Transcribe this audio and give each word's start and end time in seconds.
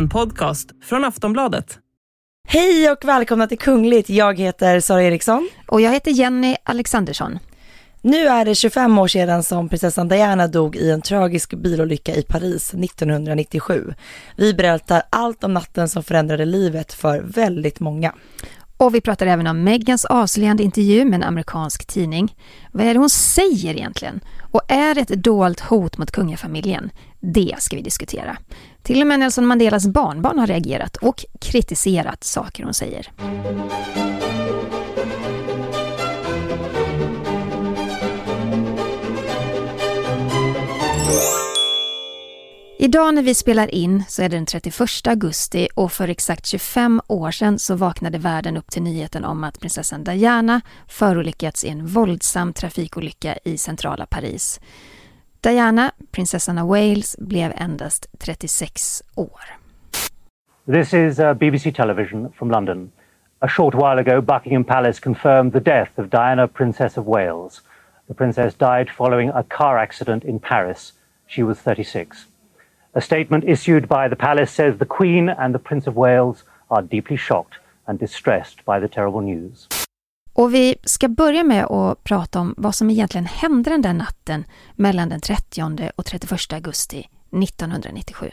En 0.00 0.08
podcast 0.08 0.70
från 0.82 1.04
Aftonbladet. 1.04 1.78
Hej 2.48 2.90
och 2.90 3.04
välkomna 3.04 3.46
till 3.46 3.58
Kungligt. 3.58 4.10
Jag 4.10 4.38
heter 4.38 4.80
Sara 4.80 5.02
Eriksson. 5.02 5.48
Och 5.66 5.80
jag 5.80 5.92
heter 5.92 6.10
Jenny 6.10 6.56
Alexandersson. 6.62 7.38
Nu 8.00 8.26
är 8.26 8.44
det 8.44 8.54
25 8.54 8.98
år 8.98 9.08
sedan 9.08 9.42
som 9.42 9.68
prinsessan 9.68 10.08
Diana 10.08 10.46
dog 10.46 10.76
i 10.76 10.90
en 10.90 11.02
tragisk 11.02 11.54
bilolycka 11.54 12.14
i 12.14 12.22
Paris 12.22 12.74
1997. 12.74 13.94
Vi 14.36 14.54
berättar 14.54 15.02
allt 15.10 15.44
om 15.44 15.54
natten 15.54 15.88
som 15.88 16.02
förändrade 16.02 16.44
livet 16.44 16.92
för 16.92 17.20
väldigt 17.20 17.80
många. 17.80 18.14
Och 18.76 18.94
vi 18.94 19.00
pratar 19.00 19.26
även 19.26 19.46
om 19.46 19.64
Megans 19.64 20.04
avslöjande 20.04 20.62
intervju 20.62 21.04
med 21.04 21.14
en 21.14 21.22
amerikansk 21.22 21.86
tidning. 21.86 22.36
Vad 22.72 22.86
är 22.86 22.94
det 22.94 23.00
hon 23.00 23.10
säger 23.10 23.74
egentligen? 23.74 24.20
Och 24.50 24.62
är 24.68 24.94
det 24.94 25.00
ett 25.00 25.24
dolt 25.24 25.60
hot 25.60 25.98
mot 25.98 26.10
kungafamiljen? 26.10 26.90
Det 27.20 27.54
ska 27.58 27.76
vi 27.76 27.82
diskutera. 27.82 28.36
Till 28.90 29.00
och 29.00 29.06
med 29.06 29.20
Nelson 29.20 29.46
Mandelas 29.46 29.86
barnbarn 29.86 30.38
har 30.38 30.46
reagerat 30.46 30.96
och 30.96 31.24
kritiserat 31.40 32.24
saker 32.24 32.64
hon 32.64 32.74
säger. 32.74 33.12
Idag 42.78 43.14
när 43.14 43.22
vi 43.22 43.34
spelar 43.34 43.74
in 43.74 44.04
så 44.08 44.22
är 44.22 44.28
det 44.28 44.36
den 44.36 44.46
31 44.46 45.06
augusti 45.06 45.68
och 45.74 45.92
för 45.92 46.08
exakt 46.08 46.46
25 46.46 47.00
år 47.06 47.30
sedan 47.30 47.58
så 47.58 47.74
vaknade 47.74 48.18
världen 48.18 48.56
upp 48.56 48.70
till 48.70 48.82
nyheten 48.82 49.24
om 49.24 49.44
att 49.44 49.60
prinsessan 49.60 50.04
Diana 50.04 50.60
förolyckats 50.88 51.64
i 51.64 51.68
en 51.68 51.86
våldsam 51.86 52.52
trafikolycka 52.52 53.38
i 53.44 53.58
centrala 53.58 54.06
Paris. 54.06 54.60
Diana, 55.42 55.92
prinsessan 56.10 56.58
av 56.58 56.68
Wales, 56.68 57.16
blev 57.18 57.52
endast 57.56 58.06
36 58.18 59.02
år. 59.14 59.40
This 60.66 60.94
is 60.94 61.18
uh, 61.18 61.34
BBC 61.34 61.74
Television 61.74 62.32
from 62.32 62.50
London. 62.50 62.92
A 63.40 63.48
short 63.48 63.74
while 63.74 63.98
ago, 63.98 64.20
Buckingham 64.20 64.64
Palace 64.64 65.00
confirmed 65.00 65.52
the 65.52 65.60
death 65.60 65.98
of 65.98 66.10
Diana, 66.10 66.46
Princess 66.46 66.98
of 66.98 67.06
Wales. 67.06 67.62
The 68.08 68.14
princess 68.14 68.54
died 68.54 68.90
following 68.90 69.30
a 69.30 69.42
car 69.42 69.78
accident 69.78 70.24
in 70.24 70.40
Paris. 70.40 70.92
She 71.26 71.42
was 71.42 71.58
36. 71.58 72.26
A 72.94 73.00
statement 73.00 73.44
issued 73.44 73.88
by 73.88 74.08
the 74.08 74.16
palace 74.16 74.50
says 74.50 74.76
the 74.76 74.84
Queen 74.98 75.30
and 75.30 75.54
the 75.54 75.58
Prince 75.58 75.86
of 75.86 75.96
Wales 75.96 76.44
are 76.70 76.82
deeply 76.82 77.16
shocked 77.16 77.54
and 77.86 77.98
distressed 77.98 78.62
by 78.66 78.78
the 78.78 78.88
terrible 78.88 79.22
news. 79.22 79.68
Och 80.32 80.54
vi 80.54 80.76
ska 80.84 81.08
börja 81.08 81.44
med 81.44 81.64
att 81.64 82.04
prata 82.04 82.40
om 82.40 82.54
vad 82.56 82.74
som 82.74 82.90
egentligen 82.90 83.26
hände 83.26 83.70
den 83.70 83.82
där 83.82 83.92
natten 83.92 84.44
mellan 84.74 85.08
den 85.08 85.20
30 85.20 85.90
och 85.96 86.04
31 86.04 86.52
augusti 86.52 87.08
1997. 87.44 88.30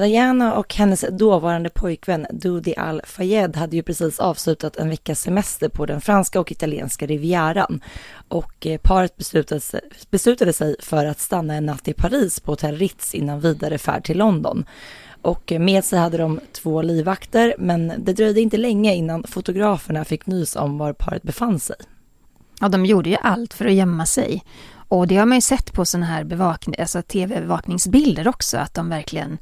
Diana 0.00 0.54
och 0.54 0.74
hennes 0.74 1.04
dåvarande 1.10 1.70
pojkvän 1.70 2.26
Dudi 2.30 2.74
Al-Fayed 2.76 3.56
hade 3.56 3.76
ju 3.76 3.82
precis 3.82 4.20
avslutat 4.20 4.76
en 4.76 4.88
veckas 4.88 5.20
semester 5.20 5.68
på 5.68 5.86
den 5.86 6.00
franska 6.00 6.40
och 6.40 6.52
italienska 6.52 7.06
rivieran. 7.06 7.80
Och 8.28 8.66
eh, 8.66 8.78
paret 8.78 9.16
beslutade 9.16 9.60
sig, 9.60 9.80
beslutade 10.10 10.52
sig 10.52 10.76
för 10.80 11.06
att 11.06 11.20
stanna 11.20 11.54
en 11.54 11.66
natt 11.66 11.88
i 11.88 11.92
Paris 11.92 12.40
på 12.40 12.52
hotell 12.52 12.76
Ritz 12.76 13.14
innan 13.14 13.40
vidare 13.40 13.78
färd 13.78 14.04
till 14.04 14.18
London. 14.18 14.64
Och 15.24 15.52
med 15.60 15.84
sig 15.84 15.98
hade 15.98 16.18
de 16.18 16.40
två 16.52 16.82
livvakter, 16.82 17.54
men 17.58 17.92
det 17.98 18.12
dröjde 18.12 18.40
inte 18.40 18.56
länge 18.56 18.94
innan 18.94 19.24
fotograferna 19.24 20.04
fick 20.04 20.26
nys 20.26 20.56
om 20.56 20.78
var 20.78 20.92
paret 20.92 21.22
befann 21.22 21.60
sig. 21.60 21.76
Ja, 22.60 22.68
de 22.68 22.86
gjorde 22.86 23.10
ju 23.10 23.16
allt 23.22 23.54
för 23.54 23.64
att 23.64 23.72
gömma 23.72 24.06
sig. 24.06 24.42
Och 24.88 25.06
det 25.06 25.16
har 25.16 25.26
man 25.26 25.36
ju 25.36 25.40
sett 25.40 25.72
på 25.72 25.84
sådana 25.84 26.06
här 26.06 26.24
bevakning, 26.24 26.76
alltså 26.78 27.02
tv-bevakningsbilder 27.02 28.28
också, 28.28 28.58
att 28.58 28.74
de 28.74 28.88
verkligen 28.88 29.38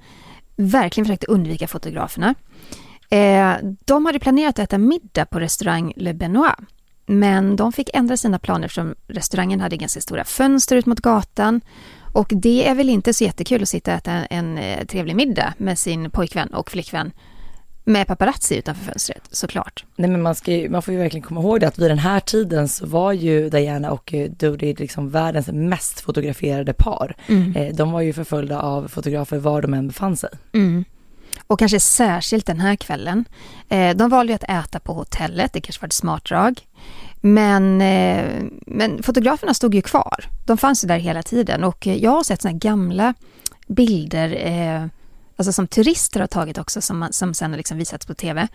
verkligen 0.57 1.05
försökte 1.05 1.27
undvika 1.27 1.69
fotograferna. 1.69 2.35
Eh, 3.11 3.55
de 3.85 4.07
hade 4.07 4.19
planerat 4.19 4.59
att 4.59 4.65
äta 4.65 4.79
middag 4.79 5.27
på 5.27 5.41
restaurang 5.41 5.93
Le 5.97 6.13
Benoit. 6.13 6.55
Men 7.07 7.57
de 7.57 7.73
fick 7.73 7.91
ändra 7.95 8.17
sina 8.17 8.39
planer 8.39 8.65
eftersom 8.65 8.95
restaurangen 9.07 9.61
hade 9.61 9.77
ganska 9.77 10.01
stora 10.01 10.25
fönster 10.25 10.77
ut 10.77 10.87
mot 10.87 11.01
gatan. 11.01 11.61
Och 12.13 12.33
det 12.35 12.69
är 12.69 12.75
väl 12.75 12.89
inte 12.89 13.15
så 13.15 13.25
jättekul 13.25 13.63
att 13.63 13.69
sitta 13.69 13.91
och 13.91 13.99
äta 13.99 14.13
en, 14.13 14.27
en 14.31 14.59
eh, 14.59 14.87
trevlig 14.87 15.17
middag 15.17 15.55
med 15.57 15.79
sin 15.79 16.11
pojkvän 16.11 16.49
och 16.49 16.71
flickvän 16.71 17.13
med 17.85 18.07
paparazzi 18.07 18.57
utanför 18.59 18.85
fönstret, 18.85 19.23
såklart. 19.31 19.85
Nej 19.97 20.11
men 20.11 20.23
man, 20.23 20.35
ska 20.35 20.53
ju, 20.53 20.69
man 20.69 20.83
får 20.83 20.95
ju 20.95 21.01
verkligen 21.01 21.23
komma 21.23 21.41
ihåg 21.41 21.61
det 21.61 21.69
att 21.69 21.79
vid 21.79 21.91
den 21.91 21.99
här 21.99 22.21
tiden 22.21 22.69
så 22.69 22.87
var 22.87 23.13
ju 23.13 23.51
Diana 23.51 23.91
och 23.91 24.15
eh, 24.15 24.31
Dodi 24.31 24.75
liksom 24.75 25.11
världens 25.11 25.49
mest 25.53 26.01
fotograferade 26.01 26.73
par. 26.73 27.17
Mm. 27.27 27.57
Eh, 27.57 27.75
de 27.75 27.93
var 27.93 28.01
ju 28.01 28.13
förföljda 28.13 28.61
av 28.61 28.89
fotografer 28.89 29.39
var 29.39 29.63
de 29.63 29.75
än 29.75 29.87
befann 29.89 30.17
sig. 30.17 30.31
Mm. 30.53 30.85
Och 31.47 31.59
kanske 31.59 31.81
särskilt 31.81 32.47
den 32.47 32.61
här 32.61 32.77
kvällen. 32.77 33.25
De 33.95 34.11
valde 34.11 34.35
att 34.35 34.45
äta 34.45 34.81
på 34.81 34.93
hotellet, 34.93 35.53
det 35.53 35.61
kanske 35.61 35.83
var 35.83 35.87
ett 35.87 35.93
smart 35.93 36.25
drag. 36.25 36.61
Men, 37.25 37.79
men 38.67 39.03
fotograferna 39.03 39.55
stod 39.55 39.75
ju 39.75 39.83
kvar. 39.83 40.29
De 40.47 40.59
fanns 40.59 40.85
ju 40.85 40.89
där 40.89 40.99
hela 40.99 41.23
tiden 41.23 41.65
och 41.65 41.87
jag 41.87 42.11
har 42.11 42.23
sett 42.23 42.43
sådana 42.43 42.59
gamla 42.59 43.15
bilder 43.67 44.91
alltså 45.37 45.53
som 45.53 45.67
turister 45.67 46.21
har 46.21 46.27
tagit 46.27 46.59
också, 46.59 46.81
som, 46.81 47.09
som 47.11 47.35
sen 47.35 47.51
har 47.51 47.57
liksom 47.57 47.79
visats 47.79 48.07
på 48.07 48.15
TV, 48.15 48.49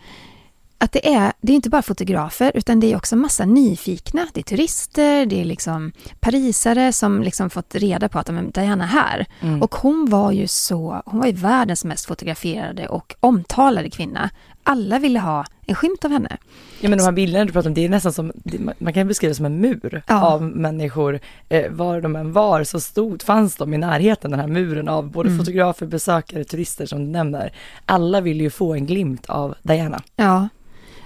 att 0.80 0.92
det 0.92 1.14
är, 1.14 1.34
det 1.42 1.52
är 1.52 1.56
inte 1.56 1.70
bara 1.70 1.82
fotografer 1.82 2.52
utan 2.56 2.80
det 2.80 2.92
är 2.92 2.96
också 2.96 3.16
massa 3.16 3.46
nyfikna. 3.46 4.28
Det 4.34 4.40
är 4.40 4.44
turister, 4.44 5.26
det 5.26 5.42
är 5.42 5.46
liksom 5.46 5.92
parisare 6.20 6.94
som 6.94 7.22
liksom 7.22 7.50
fått 7.50 7.76
reda 7.76 8.10
på 8.10 8.20
att 8.20 8.26
de 8.26 8.38
är 8.38 8.44
Diana 8.44 8.86
här. 8.86 9.26
Mm. 9.42 9.62
Och 9.62 9.76
hon 9.76 10.10
var 10.10 10.32
ju 10.32 10.48
så, 10.48 11.02
hon 11.06 11.20
var 11.20 11.28
ju 11.28 11.34
världens 11.34 11.86
mest 11.86 12.06
fotograferade 12.06 12.88
och 12.88 13.16
omtalade 13.20 13.90
kvinna. 13.90 14.30
Alla 14.70 15.00
ville 15.00 15.20
ha 15.20 15.46
en 15.66 15.76
skymt 15.76 16.06
av 16.06 16.12
henne. 16.12 16.38
Ja 16.80 16.90
men 16.90 16.98
de 16.98 17.04
här 17.04 17.12
bilderna 17.12 17.46
du 17.46 17.52
pratar 17.52 17.70
om, 17.70 17.74
det 17.74 17.86
är 17.86 17.90
nästan 17.90 18.14
som, 18.14 18.32
man 18.78 18.94
kan 18.94 19.08
beskriva 19.08 19.30
det 19.30 19.36
som 19.36 19.46
en 19.46 19.62
mur 19.62 20.04
ja. 20.08 20.26
av 20.26 20.44
människor. 20.44 21.20
Eh, 21.50 21.72
var 21.72 22.02
de 22.02 22.16
än 22.16 22.32
var 22.34 22.64
så 22.64 22.80
stod, 22.80 23.24
fanns 23.24 23.56
de 23.56 23.74
i 23.74 23.78
närheten, 23.78 24.32
den 24.32 24.40
här 24.40 24.48
muren 24.48 24.88
av 24.88 25.12
både 25.12 25.30
mm. 25.30 25.40
fotografer, 25.40 25.86
besökare, 25.86 26.44
turister 26.44 26.86
som 26.86 27.06
du 27.06 27.12
nämner. 27.12 27.54
Alla 27.86 28.22
vill 28.22 28.42
ju 28.42 28.50
få 28.50 28.74
en 28.74 28.86
glimt 28.86 29.26
av 29.26 29.56
Diana. 29.64 30.02
Ja, 30.16 30.48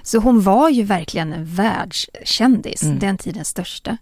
så 0.03 0.19
hon 0.19 0.41
var 0.41 0.69
ju 0.69 0.83
verkligen 0.83 1.33
en 1.33 1.45
världskändis, 1.45 2.83
mm. 2.83 2.99
den 2.99 3.17
tidens 3.17 3.47
största. 3.47 3.97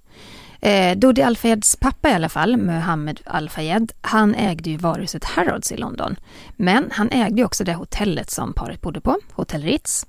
Eh, 0.61 0.97
Dodi 0.97 1.21
Al-Fayeds 1.21 1.75
pappa 1.75 2.09
i 2.09 2.13
alla 2.13 2.29
fall, 2.29 2.57
Mohammed 2.57 3.19
Al-Fayed, 3.25 3.91
han 4.01 4.35
ägde 4.35 4.69
ju 4.69 4.77
varuhuset 4.77 5.23
Harrods 5.23 5.71
i 5.71 5.77
London. 5.77 6.15
Men 6.55 6.89
han 6.91 7.09
ägde 7.11 7.37
ju 7.37 7.45
också 7.45 7.63
det 7.63 7.73
hotellet 7.73 8.29
som 8.29 8.53
paret 8.53 8.81
bodde 8.81 9.01
på, 9.01 9.17
Hotell 9.31 9.63
Ritz. 9.63 10.05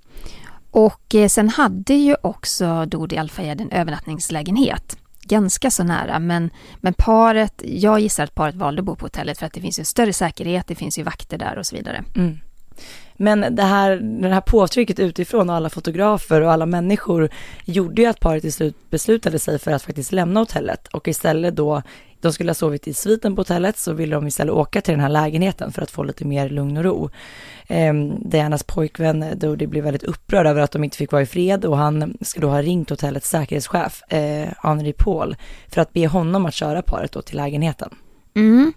Och 0.70 1.14
eh, 1.14 1.28
sen 1.28 1.48
hade 1.48 1.94
ju 1.94 2.16
också 2.22 2.86
Dodi 2.86 3.18
Al-Fayed 3.18 3.60
en 3.60 3.70
övernattningslägenhet 3.70 4.96
ganska 5.30 5.70
så 5.70 5.84
nära, 5.84 6.18
men, 6.18 6.50
men 6.76 6.94
paret, 6.94 7.62
jag 7.64 8.00
gissar 8.00 8.24
att 8.24 8.34
paret 8.34 8.54
valde 8.54 8.80
att 8.80 8.86
bo 8.86 8.96
på 8.96 9.04
hotellet 9.04 9.38
för 9.38 9.46
att 9.46 9.52
det 9.52 9.60
finns 9.60 9.80
ju 9.80 9.84
större 9.84 10.12
säkerhet, 10.12 10.66
det 10.66 10.74
finns 10.74 10.98
ju 10.98 11.02
vakter 11.02 11.38
där 11.38 11.58
och 11.58 11.66
så 11.66 11.76
vidare. 11.76 12.04
Mm. 12.16 12.38
Men 13.22 13.56
det 13.56 13.62
här, 13.62 13.96
det 13.96 14.28
här 14.28 14.40
påtrycket 14.40 14.98
utifrån 14.98 15.50
och 15.50 15.56
alla 15.56 15.70
fotografer 15.70 16.40
och 16.40 16.52
alla 16.52 16.66
människor 16.66 17.28
gjorde 17.64 18.02
ju 18.02 18.08
att 18.08 18.20
paret 18.20 18.42
till 18.42 18.52
slut 18.52 18.90
beslutade 18.90 19.38
sig 19.38 19.58
för 19.58 19.72
att 19.72 19.82
faktiskt 19.82 20.12
lämna 20.12 20.40
hotellet 20.40 20.88
och 20.88 21.08
istället 21.08 21.56
då 21.56 21.82
de 22.20 22.32
skulle 22.32 22.50
ha 22.50 22.54
sovit 22.54 22.88
i 22.88 22.94
sviten 22.94 23.36
på 23.36 23.40
hotellet 23.40 23.78
så 23.78 23.92
ville 23.92 24.14
de 24.14 24.26
istället 24.26 24.54
åka 24.54 24.80
till 24.80 24.92
den 24.92 25.00
här 25.00 25.08
lägenheten 25.08 25.72
för 25.72 25.82
att 25.82 25.90
få 25.90 26.02
lite 26.02 26.24
mer 26.24 26.48
lugn 26.48 26.76
och 26.76 26.84
ro. 26.84 27.10
Ehm, 27.68 28.30
Dianas 28.30 28.62
pojkvän 28.62 29.24
Dodi 29.34 29.66
blev 29.66 29.84
väldigt 29.84 30.02
upprörd 30.02 30.46
över 30.46 30.60
att 30.60 30.72
de 30.72 30.84
inte 30.84 30.96
fick 30.96 31.12
vara 31.12 31.22
i 31.22 31.26
fred 31.26 31.64
och 31.64 31.76
han 31.76 32.16
ska 32.20 32.40
då 32.40 32.48
ha 32.48 32.62
ringt 32.62 32.90
hotellets 32.90 33.30
säkerhetschef 33.30 34.02
eh, 34.08 34.48
Henri 34.62 34.92
Paul 34.92 35.36
för 35.68 35.80
att 35.80 35.92
be 35.92 36.06
honom 36.06 36.46
att 36.46 36.54
köra 36.54 36.82
paret 36.82 37.12
då 37.12 37.22
till 37.22 37.36
lägenheten. 37.36 37.94
Mm. 38.34 38.72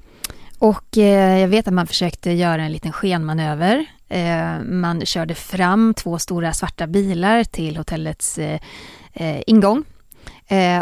Och 0.60 0.98
eh, 0.98 1.40
jag 1.40 1.48
vet 1.48 1.68
att 1.68 1.74
man 1.74 1.88
försökte 1.88 2.32
göra 2.32 2.64
en 2.64 2.72
liten 2.72 2.92
skenmanöver. 2.92 3.86
Eh, 4.10 4.60
man 4.64 5.06
körde 5.06 5.36
fram 5.36 5.94
två 5.94 6.20
stora 6.20 6.54
svarta 6.54 6.88
bilar 6.88 7.44
till 7.44 7.78
hotellets 7.78 8.38
eh, 8.38 8.60
eh, 9.14 9.42
ingång. 9.48 9.84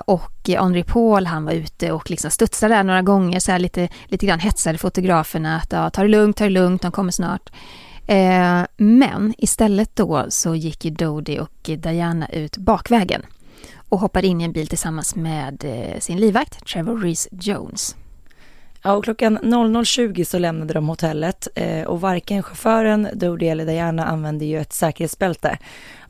Och 0.05 0.49
Henri 0.49 0.83
Paul 0.83 1.25
han 1.25 1.45
var 1.45 1.51
ute 1.51 1.91
och 1.91 2.09
liksom 2.09 2.31
studsade 2.31 2.75
där 2.75 2.83
några 2.83 3.01
gånger, 3.01 3.39
så 3.39 3.51
här 3.51 3.59
lite, 3.59 3.89
lite 4.05 4.25
grann 4.25 4.39
hetsade 4.39 4.77
fotograferna 4.77 5.55
att 5.55 5.71
ja, 5.71 5.89
ta 5.89 6.01
det 6.01 6.07
lugnt, 6.07 6.37
ta 6.37 6.43
det 6.43 6.49
lugnt, 6.49 6.81
de 6.81 6.91
kommer 6.91 7.11
snart. 7.11 7.49
Men 8.77 9.33
istället 9.37 9.95
då 9.95 10.25
så 10.29 10.55
gick 10.55 10.85
ju 10.85 10.91
Dodie 10.91 11.39
och 11.39 11.69
Diana 11.77 12.29
ut 12.29 12.57
bakvägen 12.57 13.21
och 13.89 13.99
hoppade 13.99 14.27
in 14.27 14.41
i 14.41 14.43
en 14.43 14.51
bil 14.51 14.67
tillsammans 14.67 15.15
med 15.15 15.65
sin 15.99 16.17
livvakt 16.17 16.65
Trevor 16.67 16.99
Reese 16.99 17.27
Jones. 17.31 17.95
Ja, 18.83 18.93
och 18.93 19.03
klockan 19.03 19.39
00.20 19.39 20.23
så 20.23 20.39
lämnade 20.39 20.73
de 20.73 20.89
hotellet 20.89 21.47
eh, 21.55 21.83
och 21.83 22.01
varken 22.01 22.43
chauffören, 22.43 23.07
Dodi 23.13 23.49
eller 23.49 23.65
Diana 23.65 24.05
använde 24.05 24.45
ju 24.45 24.61
ett 24.61 24.73
säkerhetsbälte. 24.73 25.57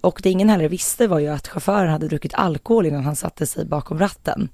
Och 0.02 0.20
det 0.24 0.30
ingen 0.30 0.50
heller 0.50 0.70
visste 0.70 1.08
var 1.08 1.20
ju 1.20 1.28
att 1.28 1.48
chauffören 1.48 1.92
hade 1.92 2.08
druckit 2.08 2.34
alkohol 2.34 2.86
innan 2.86 3.04
han 3.04 3.16
satte 3.16 3.48
sig 3.48 3.66
bakom 3.66 4.00
ratten. 4.00 4.50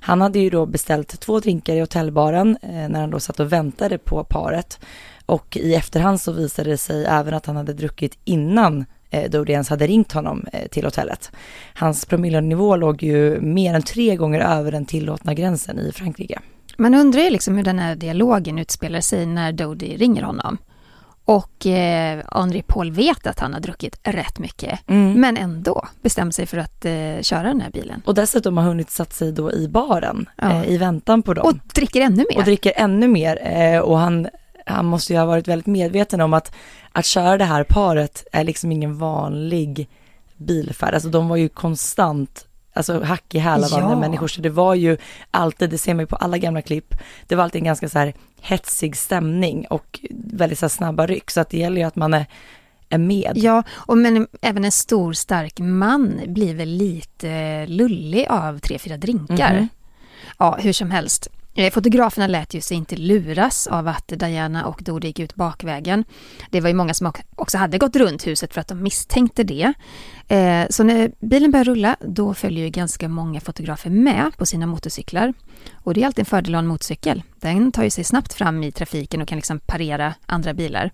Han 0.00 0.20
hade 0.20 0.38
ju 0.38 0.50
då 0.50 0.66
beställt 0.66 1.20
två 1.20 1.40
drinkar 1.40 1.74
i 1.74 1.80
hotellbaren 1.80 2.58
eh, 2.62 2.88
när 2.88 3.00
han 3.00 3.10
då 3.10 3.20
satt 3.20 3.40
och 3.40 3.52
väntade 3.52 3.98
på 3.98 4.24
paret. 4.24 4.80
och 5.26 5.56
i 5.56 5.74
efterhand 5.74 6.20
så 6.20 6.32
visade 6.32 6.70
det 6.70 6.78
sig 6.78 7.04
även 7.04 7.34
att 7.34 7.46
han 7.46 7.56
hade 7.56 7.72
druckit 7.72 8.18
innan 8.24 8.84
eh, 9.10 9.30
Dodi 9.30 9.52
ens 9.52 9.68
hade 9.68 9.86
ringt 9.86 10.12
honom 10.12 10.44
eh, 10.52 10.68
till 10.68 10.84
hotellet. 10.84 11.32
Hans 11.74 12.06
promillenivå 12.06 12.76
låg 12.76 13.02
ju 13.02 13.40
mer 13.40 13.74
än 13.74 13.82
tre 13.82 14.16
gånger 14.16 14.40
över 14.40 14.72
den 14.72 14.86
tillåtna 14.86 15.34
gränsen 15.34 15.78
i 15.78 15.92
Frankrike. 15.92 16.40
Man 16.80 16.94
undrar 16.94 17.22
ju 17.22 17.30
liksom 17.30 17.56
hur 17.56 17.64
den 17.64 17.78
här 17.78 17.94
dialogen 17.96 18.58
utspelar 18.58 19.00
sig 19.00 19.26
när 19.26 19.52
Dodi 19.52 19.96
ringer 19.96 20.22
honom. 20.22 20.58
Och 21.24 21.66
eh, 21.66 22.22
Henri 22.32 22.62
Paul 22.62 22.90
vet 22.92 23.26
att 23.26 23.38
han 23.40 23.52
har 23.52 23.60
druckit 23.60 24.00
rätt 24.02 24.38
mycket, 24.38 24.80
Mm. 24.86 25.20
men 25.20 25.36
ändå 25.36 25.86
bestämmer 26.02 26.32
sig 26.32 26.46
för 26.46 26.58
att 26.58 26.84
eh, 26.84 27.20
köra 27.22 27.42
den 27.42 27.60
här 27.60 27.70
bilen. 27.70 28.02
Och 28.06 28.14
dessutom 28.14 28.56
har 28.56 28.64
hunnit 28.64 28.90
satt 28.90 29.12
sig 29.12 29.32
då 29.32 29.52
i 29.52 29.68
baren 29.68 30.28
Ja. 30.36 30.50
eh, 30.50 30.68
i 30.70 30.76
väntan 30.78 31.22
på 31.22 31.34
dem. 31.34 31.46
Och 31.46 31.54
dricker 31.74 32.00
ännu 32.00 32.24
mer. 32.30 32.38
och 32.38 32.44
dricker 32.44 32.72
ännu 32.76 33.08
mer. 33.08 33.38
Eh, 33.42 33.78
och 33.80 33.98
han, 33.98 34.28
han 34.66 34.86
måste 34.86 35.12
ju 35.12 35.18
ha 35.18 35.26
varit 35.26 35.48
väldigt 35.48 35.66
medveten 35.66 36.20
om 36.20 36.32
att, 36.34 36.54
att 36.92 37.04
köra 37.06 37.36
det 37.38 37.44
här 37.44 37.64
paret 37.64 38.24
är 38.32 38.44
liksom 38.44 38.72
ingen 38.72 38.98
vanlig 38.98 39.88
bilfärd. 40.36 40.94
Alltså 40.94 41.08
de 41.08 41.28
var 41.28 41.36
ju 41.36 41.48
konstant, 41.48 42.46
alltså 42.80 43.02
hack 43.04 43.34
i 43.34 43.38
häl 43.38 43.64
av 43.64 43.70
Ja. 43.70 43.80
andra 43.82 43.96
människor. 43.96 44.28
Så 44.28 44.40
det 44.40 44.50
var 44.50 44.74
ju 44.74 44.96
alltid, 45.30 45.70
det 45.70 45.78
ser 45.78 45.94
man 45.94 46.02
ju 46.02 46.06
på 46.06 46.16
alla 46.16 46.38
gamla 46.38 46.62
klipp, 46.62 46.94
det 47.26 47.34
var 47.36 47.44
alltid 47.44 47.58
en 47.60 47.64
ganska 47.64 47.88
så 47.88 47.98
här 47.98 48.14
hetsig 48.40 48.96
stämning 48.96 49.66
och 49.70 50.00
väldigt 50.10 50.58
så 50.58 50.64
här 50.64 50.68
snabba 50.70 51.06
ryck. 51.06 51.30
Så 51.30 51.40
att 51.40 51.50
det 51.50 51.58
gäller 51.58 51.80
ju 51.80 51.86
att 51.86 51.96
man 51.96 52.14
är, 52.14 52.26
är 52.88 52.98
med. 52.98 53.32
Ja, 53.34 53.62
och 53.72 53.98
men 53.98 54.26
även 54.42 54.64
en 54.64 54.72
stor 54.72 55.12
stark 55.12 55.58
man 55.58 56.20
blir 56.26 56.54
väl 56.54 56.68
lite 56.68 57.66
lullig 57.66 58.26
av 58.28 58.58
tre, 58.58 58.78
fyra 58.78 58.96
drinkar. 58.96 59.54
Mhm. 59.54 59.68
Ja, 60.38 60.58
hur 60.60 60.72
som 60.72 60.90
helst. 60.90 61.28
Eh, 61.54 61.72
Fotograferna 61.72 62.26
lät 62.26 62.54
ju 62.54 62.60
sig 62.60 62.76
inte 62.76 62.96
luras 62.96 63.66
av 63.66 63.88
att 63.88 64.08
Diana 64.08 64.64
och 64.66 64.82
Dodi 64.84 65.06
gick 65.06 65.18
ut 65.18 65.34
bakvägen. 65.34 66.04
Det 66.50 66.60
var 66.60 66.68
ju 66.68 66.74
många 66.74 66.94
som 66.94 67.06
ock- 67.06 67.22
också 67.36 67.58
hade 67.58 67.78
gått 67.78 67.96
runt 67.96 68.26
huset 68.26 68.54
för 68.54 68.60
att 68.60 68.68
de 68.68 68.82
misstänkte 68.82 69.42
det. 69.44 69.72
Eh, 70.30 70.66
Så 70.70 70.84
när 70.84 71.12
bilen 71.20 71.50
börjar 71.50 71.64
rulla, 71.64 71.96
då 72.00 72.34
följer 72.34 72.64
ju 72.64 72.70
ganska 72.70 73.08
många 73.08 73.40
fotografer 73.40 73.90
med 73.90 74.36
på 74.36 74.46
sina 74.46 74.66
motorcyklar. 74.66 75.32
Och 75.74 75.94
det 75.94 76.02
är 76.02 76.06
alltid 76.06 76.22
en 76.22 76.26
fördel 76.26 76.54
att 76.54 76.58
ha 76.58 76.62
en 76.62 76.66
motorcykel. 76.66 77.22
Den 77.40 77.72
tar 77.72 77.84
ju 77.84 77.90
sig 77.90 78.04
snabbt 78.04 78.32
fram 78.32 78.62
i 78.62 78.72
trafiken 78.72 79.22
och 79.22 79.28
kan 79.28 79.36
liksom 79.36 79.58
parera 79.58 80.14
andra 80.26 80.54
bilar. 80.54 80.90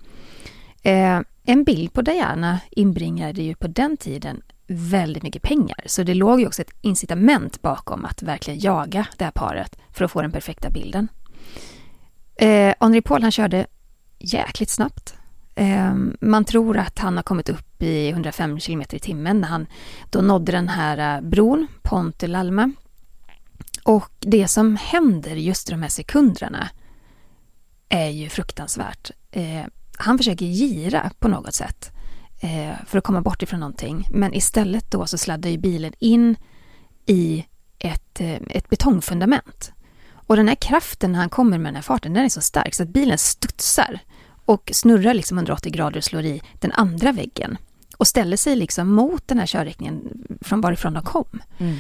Eh, 0.83 1.21
en 1.45 1.65
bild 1.65 1.93
på 1.93 2.03
Diana 2.03 2.61
inbringade 2.71 3.43
ju 3.43 3.55
på 3.55 3.67
den 3.67 3.97
tiden 3.97 4.43
väldigt 4.67 5.23
mycket 5.23 5.43
pengar. 5.43 5.81
Så 5.87 6.03
det 6.03 6.15
låg 6.15 6.41
ju 6.41 6.47
också 6.47 6.63
ett 6.63 6.73
incitament 6.81 7.63
bakom 7.63 8.05
att 8.05 8.23
verkligen 8.23 8.61
jaga 8.61 9.07
det 9.19 9.25
här 9.25 9.31
paret 9.33 9.79
för 9.93 10.05
att 10.05 10.11
få 10.11 10.23
den 10.23 10.33
perfekta 10.33 10.71
bilden. 10.71 11.09
Eh, 12.37 12.75
Henri 12.81 13.01
Paul 13.03 13.23
han 13.23 13.33
körde 13.33 13.67
jäkligt 14.19 14.71
snabbt. 14.71 15.15
Ehm, 15.57 16.17
man 16.21 16.45
tror 16.45 16.79
att 16.79 16.99
han 16.99 17.17
har 17.17 17.23
kommit 17.23 17.49
upp 17.49 17.83
i 17.83 18.09
105 18.09 18.61
km 18.61 18.83
i 18.91 18.99
timmen 18.99 19.41
när 19.41 19.49
han 19.49 19.67
då 20.11 20.21
nådde 20.21 20.53
den 20.53 20.69
här 20.69 21.17
eh, 21.17 21.21
bron, 21.29 21.67
Ponte 21.83 22.27
l'Alma. 22.27 22.73
Och 23.85 24.13
det 24.21 24.49
som 24.49 24.77
händer 24.77 25.37
just 25.37 25.69
i 25.69 25.73
de 25.73 25.83
här 25.83 25.89
sekunderna 25.89 26.69
är 27.89 28.09
ju 28.09 28.29
fruktansvärt. 28.29 29.11
Ehm, 29.31 29.71
han 29.99 30.19
försöker 30.19 30.47
gira 30.47 31.11
på 31.19 31.29
något 31.29 31.55
sätt 31.55 31.93
eh, 32.41 32.75
för 32.87 32.99
att 32.99 33.05
komma 33.05 33.21
bort 33.21 33.43
ifrån 33.43 33.61
någonting. 33.61 34.09
Men 34.11 34.35
istället 34.35 34.91
då 34.91 35.07
så 35.07 35.19
sladdar 35.19 35.51
ju 35.51 35.59
bilen 35.59 35.93
in 35.99 36.37
i 37.07 37.47
ett, 37.79 38.21
eh, 38.21 38.41
ett 38.51 38.69
betongfundament. 38.69 39.73
Och 40.13 40.37
den 40.37 40.49
här 40.49 40.55
kraften 40.55 41.13
när 41.13 41.19
han 41.19 41.29
kommer 41.29 41.59
med 41.59 41.67
den 41.67 41.75
här 41.75 41.83
farten, 41.83 42.13
den 42.15 42.25
är 42.25 42.29
så 42.29 42.41
stark 42.41 42.75
så 42.75 42.83
att 42.83 42.89
bilen 42.89 43.19
studsar 43.19 44.01
och 44.47 44.71
snurrar 44.75 45.15
liksom 45.15 45.39
180 45.39 45.73
grader 45.73 45.97
och 45.97 46.05
slår 46.05 46.25
i 46.25 46.43
den 46.61 46.73
andra 46.73 47.13
väggen 47.13 47.59
och 47.97 48.07
ställer 48.07 48.37
sig 48.37 48.57
liksom 48.57 48.89
mot 48.89 49.29
den 49.29 49.39
här 49.39 49.47
körriktningen 49.47 50.27
från 50.41 50.61
varifrån 50.61 50.95
de 50.95 51.03
kom. 51.03 51.43
Mm. 51.59 51.77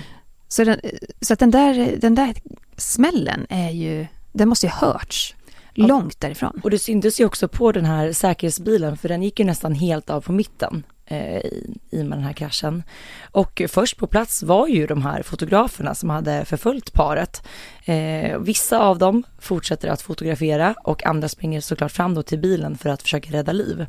Så, 0.48 0.64
den, 0.64 0.80
så 1.20 1.32
att 1.32 1.38
den 1.38 1.50
där, 1.50 1.96
den 2.00 2.14
där 2.14 2.34
smällen 2.76 3.46
är 3.48 3.70
ju, 3.70 4.06
den 4.32 4.48
måste 4.48 4.66
ju 4.66 4.72
hörts 4.72 5.34
långt 5.74 6.20
därifrån. 6.20 6.60
Och 6.62 6.70
det 6.70 6.78
syntes 6.78 7.20
ju 7.20 7.24
också 7.24 7.48
på 7.48 7.72
den 7.72 7.84
här 7.84 8.12
säkerhetsbilen, 8.12 8.96
för 8.96 9.08
den 9.08 9.22
gick 9.22 9.38
ju 9.38 9.44
nästan 9.44 9.74
helt 9.74 10.10
av 10.10 10.20
på 10.20 10.32
mitten 10.32 10.82
i, 11.14 11.76
i 11.90 12.02
och 12.02 12.06
med 12.06 12.18
den 12.18 12.24
här 12.24 12.32
kraschen. 12.32 12.82
Och 13.30 13.62
först 13.68 13.96
på 13.96 14.06
plats 14.06 14.42
var 14.42 14.66
ju 14.66 14.86
de 14.86 15.02
här 15.02 15.22
fotograferna 15.22 15.94
som 15.94 16.10
hade 16.10 16.44
förföljt 16.44 16.92
paret. 16.92 17.42
Eh, 17.84 18.38
vissa 18.38 18.78
av 18.78 18.98
dem 18.98 19.22
fortsätter 19.38 19.88
att 19.88 20.02
fotografera 20.02 20.74
och 20.84 21.06
andra 21.06 21.28
springer 21.28 21.60
såklart 21.60 21.92
fram 21.92 22.14
då 22.14 22.22
till 22.22 22.38
bilen 22.38 22.78
för 22.78 22.90
att 22.90 23.02
försöka 23.02 23.30
rädda 23.32 23.52
liv. 23.52 23.86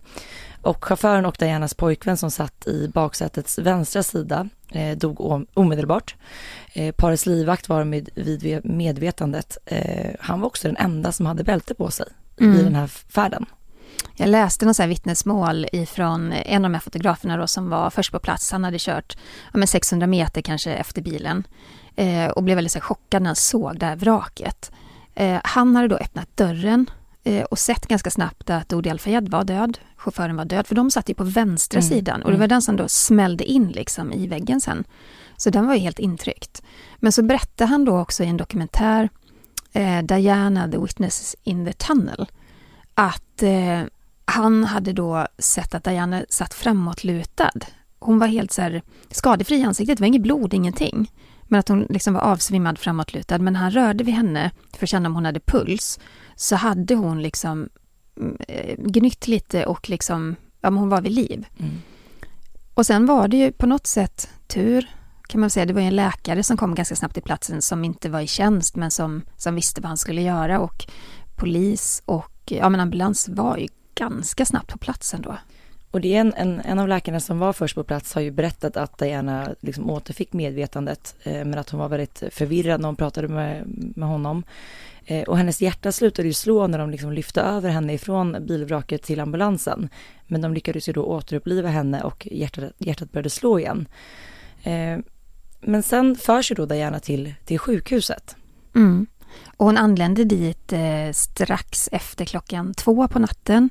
Och 0.61 0.85
chauffören 0.85 1.25
och 1.25 1.35
Dianas 1.39 1.73
pojkvän 1.73 2.17
som 2.17 2.31
satt 2.31 2.67
i 2.67 2.87
baksätets 2.93 3.59
vänstra 3.59 4.03
sida 4.03 4.49
eh, 4.71 4.97
dog 4.97 5.45
omedelbart. 5.53 6.15
Eh, 6.73 6.91
parets 6.95 7.25
livvakt 7.25 7.69
var 7.69 7.83
med, 7.83 8.09
vid 8.15 8.65
medvetandet. 8.65 9.57
Eh, 9.65 10.11
han 10.19 10.39
var 10.39 10.47
också 10.47 10.67
den 10.67 10.77
enda 10.77 11.11
som 11.11 11.25
hade 11.25 11.43
bälte 11.43 11.73
på 11.73 11.91
sig 11.91 12.05
i 12.39 12.43
Mm. 12.43 12.63
den 12.63 12.75
här 12.75 12.87
färden. 12.87 13.45
Jag 14.15 14.29
läste 14.29 14.65
något 14.65 14.75
så 14.75 14.81
här 14.81 14.89
vittnesmål 14.89 15.65
ifrån 15.71 16.31
en 16.31 16.65
av 16.65 16.71
de 16.71 16.73
här 16.73 16.81
fotograferna 16.81 17.37
då 17.37 17.47
som 17.47 17.69
var 17.69 17.89
först 17.89 18.11
på 18.11 18.19
plats. 18.19 18.51
Han 18.51 18.63
hade 18.63 18.77
kört 18.79 19.17
ja, 19.53 19.57
men 19.57 19.67
600 19.67 20.07
meter 20.07 20.41
kanske 20.41 20.73
efter 20.73 21.01
bilen 21.01 21.47
eh, 21.95 22.27
och 22.27 22.43
blev 22.43 22.55
väldigt 22.55 22.71
så 22.71 22.79
här 22.79 22.83
chockad 22.83 23.21
när 23.21 23.27
han 23.29 23.35
såg 23.35 23.79
det 23.79 23.85
här 23.85 23.95
vraket. 23.95 24.71
Eh, 25.15 25.39
han 25.43 25.75
hade 25.75 25.87
då 25.87 25.95
öppnat 25.95 26.37
dörren 26.37 26.89
eh, 27.23 27.43
och 27.43 27.59
sett 27.59 27.87
ganska 27.87 28.09
snabbt 28.09 28.49
att 28.49 28.73
Odi 28.73 28.89
Al-Fayed 28.89 29.29
var 29.29 29.43
död. 29.43 29.77
Chauffören 29.97 30.35
var 30.35 30.45
död, 30.45 30.67
för 30.67 30.75
de 30.75 30.91
satt 30.91 31.09
ju 31.09 31.13
på 31.13 31.23
vänstra 31.23 31.79
Mm, 31.79 31.89
sidan 31.89 32.21
och 32.21 32.31
det 32.31 32.37
var 32.37 32.45
mm. 32.45 32.49
den 32.49 32.61
som 32.61 32.75
då 32.75 32.87
smällde 32.87 33.43
in 33.43 33.67
liksom 33.67 34.13
i 34.13 34.27
väggen 34.27 34.61
sen. 34.61 34.83
Så 35.37 35.49
den 35.49 35.67
var 35.67 35.73
ju 35.73 35.79
helt 35.79 35.99
intryckt. 35.99 36.63
Men 36.97 37.11
så 37.11 37.23
berättade 37.23 37.69
han 37.69 37.85
då 37.85 37.99
också 37.99 38.23
i 38.23 38.27
en 38.27 38.37
dokumentär, 38.37 39.09
eh, 39.73 40.01
Diana, 40.01 40.71
the 40.71 40.77
witness 40.77 41.35
in 41.43 41.65
the 41.65 41.73
tunnel, 41.73 42.27
att 42.97 43.43
eh, 43.43 43.81
han 44.25 44.63
hade 44.63 44.93
då 44.93 45.27
sett 45.37 45.75
att 45.75 45.83
Diana 45.83 46.25
satt 46.29 46.53
framåtlutad. 46.53 47.51
Hon 47.99 48.19
var 48.19 48.27
helt 48.27 48.51
så 48.51 48.61
här 48.61 48.81
skadefri 49.11 49.57
i 49.57 49.63
ansiktet, 49.63 49.97
det 49.97 50.01
var 50.01 50.07
inget 50.07 50.21
blod, 50.21 50.53
ingenting. 50.53 51.11
Men 51.43 51.59
att 51.59 51.69
hon 51.69 51.87
liksom 51.89 52.13
var 52.13 52.21
avsvimmad 52.21 52.79
framåtlutad. 52.79 53.37
Men 53.37 53.55
han 53.55 53.71
rörde 53.71 54.03
vid 54.03 54.13
henne 54.13 54.51
för 54.77 54.85
att 54.85 54.89
känna 54.89 55.09
om 55.09 55.15
hon 55.15 55.25
hade 55.25 55.39
puls 55.39 55.99
så 56.35 56.55
hade 56.55 56.95
hon 56.95 57.21
liksom 57.21 57.69
mm, 58.19 58.37
eh, 58.47 58.75
gnytt 58.77 59.27
lite 59.27 59.65
och 59.65 59.89
liksom, 59.89 60.35
ja 60.61 60.69
men 60.69 60.79
hon 60.79 60.89
var 60.89 61.01
vid 61.01 61.11
liv. 61.11 61.45
Mm. 61.59 61.71
Och 62.73 62.85
sen 62.85 63.05
var 63.05 63.27
det 63.27 63.37
ju 63.37 63.51
på 63.51 63.65
något 63.65 63.87
sätt 63.87 64.29
tur, 64.47 64.89
kan 65.27 65.41
man 65.41 65.49
säga. 65.49 65.65
Det 65.65 65.73
var 65.73 65.81
ju 65.81 65.87
en 65.87 65.95
läkare 65.95 66.43
som 66.43 66.57
kom 66.57 66.75
ganska 66.75 66.95
snabbt 66.95 67.13
till 67.13 67.23
platsen 67.23 67.61
som 67.61 67.83
inte 67.83 68.09
var 68.09 68.21
i 68.21 68.27
tjänst 68.27 68.75
men 68.75 68.91
som, 68.91 69.21
som 69.37 69.55
visste 69.55 69.81
vad 69.81 69.87
han 69.87 69.97
skulle 69.97 70.21
göra 70.21 70.59
och 70.59 70.85
polis 71.35 72.01
och 72.05 72.31
ja 72.51 72.69
men 72.69 72.79
ambulans 72.79 73.29
var 73.29 73.57
ju 73.57 73.67
ganska 73.95 74.45
snabbt 74.45 74.71
på 74.71 74.77
platsen 74.77 75.21
då. 75.21 75.37
Och 75.91 76.01
det 76.01 76.15
är 76.15 76.21
en, 76.21 76.33
en, 76.33 76.59
en 76.59 76.79
av 76.79 76.87
läkarna 76.87 77.19
som 77.19 77.39
var 77.39 77.53
först 77.53 77.75
på 77.75 77.83
plats 77.83 78.13
har 78.13 78.21
ju 78.21 78.31
berättat 78.31 78.77
att 78.77 78.97
Diana 78.97 79.55
liksom 79.59 79.89
återfick 79.89 80.33
medvetandet 80.33 81.15
eh, 81.23 81.33
men 81.33 81.57
att 81.57 81.69
hon 81.69 81.79
var 81.79 81.89
väldigt 81.89 82.23
förvirrad 82.31 82.81
när 82.81 82.87
hon 82.87 82.95
pratade 82.95 83.27
med, 83.27 83.63
med 83.95 84.09
honom. 84.09 84.43
Eh, 85.05 85.23
och 85.23 85.37
hennes 85.37 85.61
hjärta 85.61 85.91
slutade 85.91 86.27
ju 86.27 86.33
slå 86.33 86.67
när 86.67 86.77
de 86.77 86.89
liksom 86.89 87.13
lyfte 87.13 87.41
över 87.41 87.69
henne 87.69 87.93
ifrån 87.93 88.37
bilvraket 88.47 89.03
till 89.03 89.19
ambulansen. 89.19 89.89
Men 90.27 90.41
de 90.41 90.53
lyckades 90.53 90.89
ju 90.89 90.93
då 90.93 91.03
återuppliva 91.03 91.69
henne 91.69 92.01
och 92.03 92.27
hjärtat, 92.31 92.73
hjärtat 92.77 93.11
började 93.11 93.29
slå 93.29 93.59
igen. 93.59 93.87
Eh, 94.63 94.97
men 95.61 95.83
sen 95.83 96.15
förs 96.15 96.51
ju 96.51 96.55
då 96.55 96.65
Diana 96.65 96.99
till, 96.99 97.33
till 97.45 97.59
sjukhuset. 97.59 98.35
Mm. 98.75 99.07
Och 99.57 99.65
hon 99.65 99.77
anlände 99.77 100.23
dit 100.23 100.73
eh, 100.73 101.11
strax 101.11 101.89
efter 101.91 102.25
klockan 102.25 102.73
två 102.73 103.07
på 103.07 103.19
natten 103.19 103.69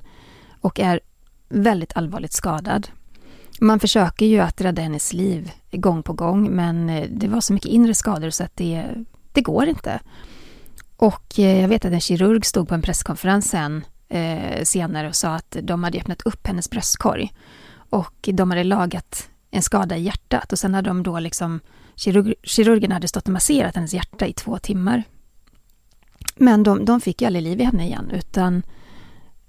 och 0.60 0.80
är 0.80 1.00
väldigt 1.48 1.96
allvarligt 1.96 2.32
skadad. 2.32 2.88
Man 3.60 3.80
försöker 3.80 4.26
ju 4.26 4.40
att 4.40 4.60
rädda 4.60 4.82
hennes 4.82 5.12
liv 5.12 5.52
gång 5.72 6.02
på 6.02 6.12
gång 6.12 6.50
men 6.50 6.90
eh, 6.90 7.08
det 7.10 7.28
var 7.28 7.40
så 7.40 7.52
mycket 7.52 7.70
inre 7.70 7.94
skador 7.94 8.30
så 8.30 8.44
att 8.44 8.56
det, 8.56 8.84
det 9.32 9.40
går 9.40 9.66
inte. 9.66 10.00
Och 10.96 11.38
eh, 11.38 11.60
jag 11.60 11.68
vet 11.68 11.84
att 11.84 11.92
en 11.92 12.00
kirurg 12.00 12.46
stod 12.46 12.68
på 12.68 12.74
en 12.74 12.82
presskonferens 12.82 13.50
sen 13.50 13.84
eh, 14.08 14.62
senare 14.62 15.08
och 15.08 15.16
sa 15.16 15.34
att 15.34 15.56
de 15.62 15.84
hade 15.84 15.98
öppnat 15.98 16.22
upp 16.22 16.46
hennes 16.46 16.70
bröstkorg 16.70 17.32
och 17.90 18.28
de 18.32 18.50
hade 18.50 18.64
lagat 18.64 19.28
en 19.50 19.62
skada 19.62 19.96
i 19.96 20.02
hjärtat 20.02 20.52
och 20.52 20.58
sen 20.58 20.74
hade 20.74 20.90
de 20.90 21.02
då 21.02 21.18
liksom 21.18 21.60
kirurg, 21.96 22.34
kirurgen 22.42 22.92
hade 22.92 23.08
stått 23.08 23.26
och 23.26 23.32
masserat 23.32 23.74
hennes 23.74 23.94
hjärta 23.94 24.26
i 24.26 24.32
två 24.32 24.58
timmar. 24.58 25.02
Men 26.36 26.62
de, 26.62 26.84
de 26.84 27.00
fick 27.00 27.20
ju 27.20 27.26
aldrig 27.26 27.44
liv 27.44 27.60
i 27.60 27.64
henne 27.64 27.86
igen 27.86 28.10
utan 28.14 28.62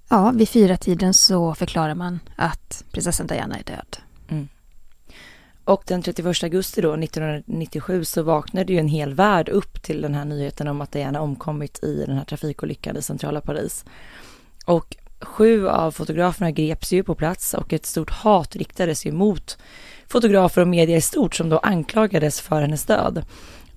ja, 0.10 0.32
vid 0.32 0.50
fyra 0.50 0.77
tiden 0.77 1.13
så 1.13 1.56
förklarar 1.56 1.96
man 1.96 2.20
att 2.36 2.84
prinsessan 2.91 3.27
Diana 3.27 3.58
är 3.58 3.63
död. 3.63 3.98
Mm. 4.29 4.48
Och 5.63 5.84
den 5.88 6.01
31 6.01 6.44
augusti 6.44 6.82
då, 6.82 6.94
1997, 6.94 8.06
så 8.06 8.24
vaknade 8.24 8.74
ju 8.74 8.79
en 8.79 8.88
hel 8.88 9.13
värld 9.13 9.50
upp 9.50 9.84
till 9.84 10.01
den 10.01 10.13
här 10.13 10.25
nyheten 10.25 10.67
om 10.67 10.82
att 10.82 10.91
Diana 10.91 11.22
omkommit 11.22 11.84
i 11.84 12.03
den 12.06 12.17
här 12.17 12.25
trafikolyckan 12.25 12.98
i 12.98 13.01
centrala 13.01 13.41
Paris. 13.41 13.86
Och 14.65 14.98
Sju 15.22 15.67
av 15.67 15.91
fotograferna 15.91 16.51
greps 16.51 16.94
ju 16.94 17.03
på 17.03 17.15
plats 17.15 17.53
och 17.53 17.74
ett 17.74 17.86
stort 17.86 18.10
hat 18.10 18.56
riktades 18.56 19.06
ju 19.06 19.12
mot 19.12 19.58
fotografer 20.08 20.62
och 20.62 20.67
media 20.67 20.98
i 20.98 21.01
stort 21.01 21.36
som 21.36 21.50
då 21.50 21.58
anklagades 21.58 22.41
för 22.41 22.62
hennes 22.62 22.86
död. 22.86 23.25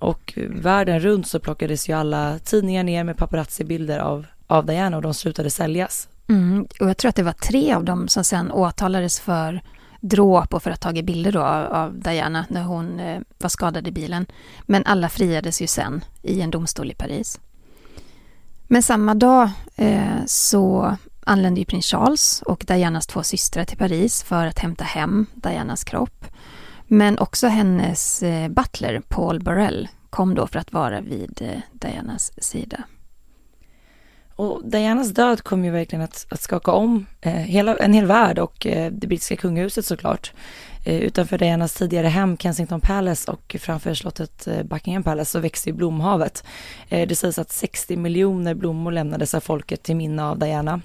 Och 0.01 0.33
världen 0.49 0.99
runt 0.99 1.27
så 1.27 1.39
plockades 1.39 1.89
ju 1.89 1.93
alla 1.93 2.39
tidningar 2.39 2.83
ner 2.83 3.03
med 3.03 3.17
paparazzi-bilder 3.17 3.99
av, 3.99 4.25
av 4.47 4.65
Diana 4.65 4.97
och 4.97 5.03
de 5.03 5.13
slutade 5.13 5.49
säljas. 5.49 6.07
Mm, 6.29 6.67
och 6.79 6.89
jag 6.89 6.97
tror 6.97 7.09
att 7.09 7.15
det 7.15 7.23
var 7.23 7.33
tre 7.33 7.73
av 7.73 7.83
dem 7.83 8.07
som 8.07 8.23
sen 8.23 8.51
åtalades 8.51 9.19
för 9.19 9.61
dråp 9.99 10.53
och 10.53 10.63
för 10.63 10.71
att 10.71 10.83
ha 10.83 10.89
tagit 10.89 11.05
bilder 11.05 11.31
då 11.31 11.43
av 11.43 11.99
Diana 11.99 12.45
när 12.49 12.63
hon 12.63 12.99
eh, 12.99 13.21
var 13.37 13.49
skadad 13.49 13.87
i 13.87 13.91
bilen. 13.91 14.25
Men 14.61 14.85
alla 14.85 15.09
friades 15.09 15.61
ju 15.61 15.67
sen 15.67 16.03
i 16.21 16.41
en 16.41 16.51
domstol 16.51 16.91
i 16.91 16.93
Paris. 16.93 17.39
Men 18.67 18.83
samma 18.83 19.15
dag 19.15 19.49
eh, 19.75 20.25
så 20.25 20.97
anlände 21.25 21.59
ju 21.59 21.65
prins 21.65 21.85
Charles 21.85 22.41
och 22.41 22.63
Dianas 22.67 23.07
två 23.07 23.23
systrar 23.23 23.65
till 23.65 23.77
Paris 23.77 24.23
för 24.23 24.45
att 24.45 24.59
hämta 24.59 24.83
hem 24.83 25.25
Dianas 25.33 25.83
kropp. 25.83 26.25
Men 26.93 27.19
också 27.19 27.47
hennes 27.47 28.23
eh, 28.23 28.49
butler 28.49 29.01
Paul 29.07 29.39
Burrell 29.39 29.87
kom 30.09 30.35
då 30.35 30.47
för 30.47 30.59
att 30.59 30.73
vara 30.73 31.01
vid 31.01 31.41
eh, 31.41 31.59
Dianas 31.71 32.43
sida. 32.43 32.83
Och 34.35 34.61
Dianas 34.65 35.09
död 35.09 35.43
kom 35.43 35.65
ju 35.65 35.71
verkligen 35.71 36.03
att, 36.03 36.25
att 36.29 36.41
skaka 36.41 36.71
om 36.71 37.05
eh, 37.21 37.33
hela, 37.33 37.77
en 37.77 37.93
hel 37.93 38.05
värld 38.05 38.39
och 38.39 38.67
eh, 38.67 38.91
det 38.91 39.07
brittiska 39.07 39.35
kungahuset 39.35 39.85
såklart. 39.85 40.33
Eh, 40.85 40.99
utanför 40.99 41.37
Dianas 41.37 41.73
tidigare 41.73 42.07
hem 42.07 42.37
Kensington 42.37 42.81
Palace 42.81 43.31
och 43.31 43.55
framför 43.59 43.93
slottet 43.93 44.47
eh, 44.47 44.63
Buckingham 44.63 45.03
Palace 45.03 45.31
så 45.31 45.39
växte 45.39 45.69
ju 45.69 45.75
blomhavet. 45.75 46.43
Eh, 46.89 47.07
det 47.07 47.15
sägs 47.15 47.39
att 47.39 47.51
60 47.51 47.95
miljoner 47.95 48.53
blommor 48.53 48.91
lämnades 48.91 49.33
av 49.33 49.39
folket 49.39 49.83
till 49.83 49.95
minne 49.95 50.23
av 50.23 50.39
Diana. 50.39 50.81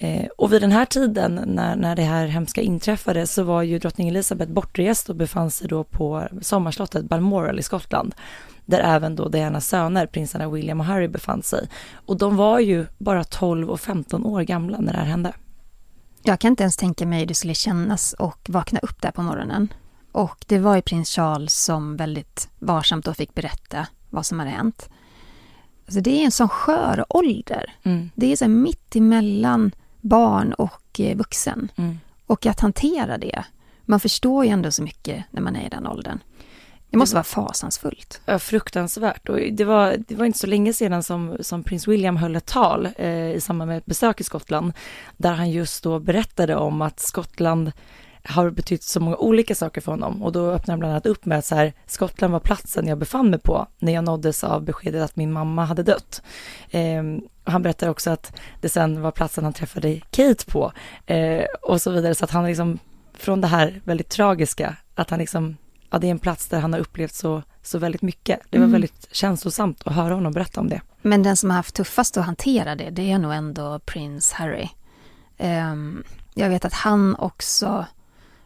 Eh, 0.00 0.26
och 0.36 0.52
vid 0.52 0.62
den 0.62 0.72
här 0.72 0.84
tiden 0.84 1.42
när, 1.46 1.76
när 1.76 1.96
det 1.96 2.02
här 2.02 2.26
hemska 2.26 2.60
inträffade 2.60 3.26
så 3.26 3.42
var 3.42 3.62
ju 3.62 3.78
drottning 3.78 4.08
Elizabeth 4.08 4.52
bortrest 4.52 5.08
och 5.08 5.16
befann 5.16 5.50
sig 5.50 5.68
då 5.68 5.84
på 5.84 6.28
sommarslottet 6.40 7.04
Balmoral 7.04 7.58
i 7.58 7.62
Skottland 7.62 8.14
där 8.68 8.80
även 8.80 9.16
då 9.16 9.28
Dianas 9.28 9.68
söner, 9.68 10.06
prinsarna 10.06 10.48
William 10.48 10.80
och 10.80 10.86
Harry, 10.86 11.08
befann 11.08 11.42
sig. 11.42 11.68
Och 12.06 12.16
de 12.16 12.36
var 12.36 12.58
ju 12.58 12.86
bara 12.98 13.24
12 13.24 13.70
och 13.70 13.80
15 13.80 14.24
år 14.24 14.42
gamla 14.42 14.78
när 14.78 14.92
det 14.92 14.98
här 14.98 15.06
hände. 15.06 15.32
Jag 16.22 16.40
kan 16.40 16.50
inte 16.50 16.62
ens 16.62 16.76
tänka 16.76 17.06
mig 17.06 17.18
hur 17.18 17.26
det 17.26 17.34
skulle 17.34 17.54
kännas 17.54 18.12
och 18.12 18.38
vakna 18.48 18.78
upp 18.78 19.02
där 19.02 19.10
på 19.10 19.22
morgonen. 19.22 19.68
Och 20.12 20.44
det 20.46 20.58
var 20.58 20.76
ju 20.76 20.82
prins 20.82 21.10
Charles 21.10 21.64
som 21.64 21.96
väldigt 21.96 22.48
varsamt 22.58 23.04
då 23.04 23.14
fick 23.14 23.34
berätta 23.34 23.86
vad 24.10 24.26
som 24.26 24.38
hade 24.38 24.50
hänt. 24.50 24.88
Alltså 25.86 26.00
det 26.00 26.10
är 26.10 26.24
en 26.24 26.30
sån 26.30 26.48
skör 26.48 27.04
ålder. 27.08 27.74
Mm. 27.82 28.10
Det 28.14 28.32
är 28.32 28.36
så 28.36 28.48
mitt 28.48 28.96
emellan 28.96 29.72
barn 30.00 30.52
och 30.52 31.00
eh, 31.00 31.16
vuxen. 31.16 31.70
Mm. 31.76 31.98
Och 32.26 32.46
att 32.46 32.60
hantera 32.60 33.18
det. 33.18 33.44
Man 33.84 34.00
förstår 34.00 34.44
ju 34.44 34.50
ändå 34.50 34.70
så 34.70 34.82
mycket 34.82 35.24
när 35.30 35.42
man 35.42 35.56
är 35.56 35.66
i 35.66 35.68
den 35.68 35.86
åldern. 35.86 36.18
Det 36.90 36.96
måste 36.96 37.14
vara 37.14 37.24
fasansfullt. 37.24 38.20
Ja, 38.24 38.38
fruktansvärt. 38.38 39.28
Och 39.28 39.38
det, 39.52 39.64
var, 39.64 39.96
det 40.08 40.14
var 40.14 40.24
inte 40.24 40.38
så 40.38 40.46
länge 40.46 40.72
sedan 40.72 41.02
som, 41.02 41.36
som 41.40 41.62
prins 41.62 41.88
William 41.88 42.16
höll 42.16 42.36
ett 42.36 42.46
tal 42.46 42.88
eh, 42.96 43.30
i 43.30 43.40
samband 43.40 43.68
med 43.68 43.78
ett 43.78 43.86
besök 43.86 44.20
i 44.20 44.24
Skottland, 44.24 44.72
där 45.16 45.32
han 45.32 45.50
just 45.50 45.84
då 45.84 45.98
berättade 45.98 46.56
om 46.56 46.82
att 46.82 47.00
Skottland 47.00 47.72
har 48.24 48.50
betytt 48.50 48.82
så 48.82 49.00
många 49.00 49.16
olika 49.16 49.54
saker 49.54 49.80
för 49.80 49.92
honom 49.92 50.22
och 50.22 50.32
då 50.32 50.50
öppnade 50.50 50.72
han 50.72 50.78
bland 50.78 50.92
annat 50.92 51.06
upp 51.06 51.24
med 51.24 51.38
att 51.38 51.44
så 51.44 51.54
här, 51.54 51.72
Skottland 51.86 52.32
var 52.32 52.40
platsen 52.40 52.86
jag 52.86 52.98
befann 52.98 53.30
mig 53.30 53.38
på 53.38 53.66
när 53.78 53.92
jag 53.92 54.04
nåddes 54.04 54.44
av 54.44 54.64
beskedet 54.64 55.02
att 55.02 55.16
min 55.16 55.32
mamma 55.32 55.64
hade 55.64 55.82
dött. 55.82 56.22
Eh, 56.70 57.02
han 57.44 57.62
berättar 57.62 57.88
också 57.88 58.10
att 58.10 58.40
det 58.60 58.68
sen 58.68 59.02
var 59.02 59.10
platsen 59.10 59.44
han 59.44 59.52
träffade 59.52 60.00
Kate 60.10 60.46
på 60.46 60.72
eh, 61.06 61.44
och 61.62 61.80
så 61.82 61.90
vidare 61.90 62.14
så 62.14 62.24
att 62.24 62.30
han 62.30 62.46
liksom 62.46 62.78
från 63.14 63.40
det 63.40 63.46
här 63.46 63.80
väldigt 63.84 64.08
tragiska, 64.08 64.76
att 64.94 65.10
han 65.10 65.18
liksom 65.18 65.56
ja, 65.90 65.98
det 65.98 66.06
är 66.06 66.10
en 66.10 66.18
plats 66.18 66.48
där 66.48 66.60
han 66.60 66.72
har 66.72 66.80
upplevt 66.80 67.14
så, 67.14 67.42
så 67.62 67.78
väldigt 67.78 68.02
mycket. 68.02 68.40
Det 68.50 68.58
var 68.58 68.64
mm. 68.64 68.72
väldigt 68.72 69.08
känslosamt 69.12 69.82
att 69.86 69.94
höra 69.94 70.14
honom 70.14 70.32
berätta 70.32 70.60
om 70.60 70.68
det. 70.68 70.80
Men 71.02 71.22
den 71.22 71.36
som 71.36 71.50
har 71.50 71.56
haft 71.56 71.74
tuffast 71.74 72.16
att 72.16 72.26
hantera 72.26 72.74
det, 72.74 72.90
det 72.90 73.10
är 73.10 73.18
nog 73.18 73.32
ändå 73.32 73.78
prins 73.78 74.32
Harry. 74.32 74.68
Um, 75.38 76.04
jag 76.34 76.48
vet 76.48 76.64
att 76.64 76.74
han 76.74 77.16
också, 77.16 77.86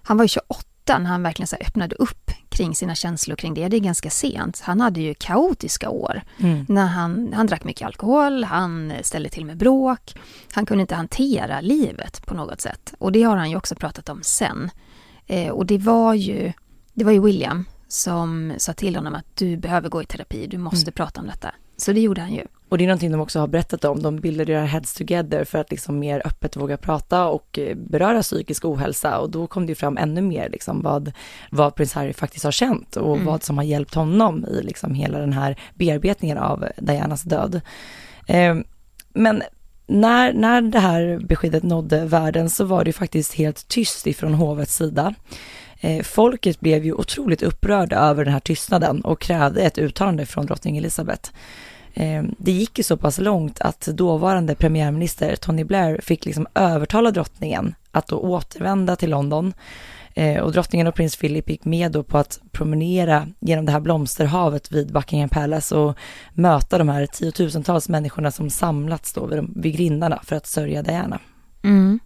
han 0.02 0.16
var 0.16 0.24
ju 0.24 0.28
28 0.28 0.98
när 0.98 1.04
han 1.04 1.22
verkligen 1.22 1.46
så 1.46 1.56
öppnade 1.56 1.96
upp 1.96 2.30
kring 2.48 2.74
sina 2.74 2.94
känslor 2.94 3.36
kring 3.36 3.54
det. 3.54 3.68
Det 3.68 3.76
är 3.76 3.80
ganska 3.80 4.10
sent. 4.10 4.60
Han 4.60 4.80
hade 4.80 5.00
ju 5.00 5.14
kaotiska 5.14 5.90
år. 5.90 6.22
Mm. 6.38 6.66
När 6.68 6.86
han, 6.86 7.32
han 7.32 7.46
drack 7.46 7.64
mycket 7.64 7.86
alkohol, 7.86 8.44
han 8.44 8.92
ställde 9.02 9.28
till 9.28 9.44
med 9.44 9.56
bråk. 9.56 10.14
Han 10.52 10.66
kunde 10.66 10.82
inte 10.82 10.94
hantera 10.94 11.60
livet 11.60 12.26
på 12.26 12.34
något 12.34 12.60
sätt. 12.60 12.94
Och 12.98 13.12
det 13.12 13.22
har 13.22 13.36
han 13.36 13.50
ju 13.50 13.56
också 13.56 13.74
pratat 13.74 14.08
om 14.08 14.22
sen. 14.22 14.70
Eh, 15.26 15.48
och 15.48 15.66
det 15.66 15.78
var 15.78 16.14
ju 16.14 16.52
det 16.94 17.04
var 17.04 17.12
ju 17.12 17.20
William 17.20 17.64
som 17.88 18.54
sa 18.58 18.72
till 18.72 18.96
honom 18.96 19.14
att 19.14 19.36
du 19.36 19.56
behöver 19.56 19.88
gå 19.88 20.02
i 20.02 20.06
terapi, 20.06 20.46
du 20.46 20.58
måste 20.58 20.88
mm. 20.88 20.92
prata 20.92 21.20
om 21.20 21.26
detta. 21.26 21.54
Så 21.76 21.92
det 21.92 22.00
gjorde 22.00 22.20
han 22.20 22.32
ju. 22.32 22.46
Och 22.72 22.78
det 22.78 22.84
är 22.84 22.88
någonting 22.88 23.12
de 23.12 23.20
också 23.20 23.40
har 23.40 23.46
berättat 23.46 23.84
om. 23.84 24.02
De 24.02 24.16
bildade 24.16 24.52
deras 24.52 24.70
Heads 24.70 24.94
Together 24.94 25.44
för 25.44 25.58
att 25.58 25.70
liksom 25.70 25.98
mer 25.98 26.22
öppet 26.24 26.56
våga 26.56 26.76
prata 26.76 27.26
och 27.26 27.58
eh, 27.58 27.76
beröra 27.76 28.22
psykisk 28.22 28.64
ohälsa. 28.64 29.18
Och 29.18 29.30
då 29.30 29.46
kom 29.46 29.66
det 29.66 29.70
ju 29.70 29.74
fram 29.74 29.96
ännu 29.96 30.20
mer 30.20 30.48
liksom 30.48 30.82
vad, 30.82 31.12
vad 31.50 31.74
prins 31.74 31.92
Harry 31.92 32.12
faktiskt 32.12 32.44
har 32.44 32.52
känt 32.52 32.96
och 32.96 33.14
mm. 33.14 33.26
vad 33.26 33.42
som 33.42 33.58
har 33.58 33.64
hjälpt 33.64 33.94
honom 33.94 34.46
i 34.46 34.62
liksom 34.62 34.94
hela 34.94 35.18
den 35.18 35.32
här 35.32 35.56
bearbetningen 35.74 36.38
av 36.38 36.64
Dianas 36.76 37.22
död. 37.22 37.60
Eh, 38.26 38.56
men 39.12 39.42
när, 39.86 40.32
när 40.32 40.62
det 40.62 40.78
här 40.78 41.20
beskedet 41.24 41.62
nådde 41.62 42.04
världen 42.04 42.50
så 42.50 42.64
var 42.64 42.84
det 42.84 42.92
faktiskt 42.92 43.34
helt 43.34 43.68
tyst 43.68 44.06
ifrån 44.06 44.34
hovets 44.34 44.76
sida. 44.76 45.14
Eh, 45.80 46.02
folket 46.02 46.60
blev 46.60 46.84
ju 46.84 46.92
otroligt 46.92 47.42
upprörda 47.42 47.96
över 47.96 48.24
den 48.24 48.32
här 48.32 48.40
tystnaden 48.40 49.00
och 49.00 49.20
krävde 49.20 49.62
ett 49.62 49.78
uttalande 49.78 50.26
från 50.26 50.46
drottning 50.46 50.76
Elizabeth. 50.76 51.30
Ehm, 51.94 52.34
det 52.38 52.52
gick 52.52 52.78
ju 52.78 52.84
så 52.84 52.96
pass 52.96 53.18
långt 53.18 53.60
att 53.60 53.80
dåvarande 53.80 54.54
premiärminister 54.54 55.36
Tony 55.36 55.64
Blair 55.64 56.00
fick 56.02 56.24
liksom 56.24 56.46
övertala 56.54 57.10
drottningen 57.10 57.74
att 57.90 58.06
då 58.06 58.16
återvända 58.16 58.96
till 58.96 59.10
London. 59.10 59.54
Ehm, 60.14 60.44
och 60.44 60.52
drottningen 60.52 60.86
och 60.86 60.94
prins 60.94 61.16
Philip 61.16 61.50
gick 61.50 61.64
med 61.64 61.92
då 61.92 62.02
på 62.02 62.18
att 62.18 62.40
promenera 62.52 63.28
genom 63.40 63.66
det 63.66 63.72
här 63.72 63.80
blomsterhavet 63.80 64.72
vid 64.72 64.92
Buckingham 64.92 65.28
Palace 65.28 65.76
och 65.76 65.96
möta 66.34 66.78
de 66.78 66.88
här 66.88 67.06
tiotusentals 67.06 67.88
människorna 67.88 68.30
som 68.30 68.50
samlats 68.50 69.12
då 69.12 69.26
vid, 69.26 69.44
vid 69.56 69.76
grindarna 69.76 70.20
för 70.24 70.36
att 70.36 70.46
sörja 70.46 70.82
Diana. 70.82 71.18
Mm. 71.64 72.00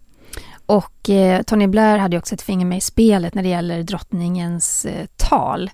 Och 0.65 1.09
eh, 1.09 1.41
Tony 1.41 1.67
Blair 1.67 1.97
hade 1.97 2.15
ju 2.15 2.19
också 2.19 2.35
ett 2.35 2.41
finger 2.41 2.65
med 2.65 2.77
i 2.77 2.81
spelet 2.81 3.33
när 3.33 3.43
det 3.43 3.49
gäller 3.49 3.83
drottningens 3.83 4.85
eh, 4.85 5.05
tal. 5.15 5.71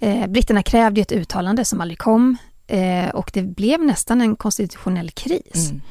Eh, 0.00 0.26
britterna 0.26 0.62
krävde 0.62 1.00
ju 1.00 1.02
ett 1.02 1.12
uttalande 1.12 1.64
som 1.64 1.80
aldrig 1.80 1.98
kom 1.98 2.36
eh, 2.68 3.08
och 3.08 3.30
det 3.34 3.42
blev 3.42 3.80
nästan 3.80 4.20
en 4.20 4.36
konstitutionell 4.36 5.10
kris. 5.10 5.70
Mm. 5.70 5.82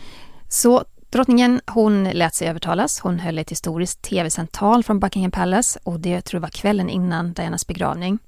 Så 0.49 0.83
drottningen 1.09 1.61
hon 1.65 2.03
lät 2.03 2.35
sig 2.35 2.47
övertalas. 2.47 2.99
Hon 2.99 3.19
höll 3.19 3.37
ett 3.37 3.51
historiskt 3.51 4.01
tv-sänt 4.01 4.51
tal 4.51 4.83
från 4.83 4.99
Buckingham 4.99 5.31
Palace 5.31 5.79
och 5.83 5.99
det 5.99 6.21
tror 6.21 6.37
jag 6.37 6.41
var 6.41 6.49
kvällen 6.49 6.89
innan 6.89 7.33
Dianas 7.33 7.67
begravning. 7.67 8.19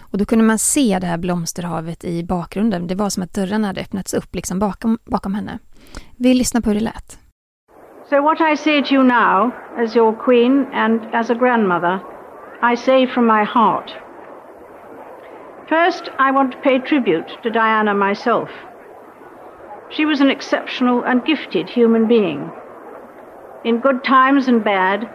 Och 0.00 0.18
då 0.18 0.24
kunde 0.24 0.44
man 0.44 0.58
se 0.58 0.98
det 1.00 1.06
här 1.06 1.18
blomsterhavet 1.18 2.04
i 2.04 2.24
bakgrunden. 2.24 2.86
Det 2.86 2.94
var 2.94 3.10
som 3.10 3.22
att 3.22 3.34
dörrarna 3.34 3.66
hade 3.66 3.80
öppnats 3.80 4.14
upp 4.14 4.34
liksom 4.34 4.58
bakom, 4.58 4.98
bakom 5.04 5.34
henne. 5.34 5.58
Vi 6.16 6.34
lyssnar 6.34 6.60
på 6.60 6.70
hur 6.70 6.74
det 6.74 6.84
lät. 6.84 7.18
So, 8.10 8.20
what 8.22 8.40
I 8.40 8.56
say 8.56 8.82
to 8.82 8.94
you 8.94 9.02
now, 9.02 9.50
as 9.78 9.96
your 9.96 10.12
Queen 10.24 10.66
and 10.72 11.00
as 11.12 11.30
a 11.30 11.34
grandmother, 11.34 12.00
I 12.72 12.76
say 12.76 13.06
from 13.06 13.26
my 13.26 13.44
heart. 13.44 13.90
First, 15.72 16.10
I 16.18 16.32
want 16.32 16.52
to 16.52 16.58
pay 16.58 16.80
tribute 16.80 17.38
to 17.42 17.50
Diana 17.50 17.94
myself. 17.94 18.50
She 19.88 20.04
was 20.04 20.20
an 20.20 20.28
exceptional 20.28 21.02
and 21.02 21.24
gifted 21.24 21.70
human 21.70 22.06
being. 22.06 22.52
In 23.64 23.80
good 23.80 24.04
times 24.04 24.48
and 24.48 24.62
bad, 24.62 25.08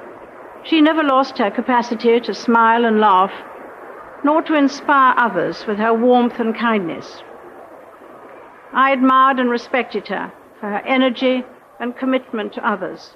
she 0.64 0.82
never 0.82 1.04
lost 1.04 1.38
her 1.38 1.52
capacity 1.52 2.20
to 2.22 2.34
smile 2.34 2.86
and 2.86 3.00
laugh, 3.00 3.32
nor 4.24 4.42
to 4.42 4.56
inspire 4.56 5.14
others 5.16 5.68
with 5.68 5.78
her 5.78 5.94
warmth 5.94 6.40
and 6.40 6.58
kindness. 6.58 7.22
I 8.74 8.90
admired 8.94 9.40
and 9.40 9.52
respected 9.52 10.08
her 10.08 10.34
for 10.60 10.70
her 10.70 10.82
energy 10.88 11.46
and 11.80 11.96
commitment 11.96 12.54
to 12.54 12.68
others, 12.68 13.16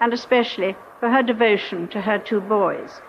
and 0.00 0.12
especially 0.12 0.74
for 0.98 1.10
her 1.10 1.22
devotion 1.22 1.86
to 1.90 2.00
her 2.00 2.18
two 2.18 2.40
boys. 2.40 3.00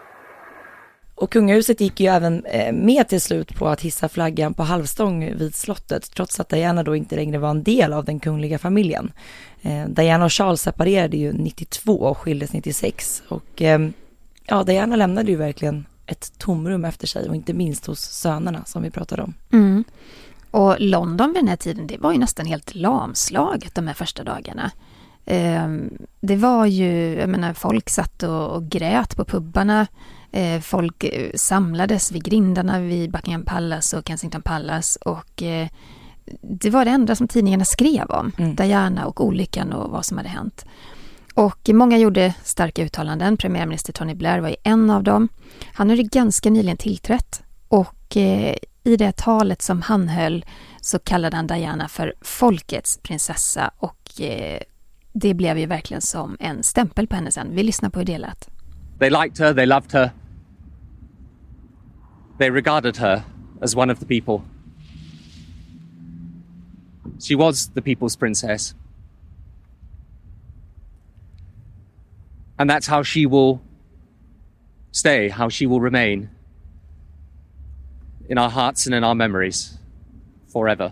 Och 1.17 1.31
kungahuset 1.31 1.81
gick 1.81 1.99
ju 1.99 2.07
även 2.07 2.45
eh, 2.45 2.73
med 2.73 3.07
till 3.07 3.21
slut 3.21 3.55
på 3.55 3.67
att 3.67 3.81
hissa 3.81 4.09
flaggan 4.09 4.53
på 4.53 4.63
halvstång 4.63 5.35
vid 5.37 5.55
slottet, 5.55 6.11
trots 6.11 6.39
att 6.39 6.49
Diana 6.49 6.83
då 6.83 6.95
inte 6.95 7.15
längre 7.15 7.37
var 7.37 7.49
en 7.49 7.63
del 7.63 7.93
av 7.93 8.05
den 8.05 8.19
kungliga 8.19 8.59
familjen. 8.59 9.11
Eh, 9.61 9.87
Diana 9.87 10.25
och 10.25 10.33
Charles 10.33 10.61
separerade 10.61 11.17
ju 11.17 11.33
92 11.33 11.93
och 11.93 12.17
skildes 12.17 12.53
96 12.53 13.23
och 13.27 13.61
eh, 13.61 13.89
ja, 14.45 14.63
Diana 14.63 14.95
lämnade 14.95 15.31
ju 15.31 15.37
verkligen 15.37 15.85
ett 16.05 16.33
tomrum 16.37 16.85
efter 16.85 17.07
sig 17.07 17.29
och 17.29 17.35
inte 17.35 17.53
minst 17.53 17.85
hos 17.85 17.99
sönerna 17.99 18.65
som 18.65 18.83
vi 18.83 18.91
pratade 18.91 19.21
om. 19.21 19.33
Mm. 19.51 19.83
Och 20.51 20.75
London 20.79 21.33
vid 21.33 21.41
den 21.41 21.47
här 21.47 21.55
tiden, 21.55 21.87
det 21.87 21.97
var 21.97 22.11
ju 22.11 22.17
nästan 22.17 22.45
helt 22.45 22.75
lamslaget 22.75 23.75
de 23.75 23.87
här 23.87 23.93
första 23.93 24.23
dagarna. 24.23 24.71
Ehm, 25.25 25.89
det 26.19 26.35
var 26.35 26.65
ju, 26.65 27.13
jag 27.19 27.29
menar 27.29 27.53
folk 27.53 27.89
satt 27.89 28.23
och, 28.23 28.47
och 28.47 28.69
grät 28.69 29.15
på 29.15 29.25
pubbarna. 29.25 29.87
Eh, 30.31 30.61
folk 30.61 31.03
eh, 31.03 31.31
samlades 31.35 32.11
vid 32.11 32.23
grindarna 32.23 32.79
vid 32.79 33.11
Buckingham 33.11 33.45
Palace 33.45 33.97
och 33.97 34.07
Kensington 34.07 34.41
Palace 34.41 34.99
och 35.05 35.43
eh, 35.43 35.67
det 36.41 36.69
var 36.69 36.85
det 36.85 36.91
enda 36.91 37.15
som 37.15 37.27
tidningarna 37.27 37.65
skrev 37.65 38.05
om. 38.09 38.31
Mm. 38.37 38.55
Diana 38.55 39.05
och 39.05 39.25
olyckan 39.25 39.73
och 39.73 39.91
vad 39.91 40.05
som 40.05 40.17
hade 40.17 40.29
hänt. 40.29 40.65
Och 41.33 41.69
många 41.73 41.97
gjorde 41.97 42.33
starka 42.43 42.83
uttalanden. 42.83 43.37
Premiärminister 43.37 43.93
Tony 43.93 44.15
Blair 44.15 44.39
var 44.39 44.49
ju 44.49 44.55
en 44.63 44.89
av 44.89 45.03
dem. 45.03 45.29
Han 45.73 45.89
hade 45.89 46.03
ganska 46.03 46.49
nyligen 46.49 46.77
tillträtt 46.77 47.43
och 47.67 48.17
i 48.83 48.95
det 48.97 49.17
talet 49.17 49.61
som 49.61 49.81
han 49.81 50.07
höll 50.07 50.45
så 50.81 50.99
kallade 50.99 51.35
han 51.35 51.47
Diana 51.47 51.87
för 51.87 52.13
folkets 52.21 52.97
prinsessa 52.97 53.71
och 53.77 54.11
det 55.13 55.33
blev 55.33 55.57
ju 55.57 55.65
verkligen 55.65 56.01
som 56.01 56.37
en 56.39 56.63
stämpel 56.63 57.07
på 57.07 57.15
henne 57.15 57.31
sen. 57.31 57.55
Vi 57.55 57.63
lyssnar 57.63 57.89
på 57.89 57.99
hur 57.99 58.05
det 58.05 58.17
lät. 58.17 58.49
They 58.99 59.09
liked 59.09 59.37
her, 59.37 59.53
they 59.53 59.65
loved 59.65 59.91
her. 59.91 60.13
They 62.37 62.49
regarded 62.49 62.97
her 62.97 63.23
as 63.61 63.75
one 63.75 63.91
of 63.91 63.99
the 63.99 64.05
people. 64.05 64.43
She 67.19 67.35
was 67.35 67.69
the 67.73 67.81
people's 67.81 68.15
princess. 68.15 68.75
And 72.59 72.69
that's 72.69 72.87
how 72.87 73.03
she 73.03 73.25
will 73.25 73.59
stay, 74.91 75.29
how 75.29 75.49
she 75.49 75.67
will 75.67 75.81
remain 75.81 76.29
in 78.29 78.37
our 78.37 78.49
hearts 78.49 78.87
and 78.87 78.95
in 78.95 79.03
our 79.03 79.15
memories 79.15 79.79
forever. 80.47 80.91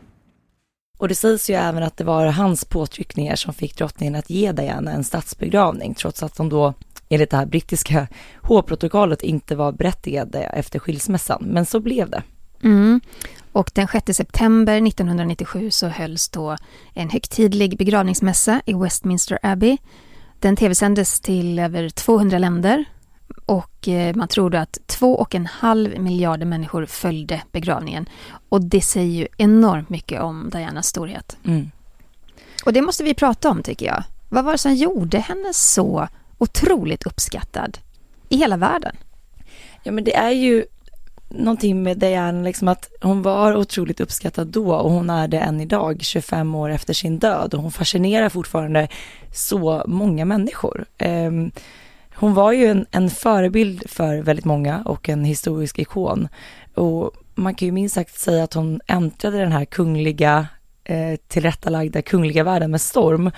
Och 0.97 1.07
det 1.07 1.15
sägs 1.15 1.49
ju 1.49 1.53
även 1.53 1.83
att 1.83 1.97
det 1.97 2.03
var 2.03 2.25
hans 2.25 2.65
påtryckningar 2.65 3.35
som 3.35 3.53
fick 3.53 3.77
drottningen 3.77 4.15
att 4.15 4.29
ge 4.29 4.51
Diana 4.51 4.91
en 4.91 5.03
statsbegravning, 5.03 5.93
trots 5.93 6.23
att 6.23 6.35
de 6.35 6.49
då 6.49 6.73
enligt 7.09 7.29
det 7.29 7.37
här 7.37 7.45
brittiska 7.45 8.07
hovprotokollet 8.41 9.21
inte 9.21 9.55
var 9.55 9.71
berättigade 9.71 10.39
efter 10.39 10.79
skilsmässan. 10.79 11.43
Men 11.43 11.65
så 11.65 11.79
blev 11.79 12.09
det. 12.09 12.23
Mm. 12.63 13.01
Och 13.51 13.71
den 13.73 13.87
6 13.87 14.17
september 14.17 14.87
1997 14.87 15.71
så 15.71 15.87
hölls 15.87 16.29
då 16.29 16.57
en 16.93 17.09
högtidlig 17.09 17.77
begravningsmässa 17.77 18.61
i 18.65 18.73
Westminster 18.73 19.39
Abbey. 19.43 19.77
Den 20.39 20.55
tv-sändes 20.55 21.19
till 21.19 21.59
över 21.59 21.89
200 21.89 22.37
länder 22.37 22.85
och 23.45 23.87
eh, 23.87 24.15
man 24.15 24.27
trodde 24.27 24.61
att 24.61 24.79
två 24.85 25.15
och 25.15 25.35
en 25.35 25.45
halv 25.45 25.99
miljarder 25.99 26.45
människor 26.45 26.85
följde 26.85 27.41
begravningen. 27.51 28.09
Och 28.49 28.61
det 28.61 28.81
säger 28.81 29.11
ju 29.11 29.27
enormt 29.37 29.89
mycket 29.89 30.21
om 30.21 30.49
Dianas 30.49 30.87
storhet. 30.87 31.37
Mm. 31.45 31.71
Och 32.65 32.73
det 32.73 32.81
måste 32.81 33.03
vi 33.03 33.13
prata 33.13 33.49
om 33.49 33.63
tycker 33.63 33.85
jag. 33.85 34.03
Vad 34.29 34.45
var 34.45 34.51
det 34.51 34.57
som 34.57 34.75
gjorde 34.75 35.19
henne 35.19 35.53
så 35.53 36.07
otroligt 36.37 37.03
uppskattad 37.03 37.77
i 38.29 38.37
hela 38.37 38.57
världen? 38.57 38.95
Ja 39.83 39.91
men 39.91 40.03
det 40.03 40.15
är 40.15 40.31
ju 40.31 40.65
någonting 41.29 41.83
med 41.83 41.97
Diana, 41.97 42.41
liksom 42.41 42.67
att 42.67 42.89
hon 43.01 43.21
var 43.21 43.55
otroligt 43.55 43.99
uppskattad 43.99 44.47
då 44.47 44.75
och 44.75 44.91
hon 44.91 45.09
är 45.09 45.27
det 45.27 45.39
än 45.39 45.61
idag, 45.61 46.01
25 46.01 46.55
år 46.55 46.69
efter 46.69 46.93
sin 46.93 47.19
död 47.19 47.53
och 47.53 47.61
hon 47.61 47.71
fascinerar 47.71 48.29
fortfarande 48.29 48.87
så 49.33 49.83
många 49.87 50.25
människor. 50.25 50.85
Um, 50.99 51.51
hon 52.15 52.33
var 52.33 52.51
ju 52.51 52.65
en, 52.65 52.85
en, 52.91 53.09
förebild 53.09 53.83
för 53.89 54.17
väldigt 54.17 54.45
många 54.45 54.83
och 54.85 55.09
en 55.09 55.25
historisk 55.25 55.79
ikon. 55.79 56.27
Och 56.73 57.11
man 57.35 57.55
kan 57.55 57.65
ju 57.65 57.71
minst 57.71 57.95
sagt 57.95 58.19
säga 58.19 58.43
att 58.43 58.53
hon 58.53 58.81
äntrade 58.87 59.37
den 59.37 59.51
här 59.51 59.65
kungliga, 59.65 60.47
eh, 60.83 61.15
tillrättalagda 61.27 62.01
kungliga 62.01 62.43
världen 62.43 62.71
med 62.71 62.81
storm. 62.81 63.31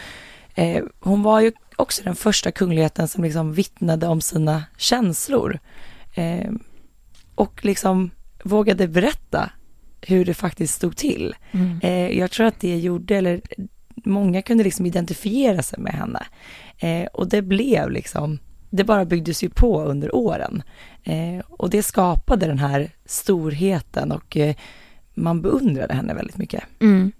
Eh, 0.57 0.83
hon 0.99 1.23
var 1.23 1.41
ju 1.41 1.51
också 1.75 2.03
den 2.03 2.15
första 2.15 2.51
kungligheten 2.51 3.07
som 3.07 3.23
liksom 3.23 3.53
vittnade 3.53 4.07
om 4.07 4.21
sina 4.21 4.63
känslor. 4.77 5.59
Eh, 6.13 6.51
och 7.35 7.65
liksom 7.65 8.11
vågade 8.43 8.87
berätta 8.87 9.49
hur 10.01 10.25
det 10.25 10.33
faktiskt 10.33 10.73
stod 10.73 10.95
till. 10.95 11.35
Mm. 11.51 11.79
Eh, 11.83 12.19
jag 12.19 12.31
tror 12.31 12.45
att 12.45 12.59
det 12.59 12.77
gjorde, 12.77 13.15
eller 13.15 13.41
många 13.95 14.41
kunde 14.41 14.63
liksom 14.63 14.85
identifiera 14.85 15.61
sig 15.61 15.79
med 15.79 15.93
henne. 15.93 16.25
Eh, 16.77 17.05
och 17.05 17.29
det 17.29 17.41
blev 17.41 17.91
liksom 17.91 18.39
det 18.69 18.83
bara 18.83 19.05
byggdes 19.05 19.43
ju 19.43 19.49
på 19.49 19.83
under 19.83 20.15
åren. 20.15 20.63
Eh, 21.03 21.45
och 21.47 21.69
det 21.69 21.83
skapade 21.83 22.45
den 22.45 22.59
här 22.59 22.91
storheten 23.05 24.11
och 24.11 24.37
eh, 24.37 24.55
man 25.13 25.41
beundrade 25.41 25.93
henne 25.93 26.13
väldigt 26.13 26.37
mycket. 26.37 26.63
Mm. 26.79 27.11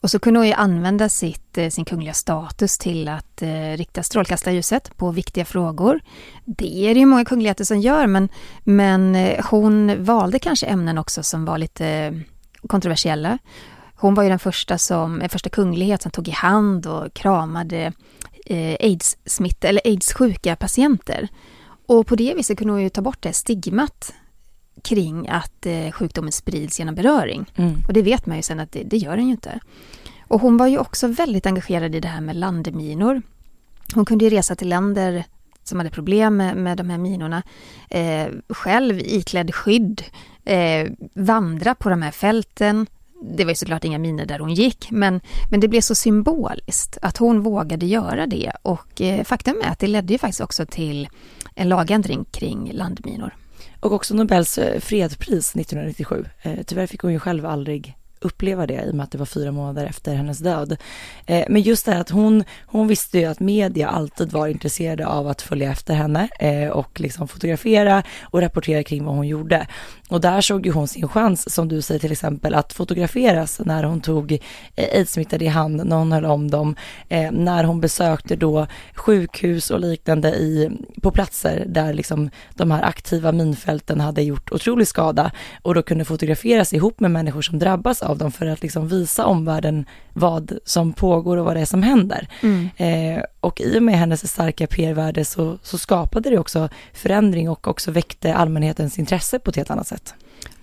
Och 0.00 0.10
så 0.10 0.18
kunde 0.18 0.40
hon 0.40 0.46
ju 0.46 0.52
använda 0.52 1.08
sitt, 1.08 1.58
eh, 1.58 1.68
sin 1.68 1.84
kungliga 1.84 2.12
status 2.12 2.78
till 2.78 3.08
att 3.08 3.42
eh, 3.42 3.76
rikta 3.76 4.02
strålkastarljuset 4.02 4.96
på 4.96 5.10
viktiga 5.10 5.44
frågor. 5.44 6.00
Det 6.44 6.88
är 6.88 6.94
det 6.94 7.00
ju 7.00 7.06
många 7.06 7.24
kungligheter 7.24 7.64
som 7.64 7.80
gör, 7.80 8.06
men, 8.06 8.28
men 8.64 9.14
eh, 9.14 9.44
hon 9.50 10.04
valde 10.04 10.38
kanske 10.38 10.66
ämnen 10.66 10.98
också 10.98 11.22
som 11.22 11.44
var 11.44 11.58
lite 11.58 12.20
kontroversiella. 12.68 13.38
Hon 13.94 14.14
var 14.14 14.22
ju 14.22 14.28
den 14.28 14.38
första, 14.38 14.78
som, 14.78 15.22
första 15.30 15.50
kunglighet 15.50 16.02
som 16.02 16.10
tog 16.10 16.28
i 16.28 16.30
hand 16.30 16.86
och 16.86 17.14
kramade 17.14 17.92
eh, 18.46 18.76
aids-smitta 18.80 19.68
eller 19.68 19.82
aids-sjuka 19.84 20.56
patienter. 20.56 21.28
Och 21.86 22.06
på 22.06 22.16
det 22.16 22.34
viset 22.34 22.58
kunde 22.58 22.72
hon 22.72 22.82
ju 22.82 22.88
ta 22.88 23.02
bort 23.02 23.22
det 23.22 23.32
stigmat 23.32 24.14
kring 24.82 25.28
att 25.28 25.66
eh, 25.66 25.90
sjukdomen 25.90 26.32
sprids 26.32 26.78
genom 26.78 26.94
beröring. 26.94 27.46
Mm. 27.56 27.74
Och 27.86 27.92
det 27.92 28.02
vet 28.02 28.26
man 28.26 28.36
ju 28.36 28.42
sen 28.42 28.60
att 28.60 28.72
det, 28.72 28.82
det, 28.82 28.96
gör 28.96 29.16
den 29.16 29.26
ju 29.26 29.30
inte. 29.30 29.60
Och 30.28 30.40
hon 30.40 30.56
var 30.56 30.66
ju 30.66 30.78
också 30.78 31.08
väldigt 31.08 31.46
engagerad 31.46 31.94
i 31.94 32.00
det 32.00 32.08
här 32.08 32.20
med 32.20 32.36
landminor. 32.36 33.22
Hon 33.94 34.04
kunde 34.04 34.24
ju 34.24 34.30
resa 34.30 34.54
till 34.54 34.68
länder 34.68 35.24
som 35.64 35.78
hade 35.78 35.90
problem 35.90 36.36
med, 36.36 36.56
med 36.56 36.76
de 36.76 36.90
här 36.90 36.98
minorna. 36.98 37.42
Eh, 37.90 38.26
själv 38.48 38.98
iklädd 38.98 39.54
skydd, 39.54 40.02
eh, 40.44 40.88
vandra 41.14 41.74
på 41.74 41.88
de 41.88 42.02
här 42.02 42.10
fälten, 42.10 42.86
det 43.22 43.44
var 43.44 43.50
ju 43.50 43.54
såklart 43.54 43.84
inga 43.84 43.98
miner 43.98 44.26
där 44.26 44.38
hon 44.38 44.54
gick, 44.54 44.90
men, 44.90 45.20
men 45.50 45.60
det 45.60 45.68
blev 45.68 45.80
så 45.80 45.94
symboliskt 45.94 46.98
att 47.02 47.16
hon 47.16 47.40
vågade 47.40 47.86
göra 47.86 48.26
det. 48.26 48.52
Och 48.62 49.00
eh, 49.00 49.24
faktum 49.24 49.56
är 49.64 49.70
att 49.70 49.78
det 49.78 49.86
ledde 49.86 50.12
ju 50.12 50.18
faktiskt 50.18 50.40
också 50.40 50.66
till 50.66 51.08
en 51.54 51.68
lagändring 51.68 52.24
kring 52.24 52.72
landminor. 52.72 53.34
Och 53.86 53.92
också 53.92 54.14
Nobels 54.14 54.58
eh, 54.58 54.80
fredspris 54.80 55.56
1997. 55.56 56.24
Eh, 56.42 56.58
tyvärr 56.66 56.86
fick 56.86 57.00
hon 57.00 57.12
ju 57.12 57.18
själv 57.18 57.46
aldrig 57.46 57.96
uppleva 58.20 58.66
det 58.66 58.84
i 58.86 58.90
och 58.90 58.94
med 58.94 59.04
att 59.04 59.10
det 59.10 59.18
var 59.18 59.26
fyra 59.26 59.52
månader 59.52 59.86
efter 59.86 60.14
hennes 60.14 60.38
död. 60.38 60.76
Eh, 61.26 61.44
men 61.48 61.62
just 61.62 61.86
det 61.86 61.92
här 61.92 62.00
att 62.00 62.10
hon, 62.10 62.44
hon 62.66 62.88
visste 62.88 63.18
ju 63.18 63.24
att 63.24 63.40
media 63.40 63.88
alltid 63.88 64.32
var 64.32 64.48
intresserade 64.48 65.06
av 65.06 65.28
att 65.28 65.42
följa 65.42 65.70
efter 65.72 65.94
henne 65.94 66.28
eh, 66.38 66.68
och 66.68 67.00
liksom 67.00 67.28
fotografera 67.28 68.02
och 68.22 68.40
rapportera 68.40 68.82
kring 68.82 69.04
vad 69.04 69.14
hon 69.14 69.28
gjorde. 69.28 69.66
Och 70.08 70.20
där 70.20 70.40
såg 70.40 70.66
ju 70.66 70.72
hon 70.72 70.88
sin 70.88 71.08
chans, 71.08 71.54
som 71.54 71.68
du 71.68 71.82
säger 71.82 72.00
till 72.00 72.12
exempel, 72.12 72.54
att 72.54 72.72
fotograferas 72.72 73.60
när 73.64 73.84
hon 73.84 74.00
tog 74.00 74.32
eh, 74.76 75.42
i 75.42 75.46
hand, 75.46 75.86
när 75.86 75.96
hon 75.96 76.12
höll 76.12 76.24
om 76.24 76.50
dem, 76.50 76.76
eh, 77.08 77.30
när 77.30 77.64
hon 77.64 77.80
besökte 77.80 78.36
då 78.36 78.66
sjukhus 78.94 79.70
och 79.70 79.80
liknande 79.80 80.28
i, 80.28 80.70
på 81.02 81.10
platser 81.10 81.64
där 81.66 81.94
liksom 81.94 82.30
de 82.54 82.70
här 82.70 82.82
aktiva 82.82 83.32
minfälten 83.32 84.00
hade 84.00 84.22
gjort 84.22 84.52
otrolig 84.52 84.88
skada 84.88 85.30
och 85.62 85.74
då 85.74 85.82
kunde 85.82 86.04
fotograferas 86.04 86.72
ihop 86.72 87.00
med 87.00 87.10
människor 87.10 87.42
som 87.42 87.58
drabbas 87.58 88.02
av 88.06 88.18
dem 88.18 88.32
för 88.32 88.46
att 88.46 88.62
liksom 88.62 88.88
visa 88.88 89.26
omvärlden 89.26 89.86
vad 90.12 90.58
som 90.64 90.92
pågår 90.92 91.36
och 91.36 91.44
vad 91.44 91.56
det 91.56 91.60
är 91.60 91.66
som 91.66 91.82
händer. 91.82 92.28
Mm. 92.42 92.68
Eh, 92.76 93.22
och 93.40 93.60
i 93.60 93.78
och 93.78 93.82
med 93.82 93.98
hennes 93.98 94.32
starka 94.32 94.66
PR-värde 94.66 95.24
så, 95.24 95.58
så 95.62 95.78
skapade 95.78 96.30
det 96.30 96.38
också 96.38 96.68
förändring 96.92 97.50
och 97.50 97.68
också 97.68 97.90
väckte 97.90 98.34
allmänhetens 98.34 98.98
intresse 98.98 99.38
på 99.38 99.50
ett 99.50 99.56
helt 99.56 99.70
annat 99.70 99.88
sätt. 99.88 100.14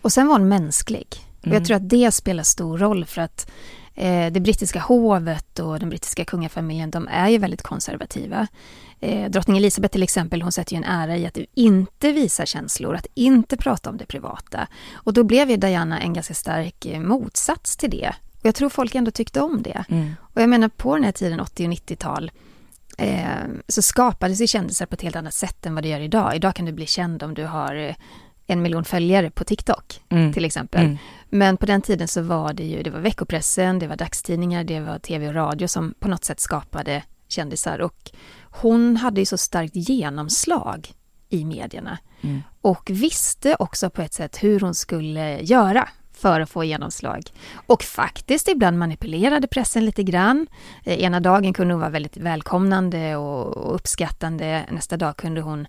Och 0.02 0.12
sen 0.12 0.28
var 0.28 0.40
hon 0.40 0.48
mänsklig. 0.48 1.08
Och 1.42 1.48
jag 1.48 1.56
mm. 1.56 1.64
tror 1.64 1.78
att 1.78 1.90
det 1.90 2.12
spelar 2.12 2.44
stor 2.44 2.78
roll 2.78 3.06
för 3.06 3.22
att 3.22 3.52
eh, 3.96 4.32
det 4.32 4.40
brittiska 4.40 4.80
hovet 4.80 5.60
och 5.60 5.80
den 5.80 5.90
brittiska 5.90 6.26
kungafamiljen, 6.26 6.92
de 6.92 7.08
är 7.08 7.30
ju 7.30 7.38
väldigt 7.38 7.62
konservativa. 7.62 8.48
Eh, 9.04 9.30
drottning 9.30 9.58
Elizabeth 9.58 9.92
till 9.92 10.04
exempel, 10.04 10.42
hon 10.42 10.52
sätter 10.52 10.74
ju 10.74 10.78
en 10.78 10.84
ära 10.84 11.18
i 11.18 11.26
att 11.26 11.38
inte 11.54 12.12
visa 12.12 12.46
känslor, 12.46 12.96
att 12.96 13.08
inte 13.14 13.58
prata 13.58 13.90
om 13.90 13.98
det 13.98 14.06
privata. 14.06 14.68
Och 14.94 15.14
då 15.14 15.24
blev 15.24 15.50
ju 15.50 15.58
Diana 15.58 16.00
en 16.00 16.14
ganska 16.14 16.34
stark 16.34 16.86
eh, 16.86 17.00
motsats 17.00 17.78
till 17.78 17.90
det. 17.90 18.14
Och 18.40 18.46
jag 18.46 18.56
tror 18.56 18.70
folk 18.70 18.96
ändå 18.96 19.12
tyckte 19.12 19.42
om 19.42 19.62
det. 19.62 19.86
Mm. 19.90 20.16
Och 20.20 20.42
jag 20.42 20.50
menar 20.50 20.70
på 20.70 20.96
den 20.96 21.04
här 21.04 21.12
tiden, 21.12 21.40
80 21.40 21.68
och 21.68 21.72
90-tal, 21.74 22.32
eh, 22.98 23.26
så 23.68 23.82
skapades 23.82 24.42
ju 24.42 24.48
kändisar 24.48 24.86
på 24.86 24.94
ett 24.94 25.02
helt 25.02 25.16
annat 25.16 25.34
sätt 25.34 25.66
än 25.66 25.76
vad 25.76 25.84
det 25.84 25.90
gör 25.90 26.00
idag. 26.00 26.36
Idag 26.36 26.56
kan 26.56 26.66
du 26.66 26.72
bli 26.72 26.86
känd 26.86 27.24
om 27.24 27.34
du 27.34 27.46
har 27.46 27.76
eh, 27.76 27.96
en 28.48 28.62
miljon 28.62 28.86
följare 28.86 29.30
på 29.30 29.44
TikTok 29.44 30.02
mm. 30.10 30.34
till 30.34 30.46
exempel. 30.46 30.86
Mm. 30.86 30.98
Men 31.30 31.58
på 31.58 31.66
den 31.66 31.82
tiden 31.82 32.08
så 32.08 32.22
var 32.22 32.54
det 32.54 32.64
ju, 32.64 32.84
det 32.84 32.90
var 32.90 33.00
veckopressen, 33.00 33.80
det 33.80 33.88
var 33.88 33.96
dagstidningar, 33.96 34.64
det 34.64 34.80
var 34.80 35.00
tv 35.00 35.28
och 35.28 35.34
radio 35.34 35.68
som 35.68 35.94
på 36.00 36.08
något 36.08 36.24
sätt 36.24 36.40
skapade 36.40 37.04
kändisar 37.28 37.80
och 37.82 38.12
hon 38.54 38.98
hade 38.98 39.22
ju 39.22 39.26
så 39.26 39.38
starkt 39.38 39.76
genomslag 39.76 40.94
i 41.30 41.46
medierna 41.46 41.98
mm. 42.22 42.42
och 42.62 42.90
visste 42.90 43.56
också 43.60 43.90
på 43.90 44.02
ett 44.02 44.14
sätt 44.14 44.44
hur 44.44 44.60
hon 44.60 44.76
skulle 44.76 45.42
göra 45.42 45.90
för 46.14 46.40
att 46.42 46.50
få 46.50 46.64
genomslag. 46.64 47.24
Och 47.68 47.84
faktiskt 47.84 48.48
ibland 48.48 48.80
manipulerade 48.80 49.48
pressen 49.48 49.86
lite 49.86 50.04
grann. 50.04 50.48
Eh, 50.84 51.02
ena 51.02 51.20
dagen 51.20 51.54
kunde 51.54 51.74
hon 51.74 51.82
vara 51.82 51.90
väldigt 51.90 52.18
välkomnande 52.18 53.16
och 53.16 53.76
uppskattande. 53.76 54.66
Nästa 54.72 54.98
dag 54.98 55.18
kunde 55.18 55.42
hon 55.42 55.68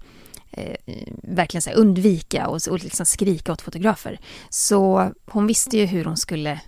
eh, 0.51 0.77
verkligen 1.23 1.63
så 1.63 1.71
undvika 1.71 2.49
och, 2.49 2.61
och 2.71 2.83
liksom 2.83 3.07
skrika 3.07 3.53
åt 3.53 3.63
fotografer. 3.63 4.21
Så 4.49 5.11
hon 5.27 5.47
visste 5.47 5.77
ju 5.77 5.87
hur 5.87 6.05
hon 6.05 6.17
skulle 6.17 6.61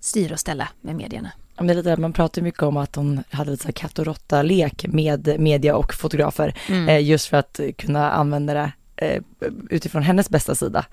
styra 0.00 0.32
och 0.32 0.40
ställa 0.40 0.68
med 0.80 0.96
medierna. 0.96 1.30
Det 1.58 1.72
är 1.72 1.74
lite, 1.74 1.96
man 1.96 2.12
pratar 2.12 2.42
mycket 2.42 2.62
om 2.62 2.76
att 2.76 2.96
hon 2.96 3.24
hade 3.30 3.50
lite 3.50 3.66
så 3.66 3.72
katt 3.72 3.98
och 3.98 4.06
råtta-lek 4.06 4.86
med 4.86 5.36
media 5.38 5.76
och 5.76 5.94
fotografer, 5.94 6.54
mm. 6.68 6.88
eh, 6.88 7.02
just 7.02 7.26
för 7.26 7.36
att 7.36 7.60
kunna 7.78 8.10
använda 8.10 8.54
det 8.54 8.72
eh, 9.10 9.22
utifrån 9.70 10.02
hennes 10.02 10.30
bästa 10.30 10.54
sida. 10.54 10.84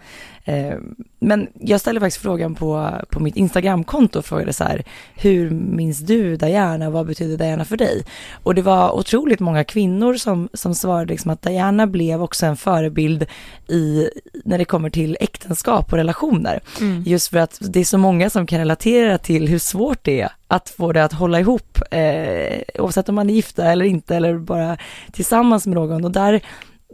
Eh, 0.44 0.76
men 1.20 1.48
jag 1.60 1.80
ställde 1.80 2.02
faktiskt 2.02 2.22
frågan 2.22 2.56
på, 2.56 2.92
på 3.10 3.20
mitt 3.20 3.36
Instagramkonto 3.36 4.20
och 4.20 4.26
frågade 4.26 4.54
så 4.54 4.64
här, 4.64 4.84
hur 5.16 5.50
minns 5.50 6.00
du 6.00 6.36
Diana, 6.36 6.90
vad 6.90 7.08
betyder 7.08 7.38
Diana 7.38 7.66
för 7.66 7.78
dig? 7.78 8.06
Och 8.44 8.56
det 8.56 8.62
var 8.62 8.92
otroligt 8.92 9.40
många 9.40 9.64
kvinnor 9.64 10.14
som, 10.14 10.50
som 10.54 10.76
svarade 10.76 11.06
liksom 11.06 11.32
att 11.32 11.42
Diana 11.42 11.88
blev 11.88 12.24
också 12.24 12.46
en 12.46 12.58
förebild 12.58 13.26
i, 13.68 14.10
när 14.46 14.58
det 14.58 14.66
kommer 14.66 14.90
till 14.90 15.18
äktenskap 15.20 15.92
och 15.92 15.98
relationer. 15.98 16.60
Mm. 16.82 17.04
Just 17.06 17.28
för 17.28 17.38
att 17.38 17.58
det 17.62 17.80
är 17.80 17.86
så 17.86 17.98
många 17.98 18.30
som 18.30 18.48
kan 18.48 18.60
relatera 18.60 19.18
till 19.18 19.48
hur 19.48 19.60
svårt 19.60 20.04
det 20.04 20.22
är 20.22 20.30
att 20.48 20.70
få 20.70 20.92
det 20.92 21.04
att 21.04 21.14
hålla 21.14 21.40
ihop, 21.40 21.78
eh, 21.92 22.62
oavsett 22.80 23.10
om 23.10 23.16
man 23.16 23.30
är 23.30 23.34
gifta 23.34 23.72
eller 23.72 23.86
inte, 23.86 24.16
eller 24.16 24.38
bara 24.38 24.78
tillsammans 25.12 25.68
med 25.68 25.76
någon. 25.76 26.06
Och 26.06 26.12
där 26.12 26.42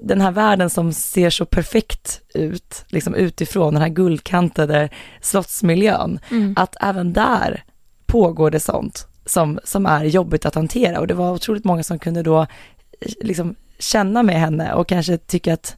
den 0.01 0.21
här 0.21 0.31
världen 0.31 0.69
som 0.69 0.93
ser 0.93 1.29
så 1.29 1.45
perfekt 1.45 2.21
ut, 2.33 2.85
liksom 2.87 3.15
utifrån, 3.15 3.73
den 3.73 3.81
här 3.81 3.89
guldkantade 3.89 4.89
slottsmiljön, 5.21 6.19
mm. 6.31 6.53
att 6.57 6.75
även 6.81 7.13
där 7.13 7.63
pågår 8.05 8.51
det 8.51 8.59
sånt 8.59 9.07
som, 9.25 9.59
som 9.63 9.85
är 9.85 10.05
jobbigt 10.05 10.45
att 10.45 10.55
hantera 10.55 10.99
och 10.99 11.07
det 11.07 11.13
var 11.13 11.31
otroligt 11.31 11.65
många 11.65 11.83
som 11.83 11.99
kunde 11.99 12.23
då 12.23 12.47
liksom 13.21 13.55
känna 13.79 14.23
med 14.23 14.39
henne 14.39 14.73
och 14.73 14.87
kanske 14.87 15.17
tycka 15.17 15.53
att 15.53 15.75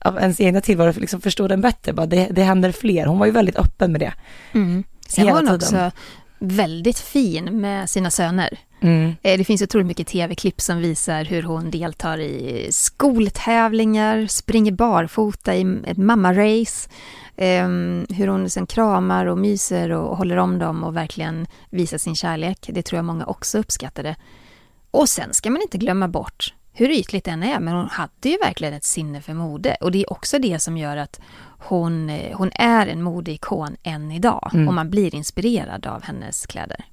av 0.00 0.18
ens 0.18 0.40
egna 0.40 0.60
tillvaro, 0.60 0.92
liksom 0.96 1.20
förstå 1.20 1.48
den 1.48 1.60
bättre, 1.60 1.92
bara 1.92 2.06
det, 2.06 2.28
det 2.30 2.42
händer 2.42 2.72
fler. 2.72 3.06
Hon 3.06 3.18
var 3.18 3.26
ju 3.26 3.32
väldigt 3.32 3.56
öppen 3.56 3.92
med 3.92 4.00
det. 4.00 4.12
Mm. 4.52 4.84
Sen 5.08 5.26
var 5.26 5.32
hon 5.32 5.54
också 5.54 5.90
väldigt 6.38 6.98
fin 6.98 7.60
med 7.60 7.90
sina 7.90 8.10
söner. 8.10 8.58
Mm. 8.80 9.16
Eh, 9.22 9.38
det 9.38 9.44
finns 9.44 9.62
otroligt 9.62 9.86
mycket 9.86 10.06
tv-klipp 10.06 10.60
som 10.60 10.78
visar 10.78 11.24
hur 11.24 11.42
hon 11.42 11.70
deltar 11.70 12.18
i 12.18 12.68
skoltävlingar, 12.70 14.26
springer 14.26 14.72
barfota 14.72 15.56
i 15.56 15.80
ett 15.84 15.96
mammarace, 15.98 16.88
um, 17.36 18.06
hur 18.10 18.28
hon 18.28 18.50
sen 18.50 18.66
kramar 18.66 19.26
och 19.26 19.38
myser 19.38 19.90
och 19.90 20.16
håller 20.16 20.36
om 20.36 20.58
dem 20.58 20.84
och 20.84 20.96
verkligen 20.96 21.46
visar 21.70 21.98
sin 21.98 22.16
kärlek. 22.16 22.70
Det 22.72 22.82
tror 22.82 22.98
jag 22.98 23.04
många 23.04 23.26
också 23.26 23.58
uppskattade. 23.58 24.16
Och 24.90 25.08
sen 25.08 25.34
ska 25.34 25.50
man 25.50 25.62
inte 25.62 25.78
glömma 25.78 26.08
bort 26.08 26.54
hur 26.72 26.90
ytligt 26.90 27.24
den 27.24 27.42
är, 27.42 27.60
men 27.60 27.74
hon 27.74 27.88
hade 27.88 28.28
ju 28.28 28.36
verkligen 28.44 28.74
ett 28.74 28.84
sinne 28.84 29.20
för 29.20 29.34
mode. 29.34 29.76
Och 29.80 29.92
det 29.92 29.98
är 29.98 30.12
också 30.12 30.38
det 30.38 30.58
som 30.58 30.76
gör 30.76 30.96
att 30.96 31.20
hon, 31.58 32.10
eh, 32.10 32.36
hon 32.36 32.50
är 32.54 32.86
en 32.86 33.02
modeikon 33.02 33.76
än 33.82 34.10
idag. 34.10 34.50
Mm. 34.54 34.68
Och 34.68 34.74
man 34.74 34.90
blir 34.90 35.14
inspirerad 35.14 35.86
av 35.86 36.02
hennes 36.02 36.46
kläder. 36.46 36.84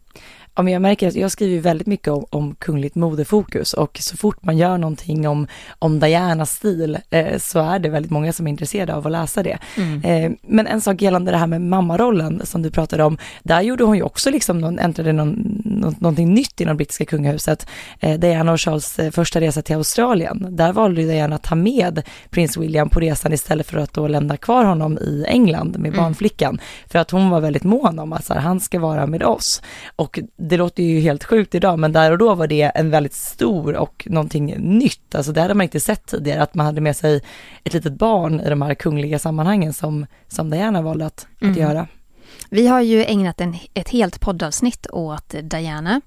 Ja, 0.56 0.64
men 0.64 0.74
jag 0.74 0.82
märker 0.82 1.08
att 1.08 1.16
jag 1.16 1.32
skriver 1.32 1.62
väldigt 1.62 1.88
mycket 1.88 2.08
om, 2.08 2.26
om 2.30 2.56
kungligt 2.56 2.96
modefokus 2.96 3.74
och 3.74 3.98
så 4.02 4.18
fort 4.18 4.44
man 4.44 4.58
gör 4.58 4.78
någonting 4.78 5.28
om, 5.28 5.48
om 5.80 6.00
Dianas 6.00 6.52
stil 6.52 6.98
eh, 7.10 7.38
så 7.38 7.60
är 7.60 7.80
det 7.80 7.90
väldigt 7.90 8.12
många 8.12 8.34
som 8.34 8.48
är 8.48 8.52
intresserade 8.52 8.96
av 8.96 9.06
att 9.06 9.12
läsa 9.12 9.44
det. 9.44 9.58
Mm. 9.78 10.02
Eh, 10.04 10.32
men 10.42 10.68
en 10.68 10.82
sak 10.82 11.02
gällande 11.02 11.32
det 11.32 11.38
här 11.38 11.48
med 11.48 11.62
mammarollen 11.62 12.42
som 12.44 12.62
du 12.62 12.72
pratade 12.72 13.04
om, 13.04 13.18
där 13.44 13.62
gjorde 13.62 13.84
hon 13.84 13.96
ju 13.96 14.04
också 14.04 14.30
liksom, 14.30 14.60
någon, 14.62 14.80
äntrade 14.80 15.14
någon, 15.14 15.62
någon, 15.66 15.96
någonting 16.00 16.34
nytt 16.34 16.62
inom 16.62 16.78
brittiska 16.78 17.06
kungahuset. 17.06 17.68
Eh, 18.00 18.20
Diana 18.20 18.52
och 18.52 18.62
Charles 18.62 19.00
eh, 19.00 19.12
första 19.12 19.42
resa 19.42 19.62
till 19.62 19.76
Australien, 19.76 20.48
där 20.50 20.74
valde 20.74 21.02
Diana 21.02 21.36
att 21.36 21.44
ta 21.44 21.56
med 21.56 22.02
prins 22.30 22.58
William 22.58 22.90
på 22.90 23.00
resan 23.00 23.34
istället 23.34 23.68
för 23.68 23.78
att 23.78 23.94
då 23.94 24.08
lämna 24.08 24.38
kvar 24.38 24.66
honom 24.66 24.98
i 24.98 25.26
England 25.28 25.78
med 25.78 25.90
mm. 25.90 25.98
barnflickan. 26.04 26.60
För 26.88 27.00
att 27.00 27.12
hon 27.12 27.30
var 27.30 27.42
väldigt 27.42 27.64
mån 27.64 28.00
om 28.00 28.14
att 28.14 28.30
här, 28.30 28.40
han 28.40 28.60
ska 28.60 28.80
vara 28.80 29.08
med 29.08 29.24
oss. 29.24 29.62
Och 29.96 30.20
det 30.50 30.58
låter 30.58 30.84
ju 30.84 31.00
helt 31.00 31.24
sjukt 31.24 31.56
idag, 31.56 31.80
men 31.80 31.92
där 31.92 32.12
och 32.12 32.18
då 32.18 32.36
var 32.36 32.48
det 32.48 32.72
en 32.76 32.90
väldigt 32.90 33.14
stor 33.14 33.76
och 33.76 34.08
någonting 34.10 34.46
nytt. 34.58 35.16
Alltså 35.16 35.32
det 35.32 35.42
hade 35.42 35.54
man 35.54 35.64
inte 35.64 35.80
sett 35.80 36.06
tidigare, 36.06 36.44
att 36.44 36.56
man 36.56 36.66
hade 36.66 36.82
med 36.82 36.96
sig 36.96 37.22
ett 37.64 37.74
litet 37.74 37.94
barn 37.94 38.40
i 38.40 38.50
de 38.50 38.62
här 38.62 38.76
kungliga 38.76 39.20
sammanhangen 39.20 39.74
som, 39.74 40.06
som 40.28 40.50
Diana 40.50 40.82
valde 40.82 41.06
att, 41.06 41.28
mm. 41.42 41.52
att 41.52 41.60
göra. 41.60 41.88
Vi 42.50 42.68
har 42.68 42.82
ju 42.82 43.06
ägnat 43.06 43.42
en, 43.42 43.56
ett 43.74 43.90
helt 43.90 44.20
poddavsnitt 44.20 44.88
åt 44.92 45.36
Diana. 45.44 46.02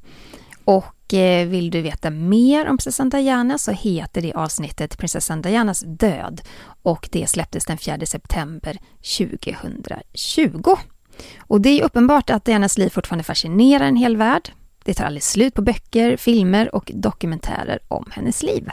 Och 0.65 1.15
eh, 1.15 1.49
vill 1.49 1.71
du 1.71 1.83
veta 1.83 2.11
mer 2.11 2.69
om 2.69 2.79
prinsessan 2.79 3.11
Diana 3.11 3.59
så 3.59 3.73
heter 3.73 4.23
det 4.23 4.33
avsnittet 4.33 4.99
Prinsessan 4.99 5.43
Dianas 5.43 5.85
död 5.87 6.41
och 6.83 7.09
det 7.13 7.27
släpptes 7.27 7.65
den 7.65 7.79
4 7.79 8.07
september 8.07 8.79
2020. 9.19 10.77
Och 11.39 11.61
det 11.61 11.81
är 11.81 11.85
uppenbart 11.85 12.31
att 12.31 12.45
Dianas 12.45 12.79
liv 12.79 12.89
fortfarande 12.89 13.25
fascinerar 13.25 13.85
en 13.85 13.97
hel 13.97 14.17
värld. 14.17 14.51
Det 14.85 14.95
tar 14.95 15.05
aldrig 15.05 15.23
slut 15.23 15.55
på 15.55 15.63
böcker, 15.63 16.17
filmer 16.17 16.75
och 16.75 16.93
dokumentärer 16.95 17.79
om 17.89 18.05
hennes 18.11 18.43
liv. 18.43 18.71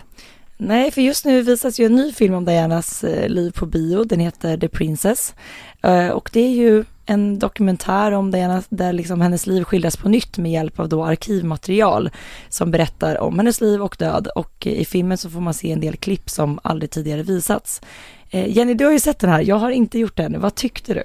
Nej, 0.58 0.91
för 0.91 1.01
just 1.01 1.25
nu 1.25 1.41
visas 1.41 1.79
ju 1.79 1.86
en 1.86 1.95
ny 1.95 2.12
film 2.12 2.34
om 2.34 2.45
Dianas 2.45 3.03
eh, 3.03 3.29
liv 3.29 3.51
på 3.51 3.65
bio. 3.65 4.03
Den 4.03 4.19
heter 4.19 4.58
The 4.58 4.67
Princess. 4.67 5.36
Eh, 5.81 6.10
och 6.10 6.29
det 6.34 6.39
är 6.39 6.49
ju 6.49 6.84
en 7.05 7.39
dokumentär 7.39 8.12
om 8.12 8.31
Diana 8.31 8.63
där 8.69 8.93
liksom 8.93 9.21
hennes 9.21 9.47
liv 9.47 9.63
skildras 9.63 9.97
på 9.97 10.10
nytt 10.10 10.38
med 10.38 10.51
hjälp 10.51 10.79
av 10.79 10.89
då 10.89 11.05
arkivmaterial 11.05 12.10
som 12.49 12.71
berättar 12.71 13.17
om 13.17 13.39
hennes 13.39 13.62
liv 13.62 13.81
och 13.81 13.95
död. 13.99 14.27
Och 14.36 14.67
i 14.67 14.86
filmen 14.86 15.17
så 15.17 15.29
får 15.29 15.41
man 15.41 15.53
se 15.53 15.71
en 15.71 15.79
del 15.79 15.95
klipp 15.95 16.29
som 16.29 16.60
aldrig 16.63 16.91
tidigare 16.91 17.23
visats. 17.23 17.81
Eh, 18.29 18.58
Jenny, 18.58 18.73
du 18.73 18.86
har 18.86 18.91
ju 18.91 18.99
sett 18.99 19.19
den 19.19 19.29
här. 19.29 19.41
Jag 19.41 19.55
har 19.55 19.71
inte 19.71 19.99
gjort 19.99 20.17
den. 20.17 20.41
Vad 20.41 20.55
tyckte 20.55 20.93
du? 20.93 21.03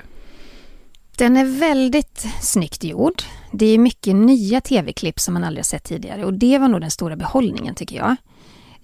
Den 1.21 1.37
är 1.37 1.45
väldigt 1.45 2.27
snyggt 2.41 2.85
gjord. 2.85 3.23
Det 3.53 3.67
är 3.67 3.79
mycket 3.79 4.17
nya 4.17 4.61
tv-klipp 4.61 5.21
som 5.21 5.35
man 5.35 5.45
aldrig 5.45 5.59
har 5.59 5.65
sett 5.65 5.85
tidigare 5.85 6.25
och 6.25 6.35
det 6.35 6.59
var 6.59 6.69
nog 6.69 6.81
den 6.81 6.91
stora 6.91 7.17
behållningen 7.17 7.75
tycker 7.75 7.97
jag. 7.97 8.17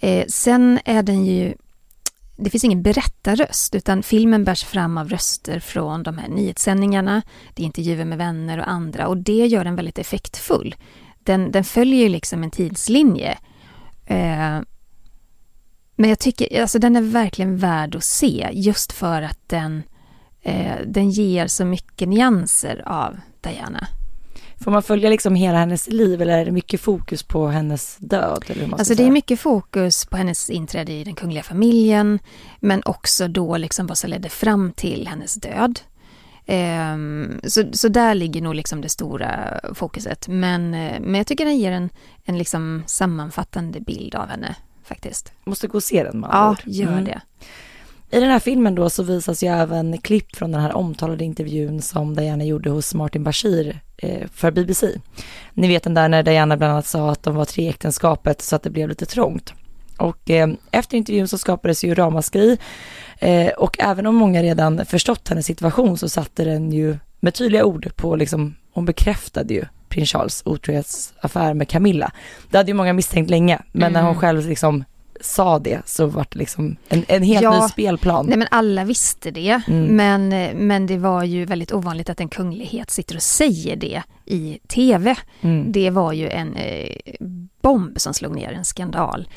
Eh, 0.01 0.27
sen 0.29 0.79
är 0.85 1.03
den 1.03 1.27
ju 1.27 1.55
det 2.37 2.51
finns 2.51 2.65
ingen 2.65 2.83
berättarröst 2.83 3.75
utan 3.75 4.03
filmen 4.03 4.45
bärs 4.45 4.65
fram 4.65 4.99
av 4.99 5.09
röster 5.09 5.61
från 5.61 6.03
de 6.03 6.19
här 6.19 6.29
nyhetssändningarna, 6.29 7.23
det 7.55 7.63
är 7.63 7.67
intervjuer 7.67 8.05
med 8.05 8.19
vänner 8.19 8.59
och 8.59 8.69
andra 8.69 9.09
och 9.09 9.17
det 9.17 9.47
gör 9.47 9.65
den 9.65 9.77
väldigt 9.77 9.99
effektfull. 9.99 10.75
Den, 11.19 11.53
den 11.53 11.65
följer 11.65 12.03
ju 12.03 12.09
liksom 12.09 12.43
en 12.43 12.51
tidslinje. 12.51 13.39
Eh, 14.07 14.61
men 15.97 16.11
jag 16.11 16.19
tycker, 16.19 16.61
alltså 16.61 16.79
den 16.79 16.97
är 16.97 17.03
verkligen 17.03 17.57
värd 17.57 17.97
att 17.97 18.05
se 18.05 18.49
just 18.53 18.93
för 18.93 19.23
att 19.23 19.39
den 19.47 19.83
eh, 20.47 20.87
den 20.87 21.11
ger 21.11 21.47
så 21.47 21.65
mycket 21.65 22.09
nyanser 22.09 22.83
av 22.87 23.17
Diana. 23.41 23.87
Får 24.61 24.71
man 24.71 24.83
följa 24.83 25.11
liksom 25.11 25.35
hela 25.35 25.59
hennes 25.59 25.89
liv 25.89 26.23
eller 26.23 26.39
är 26.39 26.45
det 26.45 26.51
mycket 26.51 26.81
fokus 26.81 27.23
på 27.23 27.47
hennes 27.47 27.97
död? 27.97 28.45
Eller 28.49 28.75
alltså 28.75 28.95
det 28.95 29.03
är 29.03 29.11
mycket 29.11 29.41
fokus 29.41 30.07
på 30.07 30.17
hennes 30.17 30.51
inträde 30.51 30.93
i 30.93 31.05
den 31.05 31.15
kungliga 31.15 31.43
familjen 31.43 32.19
men 32.61 32.83
också 32.85 33.29
då 33.29 33.57
liksom 33.57 33.87
vad 33.87 33.99
som 33.99 34.11
ledde 34.11 34.29
fram 34.29 34.73
till 34.73 35.09
hennes 35.09 35.35
död. 35.35 35.81
Um, 36.49 37.41
så, 37.45 37.65
så 37.73 37.89
där 37.89 38.15
ligger 38.15 38.43
nog 38.43 38.55
liksom 38.55 38.81
det 38.81 38.89
stora 38.89 39.61
fokuset. 39.75 40.29
Men, 40.29 40.75
uh, 40.75 41.01
men 41.01 41.15
jag 41.15 41.27
tycker 41.27 41.45
den 41.45 41.59
ger 41.59 41.73
en, 41.73 41.91
en 42.25 42.39
liksom 42.39 42.83
sammanfattande 42.87 43.81
bild 43.81 44.15
av 44.15 44.29
henne 44.29 44.57
faktiskt. 44.85 45.33
Måste 45.45 45.67
gå 45.67 45.77
och 45.79 45.83
se 45.83 46.05
den 46.05 46.21
med 46.21 46.31
Ja, 46.33 46.57
gör 46.65 46.93
mm. 46.93 47.05
det. 47.05 47.21
I 48.11 48.21
den 48.21 48.31
här 48.31 48.39
filmen 48.39 48.75
då 48.75 48.91
så 48.91 49.03
visas 49.03 49.43
ju 49.43 49.49
även 49.49 49.99
klipp 49.99 50.37
från 50.37 50.53
den 50.53 50.61
här 50.61 50.77
omtalade 50.77 51.25
intervjun 51.25 51.83
som 51.83 52.17
Diana 52.17 52.45
gjorde 52.45 52.71
hos 52.71 52.95
Martin 52.95 53.25
Bashir 53.25 53.81
eh, 53.97 54.29
för 54.33 54.51
BBC. 54.51 54.93
Ni 55.55 55.69
vet 55.69 55.83
den 55.83 55.95
där 55.95 56.09
när 56.09 56.23
Diana 56.23 56.57
bland 56.57 56.73
annat 56.73 56.87
sa 56.87 57.11
att 57.11 57.23
de 57.23 57.35
var 57.35 57.45
tre 57.45 57.69
äktenskapet 57.69 58.43
så 58.43 58.57
att 58.57 58.63
det 58.63 58.71
blev 58.71 58.89
lite 58.89 59.07
trångt. 59.07 59.53
Och 59.99 60.31
eh, 60.31 60.49
efter 60.71 60.97
intervjun 60.97 61.29
så 61.29 61.39
skapades 61.39 61.85
ju 61.85 61.95
ramaskri 61.95 62.59
eh, 63.19 63.49
och 63.49 63.77
även 63.81 64.07
om 64.07 64.15
många 64.15 64.43
redan 64.43 64.87
förstått 64.87 65.29
hennes 65.29 65.47
situation 65.47 65.99
så 65.99 66.09
satte 66.09 66.45
den 66.45 66.73
ju 66.73 66.97
med 67.21 67.35
tydliga 67.35 67.65
ord 67.65 67.97
på 67.97 68.17
liksom, 68.17 68.55
hon 68.73 68.85
bekräftade 68.85 69.55
ju 69.55 69.65
prins 69.89 70.11
Charles 70.11 70.43
otrohetsaffär 70.45 71.55
med 71.55 71.69
Camilla. 71.69 72.13
Det 72.51 72.57
hade 72.57 72.71
ju 72.71 72.75
många 72.75 72.93
misstänkt 72.93 73.31
länge, 73.31 73.59
men 73.73 73.83
mm. 73.83 73.93
när 73.93 74.03
hon 74.03 74.21
själv 74.21 74.49
liksom 74.49 74.85
sa 75.21 75.59
det 75.59 75.81
så 75.85 76.07
var 76.07 76.27
det 76.31 76.39
liksom 76.39 76.77
en, 76.89 77.05
en 77.09 77.23
helt 77.23 77.43
ja, 77.43 77.63
ny 77.63 77.69
spelplan. 77.69 78.27
Nej 78.27 78.39
men 78.39 78.49
alla 78.51 78.85
visste 78.85 79.31
det, 79.31 79.61
mm. 79.69 79.97
men, 79.97 80.29
men 80.67 80.87
det 80.87 80.99
var 80.99 81.25
ju 81.25 81.45
väldigt 81.45 81.73
ovanligt 81.73 82.11
att 82.11 82.21
en 82.21 82.29
kunglighet 82.29 82.91
sitter 82.91 83.17
och 83.17 83.23
säger 83.23 83.77
det 83.77 84.03
i 84.25 84.59
tv. 84.69 85.17
Mm. 85.41 85.73
Det 85.73 85.91
var 85.91 86.13
ju 86.13 86.29
en 86.29 86.57
eh, 86.57 86.97
bomb 87.63 88.01
som 88.01 88.15
slog 88.15 88.35
ner, 88.35 88.53
en 88.53 88.65
skandal. 88.65 89.29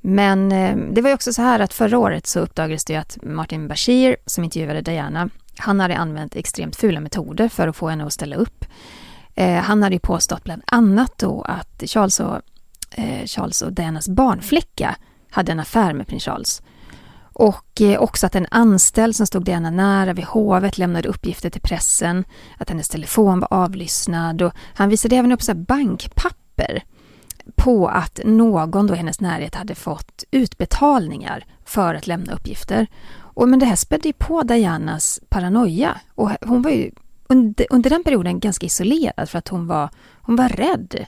Men 0.00 0.52
eh, 0.52 0.76
det 0.92 1.02
var 1.02 1.10
ju 1.10 1.14
också 1.14 1.32
så 1.32 1.42
här 1.42 1.60
att 1.60 1.74
förra 1.74 1.98
året 1.98 2.26
så 2.26 2.40
uppdagades 2.40 2.84
det 2.84 2.92
ju 2.92 2.98
att 2.98 3.18
Martin 3.22 3.68
Bashir, 3.68 4.16
som 4.26 4.44
intervjuade 4.44 4.80
Diana, 4.80 5.28
Han 5.56 5.80
hade 5.80 5.96
använt 5.96 6.36
extremt 6.36 6.76
fula 6.76 7.00
metoder 7.00 7.48
för 7.48 7.68
att 7.68 7.76
få 7.76 7.88
henne 7.88 8.06
att 8.06 8.12
ställa 8.12 8.36
upp. 8.36 8.64
Eh, 9.34 9.54
han 9.54 9.82
hade 9.82 9.94
ju 9.94 10.00
påstått 10.00 10.44
bland 10.44 10.62
annat 10.66 11.18
då 11.18 11.42
att 11.42 11.82
Charles 11.86 12.20
och, 12.20 12.36
eh, 12.90 13.26
Charles 13.26 13.62
och 13.62 13.72
Dianas 13.72 14.08
barnflicka 14.08 14.96
hade 15.30 15.52
en 15.52 15.60
affär 15.60 15.92
med 15.92 16.06
prins 16.06 16.24
Charles. 16.24 16.62
Och 17.32 17.80
eh, 17.80 18.00
också 18.00 18.26
att 18.26 18.34
en 18.34 18.46
anställd 18.50 19.16
som 19.16 19.26
stod 19.26 19.44
Diana 19.44 19.70
nära 19.70 20.12
vid 20.12 20.24
hovet 20.24 20.78
lämnade 20.78 21.08
uppgifter 21.08 21.50
till 21.50 21.60
pressen, 21.60 22.24
att 22.58 22.70
hennes 22.70 22.88
telefon 22.88 23.40
var 23.40 23.48
avlyssnad 23.50 24.42
och 24.42 24.52
han 24.74 24.88
visade 24.88 25.16
även 25.16 25.32
upp 25.32 25.42
så 25.42 25.54
bankpapper 25.54 26.82
på 27.56 27.88
att 27.88 28.20
någon 28.24 28.86
då 28.86 28.94
i 28.94 28.96
hennes 28.96 29.20
närhet 29.20 29.54
hade 29.54 29.74
fått 29.74 30.24
utbetalningar 30.30 31.44
för 31.64 31.94
att 31.94 32.06
lämna 32.06 32.32
uppgifter. 32.32 32.86
Och, 33.12 33.48
men 33.48 33.58
det 33.58 33.66
här 33.66 33.76
spädde 33.76 34.08
ju 34.08 34.12
på 34.12 34.42
Dianas 34.42 35.20
paranoia 35.28 36.00
och 36.14 36.30
hon 36.40 36.62
var 36.62 36.70
ju 36.70 36.90
under, 37.28 37.66
under 37.70 37.90
den 37.90 38.04
perioden 38.04 38.40
ganska 38.40 38.66
isolerad 38.66 39.28
för 39.28 39.38
att 39.38 39.48
hon 39.48 39.66
var, 39.66 39.90
hon 40.20 40.36
var 40.36 40.48
rädd. 40.48 41.06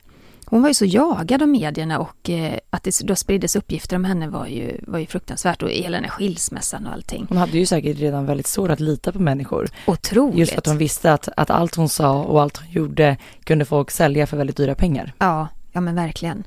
Hon 0.53 0.63
var 0.63 0.69
ju 0.69 0.75
så 0.75 0.85
jagad 0.85 1.43
av 1.43 1.49
medierna 1.49 1.99
och 1.99 2.31
eh, 2.31 2.59
att 2.71 2.83
det 2.83 3.01
då 3.05 3.17
spriddes 3.17 3.57
uppgifter 3.57 3.97
om 3.97 4.05
henne 4.05 4.29
var 4.29 4.47
ju, 4.47 4.81
var 4.87 4.99
ju 4.99 5.07
fruktansvärt 5.07 5.63
och 5.63 5.71
hela 5.71 5.97
den 5.97 6.05
här 6.05 6.11
skilsmässan 6.11 6.87
och 6.87 6.93
allting. 6.93 7.27
Hon 7.29 7.39
hade 7.39 7.59
ju 7.59 7.67
säkert 7.67 7.99
redan 7.99 8.27
väldigt 8.27 8.47
svårt 8.47 8.71
att 8.71 8.81
lita 8.81 9.13
på 9.13 9.19
människor. 9.19 9.69
Otroligt. 9.87 10.39
Just 10.39 10.53
för 10.53 10.59
att 10.59 10.67
hon 10.67 10.79
visste 10.79 11.13
att, 11.13 11.29
att 11.37 11.51
allt 11.51 11.75
hon 11.75 11.89
sa 11.89 12.23
och 12.23 12.43
allt 12.43 12.57
hon 12.57 12.71
gjorde 12.71 13.17
kunde 13.45 13.65
folk 13.65 13.91
sälja 13.91 14.27
för 14.27 14.37
väldigt 14.37 14.57
dyra 14.57 14.75
pengar. 14.75 15.13
Ja, 15.19 15.49
ja 15.73 15.81
men 15.81 15.95
verkligen. 15.95 16.45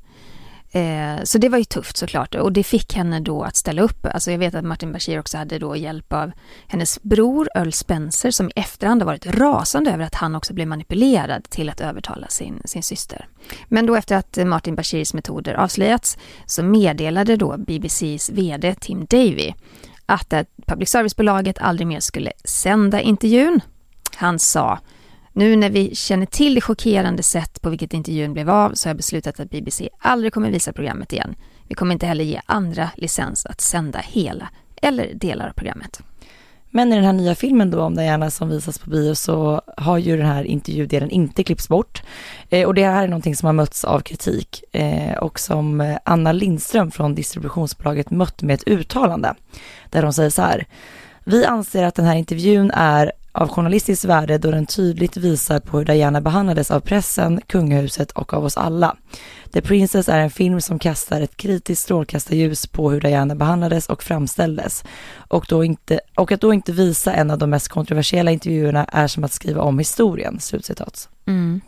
Eh, 0.76 1.24
så 1.24 1.38
det 1.38 1.50
var 1.50 1.58
ju 1.58 1.64
tufft 1.64 1.98
såklart 1.98 2.36
och 2.36 2.52
det 2.52 2.64
fick 2.64 2.94
henne 2.94 3.20
då 3.20 3.44
att 3.44 3.56
ställa 3.56 3.82
upp. 3.82 4.06
Alltså 4.06 4.32
jag 4.32 4.38
vet 4.38 4.56
att 4.56 4.66
Martin 4.66 4.92
Bashir 4.92 5.20
också 5.20 5.38
hade 5.38 5.60
då 5.60 5.76
hjälp 5.76 6.14
av 6.14 6.32
hennes 6.68 7.04
bror 7.04 7.50
Earl 7.56 7.72
Spencer 7.72 8.32
som 8.32 8.50
i 8.50 8.52
efterhand 8.56 9.02
har 9.02 9.06
varit 9.06 9.26
rasande 9.26 9.92
över 9.92 10.06
att 10.06 10.16
han 10.16 10.36
också 10.36 10.54
blev 10.54 10.68
manipulerad 10.68 11.44
till 11.44 11.70
att 11.70 11.82
övertala 11.82 12.28
sin, 12.28 12.62
sin 12.66 12.84
syster. 12.84 13.28
Men 13.68 13.86
då 13.86 13.96
efter 13.96 14.16
att 14.16 14.38
Martin 14.46 14.76
Bashirs 14.76 15.14
metoder 15.14 15.54
avslöjats 15.54 16.18
så 16.46 16.64
meddelade 16.64 17.36
då 17.36 17.58
BBCs 17.58 18.30
VD 18.30 18.76
Tim 18.76 19.06
Davy 19.06 19.54
att 20.06 20.34
public 20.68 20.90
service-bolaget 20.90 21.58
aldrig 21.60 21.88
mer 21.88 22.00
skulle 22.00 22.32
sända 22.44 23.02
intervjun. 23.02 23.62
Han 24.16 24.40
sa 24.40 24.80
nu 25.36 25.56
när 25.56 25.70
vi 25.70 25.96
känner 25.96 26.26
till 26.26 26.56
det 26.56 26.62
chockerande 26.62 27.24
sätt 27.24 27.62
på 27.62 27.70
vilket 27.70 27.94
intervjun 27.94 28.34
blev 28.34 28.50
av 28.50 28.74
så 28.74 28.88
har 28.88 28.90
jag 28.90 28.98
beslutat 28.98 29.40
att 29.40 29.50
BBC 29.50 29.90
aldrig 30.00 30.34
kommer 30.34 30.52
visa 30.52 30.74
programmet 30.74 31.14
igen. 31.14 31.36
Vi 31.68 31.76
kommer 31.76 31.94
inte 31.94 32.06
heller 32.06 32.24
ge 32.24 32.42
andra 32.46 32.90
licens 32.96 33.46
att 33.46 33.62
sända 33.62 34.00
hela 34.00 34.50
eller 34.82 35.14
delar 35.14 35.48
av 35.48 35.54
programmet. 35.54 36.02
Men 36.70 36.94
i 36.94 36.96
den 36.96 37.06
här 37.06 37.14
nya 37.14 37.36
filmen 37.36 37.72
då 37.72 37.82
om 37.82 37.96
Diana 37.96 38.32
som 38.32 38.50
visas 38.50 38.80
på 38.80 38.90
bio 38.90 39.16
så 39.16 39.62
har 39.78 39.98
ju 39.98 40.18
den 40.18 40.26
här 40.26 40.44
intervjudelen 40.44 41.10
inte 41.10 41.44
klippts 41.44 41.70
bort. 41.70 42.04
Eh, 42.50 42.68
och 42.68 42.74
det 42.74 42.86
här 42.86 43.04
är 43.04 43.08
någonting 43.08 43.36
som 43.36 43.46
har 43.46 43.54
mötts 43.54 43.84
av 43.84 44.00
kritik 44.00 44.64
eh, 44.72 45.18
och 45.18 45.40
som 45.40 45.82
eh, 45.82 45.98
Anna 46.06 46.32
Lindström 46.32 46.92
från 46.92 47.16
distributionsbolaget 47.16 48.10
mött 48.12 48.42
med 48.42 48.54
ett 48.54 48.68
uttalande 48.68 49.36
där 49.90 50.04
hon 50.04 50.14
säger 50.14 50.30
så 50.30 50.42
här. 50.42 50.66
Vi 51.24 51.46
anser 51.46 51.84
att 51.84 51.96
den 51.96 52.06
här 52.06 52.16
intervjun 52.16 52.72
är 52.72 53.12
av 53.36 53.50
journalistiskt 53.50 54.06
värde 54.06 54.38
då 54.38 54.52
den 54.52 54.66
tydligt 54.66 55.18
visar 55.18 55.60
på 55.60 55.78
hur 55.78 55.86
Diana 55.86 56.22
behandlades 56.22 56.72
av 56.72 56.80
pressen, 56.80 57.42
kungahuset 57.48 58.12
och 58.12 58.34
av 58.34 58.46
oss 58.46 58.58
alla. 58.58 58.96
The 59.52 59.62
Princess 59.62 60.10
är 60.10 60.20
en 60.20 60.30
film 60.30 60.62
som 60.62 60.80
kastar 60.80 61.22
ett 61.22 61.38
kritiskt 61.38 61.84
strålkastarljus 61.84 62.68
på 62.68 62.92
hur 62.92 63.02
Diana 63.02 63.36
behandlades 63.36 63.90
och 63.90 64.04
framställdes. 64.04 64.84
Och, 65.28 65.46
då 65.50 65.64
inte, 65.64 66.00
och 66.16 66.32
att 66.32 66.42
då 66.42 66.54
inte 66.54 66.72
visa 66.72 67.14
en 67.14 67.32
av 67.32 67.38
de 67.38 67.50
mest 67.50 67.68
kontroversiella 67.68 68.32
intervjuerna 68.32 68.86
är 68.86 69.08
som 69.08 69.24
att 69.24 69.34
skriva 69.34 69.62
om 69.62 69.80
historien." 69.80 70.40
Slutcitat. 70.40 71.10
Mm. 71.28 71.62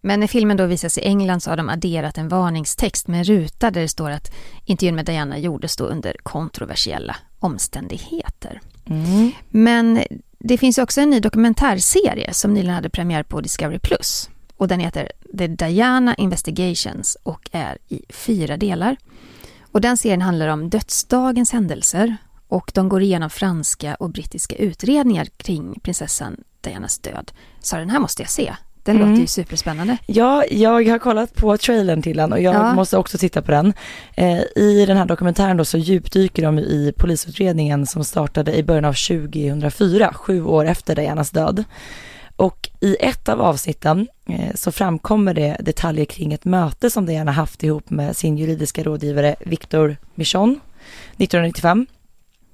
Men 0.00 0.20
när 0.20 0.26
filmen 0.26 0.56
då 0.56 0.66
visas 0.66 0.98
i 0.98 1.00
England 1.00 1.40
så 1.40 1.50
har 1.50 1.56
de 1.56 1.68
adderat 1.68 2.18
en 2.18 2.28
varningstext 2.28 3.08
med 3.08 3.18
en 3.18 3.24
ruta 3.24 3.70
där 3.70 3.80
det 3.80 3.88
står 3.88 4.10
att 4.10 4.34
intervjun 4.64 4.94
med 4.94 5.04
Diana 5.04 5.38
gjordes 5.38 5.76
då 5.76 5.84
under 5.84 6.16
kontroversiella 6.22 7.16
omständigheter. 7.38 8.60
Mm. 8.86 9.32
Men 9.48 10.02
det 10.38 10.58
finns 10.58 10.78
också 10.78 11.00
en 11.00 11.10
ny 11.10 11.20
dokumentärserie 11.20 12.34
som 12.34 12.54
nyligen 12.54 12.74
hade 12.74 12.90
premiär 12.90 13.22
på 13.22 13.40
Discovery 13.40 13.78
Plus. 13.78 14.30
Och 14.56 14.68
den 14.68 14.80
heter 14.80 15.12
The 15.38 15.46
Diana 15.46 16.14
Investigations 16.14 17.16
och 17.22 17.48
är 17.52 17.78
i 17.88 18.02
fyra 18.08 18.56
delar. 18.56 18.96
Och 19.72 19.80
den 19.80 19.96
serien 19.96 20.22
handlar 20.22 20.48
om 20.48 20.70
dödsdagens 20.70 21.52
händelser 21.52 22.16
och 22.48 22.70
de 22.74 22.88
går 22.88 23.02
igenom 23.02 23.30
franska 23.30 23.94
och 23.94 24.10
brittiska 24.10 24.56
utredningar 24.56 25.24
kring 25.36 25.80
prinsessan 25.80 26.36
Dianas 26.60 26.98
död. 26.98 27.32
Så 27.60 27.76
den 27.76 27.90
här 27.90 28.00
måste 28.00 28.22
jag 28.22 28.30
se. 28.30 28.56
Den 28.86 28.96
mm. 28.96 29.08
låter 29.08 29.20
ju 29.20 29.26
superspännande. 29.26 29.98
Ja, 30.06 30.44
jag 30.50 30.88
har 30.88 30.98
kollat 30.98 31.34
på 31.34 31.56
trailern 31.56 32.02
till 32.02 32.16
den 32.16 32.32
och 32.32 32.40
jag 32.40 32.54
ja. 32.54 32.74
måste 32.74 32.96
också 32.96 33.18
titta 33.18 33.42
på 33.42 33.50
den. 33.50 33.72
Eh, 34.14 34.40
I 34.56 34.84
den 34.86 34.96
här 34.96 35.04
dokumentären 35.04 35.56
då 35.56 35.64
så 35.64 35.78
djupdyker 35.78 36.42
de 36.42 36.58
i 36.58 36.92
polisutredningen 36.96 37.86
som 37.86 38.04
startade 38.04 38.56
i 38.56 38.62
början 38.62 38.84
av 38.84 38.92
2004, 38.92 40.14
sju 40.14 40.44
år 40.44 40.66
efter 40.66 40.94
Dianas 40.94 41.30
död. 41.30 41.64
Och 42.36 42.68
i 42.80 42.96
ett 43.00 43.28
av 43.28 43.42
avsnitten 43.42 44.08
eh, 44.28 44.54
så 44.54 44.72
framkommer 44.72 45.34
det 45.34 45.56
detaljer 45.60 46.04
kring 46.04 46.32
ett 46.32 46.44
möte 46.44 46.90
som 46.90 47.06
Diana 47.06 47.32
haft 47.32 47.62
ihop 47.62 47.90
med 47.90 48.16
sin 48.16 48.38
juridiska 48.38 48.82
rådgivare 48.82 49.36
Victor 49.40 49.96
Michon 50.14 50.60
1995. 51.16 51.86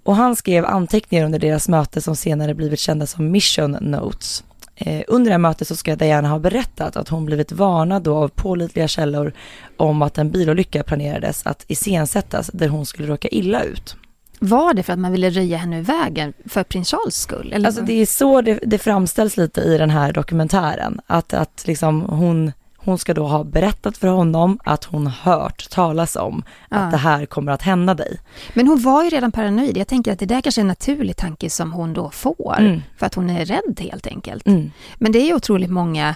Och 0.03 0.17
han 0.17 0.37
skrev 0.37 0.65
anteckningar 0.65 1.25
under 1.25 1.39
deras 1.39 1.69
möte 1.69 2.01
som 2.01 2.17
senare 2.17 2.55
blivit 2.55 2.81
kända 2.81 3.07
som 3.07 3.31
Mission 3.31 3.71
Notes. 3.81 4.45
Eh, 4.85 5.03
under 5.09 5.31
det 5.31 5.35
här 5.35 5.39
mötet 5.39 5.69
så 5.69 5.77
ska 5.77 5.97
Diana 5.97 6.29
ha 6.29 6.39
berättat 6.39 6.97
att 6.97 7.09
hon 7.09 7.25
blivit 7.27 7.53
varnad 7.53 8.03
då 8.03 8.17
av 8.17 8.29
pålitliga 8.29 8.89
källor 8.89 9.33
om 9.77 10.03
att 10.03 10.19
en 10.19 10.31
bilolycka 10.31 10.83
planerades 10.83 11.47
att 11.47 11.65
iscensättas 11.69 12.51
där 12.53 12.69
hon 12.69 12.87
skulle 12.87 13.09
råka 13.09 13.29
illa 13.29 13.63
ut. 13.63 13.97
Var 14.39 14.75
det 14.75 14.83
för 14.83 14.93
att 14.93 14.99
man 14.99 15.13
ville 15.13 15.31
röja 15.31 15.57
henne 15.57 15.79
ur 15.79 15.83
vägen 15.83 16.33
för 16.47 16.63
prins 16.63 16.91
Charles 16.91 17.15
skull? 17.15 17.53
Eller? 17.53 17.67
Alltså 17.67 17.83
det 17.83 17.93
är 17.93 18.07
så 18.07 18.41
det, 18.41 18.59
det 18.63 18.79
framställs 18.79 19.37
lite 19.37 19.61
i 19.61 19.79
den 19.79 19.91
här 19.91 20.13
dokumentären. 20.13 21.01
Att, 21.07 21.35
att 21.35 21.65
liksom 21.67 22.01
hon 22.01 22.53
hon 22.85 22.99
ska 22.99 23.15
då 23.15 23.27
ha 23.27 23.45
berättat 23.45 23.97
för 23.97 24.09
honom 24.09 24.59
att 24.65 24.85
hon 24.85 25.07
hört 25.07 25.71
talas 25.71 26.17
om 26.17 26.43
ja. 26.71 26.77
att 26.77 26.91
det 26.91 26.97
här 26.97 27.27
kommer 27.27 27.53
att 27.53 27.63
hända 27.63 27.95
dig. 27.95 28.19
Men 28.55 28.69
hon 28.69 28.83
var 28.83 29.05
ju 29.05 29.11
redan 29.11 29.33
paranoid. 29.33 29.77
Jag 29.77 29.89
tänker 29.89 30.13
att 30.13 30.19
det 30.19 30.27
där 30.27 30.41
kanske 30.41 30.61
är 30.61 30.63
en 30.63 30.69
naturlig 30.69 31.17
tanke 31.17 31.51
som 31.51 31.73
hon 31.73 31.93
då 31.93 32.11
får. 32.11 32.57
Mm. 32.59 32.83
För 32.97 33.07
att 33.07 33.15
hon 33.15 33.31
är 33.31 33.45
rädd 33.45 33.81
helt 33.81 34.07
enkelt. 34.07 34.47
Mm. 34.47 34.71
Men 34.99 35.13
det 35.13 35.19
är 35.19 35.27
ju 35.27 35.35
otroligt 35.35 35.71
många 35.71 36.15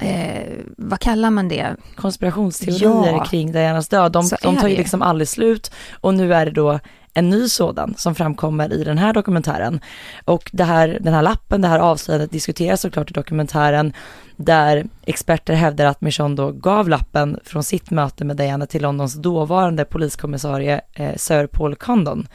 Eh, 0.00 0.54
vad 0.76 1.00
kallar 1.00 1.30
man 1.30 1.48
det? 1.48 1.76
Konspirationsteorier 1.94 3.12
ja. 3.12 3.24
kring 3.24 3.52
Dianas 3.52 3.88
död. 3.88 4.12
De, 4.12 4.30
de 4.42 4.56
tar 4.56 4.68
ju 4.68 4.76
liksom 4.76 5.02
aldrig 5.02 5.28
slut 5.28 5.70
och 6.00 6.14
nu 6.14 6.34
är 6.34 6.46
det 6.46 6.52
då 6.52 6.80
en 7.18 7.30
ny 7.30 7.48
sådan 7.48 7.94
som 7.96 8.14
framkommer 8.14 8.72
i 8.72 8.84
den 8.84 8.98
här 8.98 9.12
dokumentären. 9.12 9.80
Och 10.24 10.50
det 10.52 10.64
här, 10.64 10.98
den 11.00 11.14
här 11.14 11.22
lappen, 11.22 11.60
det 11.60 11.68
här 11.68 11.78
avslöjandet 11.78 12.30
diskuteras 12.30 12.80
såklart 12.80 13.10
i 13.10 13.14
dokumentären 13.14 13.92
där 14.36 14.86
experter 15.04 15.54
hävdar 15.54 15.86
att 15.86 16.00
Michon 16.00 16.36
då 16.36 16.52
gav 16.52 16.88
lappen 16.88 17.40
från 17.44 17.64
sitt 17.64 17.90
möte 17.90 18.24
med 18.24 18.36
Diana 18.36 18.66
till 18.66 18.82
Londons 18.82 19.14
dåvarande 19.14 19.84
poliskommissarie 19.84 20.80
eh, 20.92 21.16
Sir 21.16 21.46
Paul 21.46 21.74
Condon. 21.74 22.28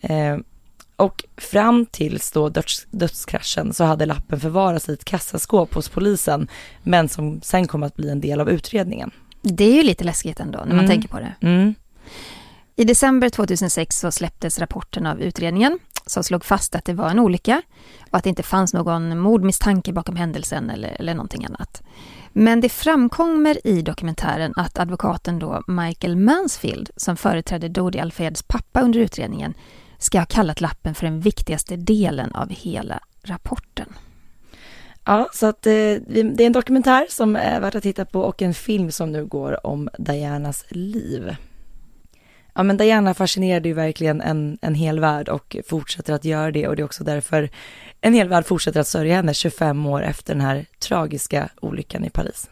Eh, 0.00 0.36
och 0.96 1.24
fram 1.36 1.86
tills 1.86 2.32
då 2.32 2.48
döds, 2.48 2.86
dödskraschen 2.90 3.72
så 3.72 3.84
hade 3.84 4.06
lappen 4.06 4.40
förvarats 4.40 4.88
i 4.88 4.92
ett 4.92 5.04
kassaskåp 5.04 5.74
hos 5.74 5.88
polisen, 5.88 6.48
men 6.82 7.08
som 7.08 7.40
sen 7.42 7.66
kom 7.66 7.82
att 7.82 7.96
bli 7.96 8.10
en 8.10 8.20
del 8.20 8.40
av 8.40 8.50
utredningen. 8.50 9.10
Det 9.42 9.64
är 9.64 9.74
ju 9.74 9.82
lite 9.82 10.04
läskigt 10.04 10.40
ändå 10.40 10.58
när 10.58 10.66
man 10.66 10.84
mm. 10.84 10.88
tänker 10.88 11.08
på 11.08 11.18
det. 11.18 11.34
Mm. 11.40 11.74
I 12.78 12.84
december 12.84 13.28
2006 13.28 13.98
så 13.98 14.10
släpptes 14.10 14.58
rapporten 14.58 15.06
av 15.06 15.20
utredningen 15.20 15.78
som 16.06 16.24
slog 16.24 16.44
fast 16.44 16.74
att 16.74 16.84
det 16.84 16.94
var 16.94 17.10
en 17.10 17.18
olycka 17.18 17.62
och 18.10 18.16
att 18.16 18.24
det 18.24 18.30
inte 18.30 18.42
fanns 18.42 18.74
någon 18.74 19.18
mordmisstanke 19.18 19.92
bakom 19.92 20.16
händelsen 20.16 20.70
eller, 20.70 20.88
eller 20.88 21.14
någonting 21.14 21.44
annat. 21.44 21.82
Men 22.32 22.60
det 22.60 22.68
framkommer 22.68 23.66
i 23.66 23.82
dokumentären 23.82 24.52
att 24.56 24.78
advokaten 24.78 25.38
då 25.38 25.62
Michael 25.66 26.16
Mansfield, 26.16 26.90
som 26.96 27.16
företrädde 27.16 27.68
Dodi 27.68 28.00
Alfeds 28.00 28.42
pappa 28.42 28.80
under 28.80 29.00
utredningen, 29.00 29.54
ska 29.98 30.18
ha 30.18 30.26
kallat 30.26 30.60
lappen 30.60 30.94
för 30.94 31.06
den 31.06 31.20
viktigaste 31.20 31.76
delen 31.76 32.32
av 32.32 32.48
hela 32.50 33.00
rapporten. 33.22 33.92
Ja, 35.04 35.28
så 35.32 35.46
att 35.46 35.66
eh, 35.66 35.70
det 35.70 36.40
är 36.40 36.46
en 36.46 36.52
dokumentär 36.52 37.06
som 37.10 37.36
är 37.36 37.60
värt 37.60 37.74
att 37.74 37.82
titta 37.82 38.04
på 38.04 38.20
och 38.20 38.42
en 38.42 38.54
film 38.54 38.90
som 38.90 39.12
nu 39.12 39.26
går 39.26 39.66
om 39.66 39.88
Dianas 39.98 40.64
liv. 40.68 41.36
Ja 42.58 42.64
men 42.64 42.76
Diana 42.76 43.14
fascinerade 43.14 43.68
ju 43.68 43.74
verkligen 43.74 44.20
en, 44.20 44.58
en 44.60 44.74
hel 44.74 45.00
värld 45.00 45.28
och 45.28 45.56
fortsätter 45.66 46.12
att 46.12 46.24
göra 46.24 46.50
det 46.50 46.68
och 46.68 46.76
det 46.76 46.82
är 46.82 46.84
också 46.84 47.04
därför 47.04 47.50
en 48.00 48.14
hel 48.14 48.28
värld 48.28 48.46
fortsätter 48.46 48.80
att 48.80 48.86
sörja 48.86 49.14
henne 49.14 49.34
25 49.34 49.86
år 49.86 50.02
efter 50.02 50.34
den 50.34 50.40
här 50.40 50.66
tragiska 50.78 51.48
olyckan 51.60 52.04
i 52.04 52.10
Paris. 52.10 52.50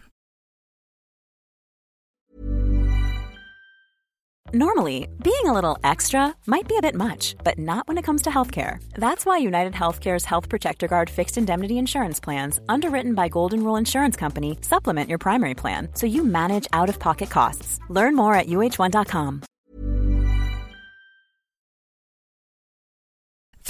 Normally, 4.52 5.08
being 5.24 5.46
a 5.46 5.54
little 5.54 5.92
extra 5.92 6.34
might 6.46 6.68
be 6.68 6.76
a 6.76 6.82
bit 6.82 6.94
much, 6.94 7.34
but 7.44 7.58
not 7.58 7.88
when 7.88 7.98
it 7.98 8.04
comes 8.04 8.22
to 8.22 8.30
healthcare. 8.30 8.78
That's 8.94 9.26
why 9.26 9.48
United 9.48 9.72
Healthcare's 9.72 10.24
Health 10.24 10.48
Protector 10.48 10.86
Guard 10.88 11.10
fixed 11.10 11.38
indemnity 11.38 11.74
insurance 11.74 12.24
plans, 12.24 12.60
underwritten 12.68 13.14
by 13.14 13.28
Golden 13.28 13.64
Rule 13.64 13.78
Insurance 13.78 14.20
Company, 14.20 14.58
supplement 14.62 15.08
your 15.08 15.18
primary 15.18 15.54
plan 15.54 15.88
so 15.94 16.06
you 16.06 16.24
manage 16.24 16.68
out 16.72 16.88
of 16.88 17.00
pocket 17.00 17.30
costs. 17.30 17.80
Learn 17.90 18.14
more 18.16 18.34
at 18.40 18.46
uh1.com. 18.46 19.42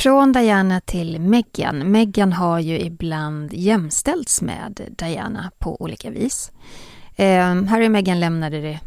Från 0.07 0.33
Diana 0.33 0.81
till 0.81 1.21
Meghan. 1.21 1.79
Meghan 1.91 2.33
har 2.33 2.59
ju 2.59 2.79
ibland 2.79 3.53
jämställts 3.53 4.43
med 4.43 4.81
Diana 4.99 5.51
på 5.59 5.83
olika 5.83 6.11
vis. 6.11 6.53
Eh, 7.17 7.55
Harry 7.65 7.87
och 7.87 7.91
Meghan 7.91 8.21
lämnade 8.21 8.61
det 8.61 8.81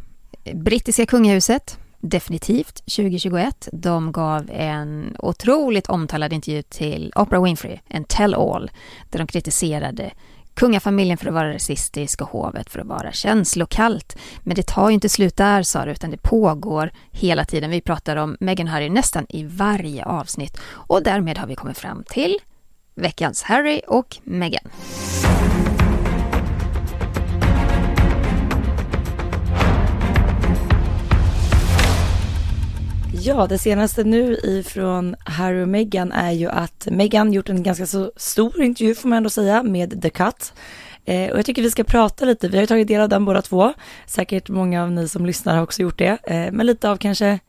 brittiska 0.53 1.05
kungahuset 1.05 1.77
definitivt 1.99 2.75
2021. 2.75 3.67
De 3.71 4.11
gav 4.11 4.49
en 4.53 5.15
otroligt 5.19 5.89
omtalad 5.89 6.33
intervju 6.33 6.61
till 6.61 7.13
Oprah 7.15 7.43
Winfrey, 7.43 7.79
en 7.87 8.03
tell-all, 8.03 8.71
där 9.09 9.19
de 9.19 9.27
kritiserade 9.27 10.11
kungafamiljen 10.53 11.17
för 11.17 11.27
att 11.27 11.33
vara 11.33 11.53
rasistisk 11.53 12.21
och 12.21 12.29
hovet 12.29 12.69
för 12.69 12.79
att 12.79 12.87
vara 12.87 13.11
känslokallt. 13.11 14.17
Men 14.39 14.55
det 14.55 14.67
tar 14.67 14.89
ju 14.89 14.93
inte 14.93 15.09
slut 15.09 15.37
där, 15.37 15.63
sa 15.63 15.85
du, 15.85 15.91
utan 15.91 16.11
det 16.11 16.17
pågår 16.17 16.91
hela 17.11 17.45
tiden. 17.45 17.69
Vi 17.69 17.81
pratar 17.81 18.15
om 18.15 18.37
Meghan 18.39 18.67
Harry 18.67 18.89
nästan 18.89 19.25
i 19.29 19.43
varje 19.43 20.05
avsnitt 20.05 20.57
och 20.71 21.03
därmed 21.03 21.37
har 21.37 21.47
vi 21.47 21.55
kommit 21.55 21.77
fram 21.77 22.03
till 22.03 22.37
veckans 22.95 23.43
Harry 23.43 23.81
och 23.87 24.17
Meghan. 24.23 24.71
Ja, 33.29 33.47
det 33.47 33.57
senaste 33.57 34.03
nu 34.03 34.39
ifrån 34.43 35.15
Harry 35.25 35.63
och 35.63 35.67
Meghan 35.67 36.11
är 36.11 36.31
ju 36.31 36.49
att 36.49 36.87
Meghan 36.91 37.33
gjort 37.33 37.49
en 37.49 37.63
ganska 37.63 37.85
så 37.85 38.11
stor 38.15 38.61
intervju 38.61 38.95
får 38.95 39.09
man 39.09 39.17
ändå 39.17 39.29
säga 39.29 39.63
med 39.63 40.01
The 40.01 40.09
Cut. 40.09 40.53
Eh, 41.05 41.31
och 41.31 41.37
jag 41.37 41.45
tycker 41.45 41.61
vi 41.61 41.71
ska 41.71 41.83
prata 41.83 42.25
lite, 42.25 42.47
vi 42.47 42.57
har 42.57 42.61
ju 42.61 42.67
tagit 42.67 42.87
del 42.87 43.01
av 43.01 43.09
den 43.09 43.25
båda 43.25 43.41
två. 43.41 43.73
Säkert 44.05 44.49
många 44.49 44.83
av 44.83 44.91
ni 44.91 45.07
som 45.07 45.25
lyssnar 45.25 45.55
har 45.55 45.63
också 45.63 45.81
gjort 45.81 45.97
det. 45.97 46.17
Eh, 46.23 46.51
men 46.51 46.65
lite 46.65 46.89
av 46.89 46.97
kanske 46.97 47.39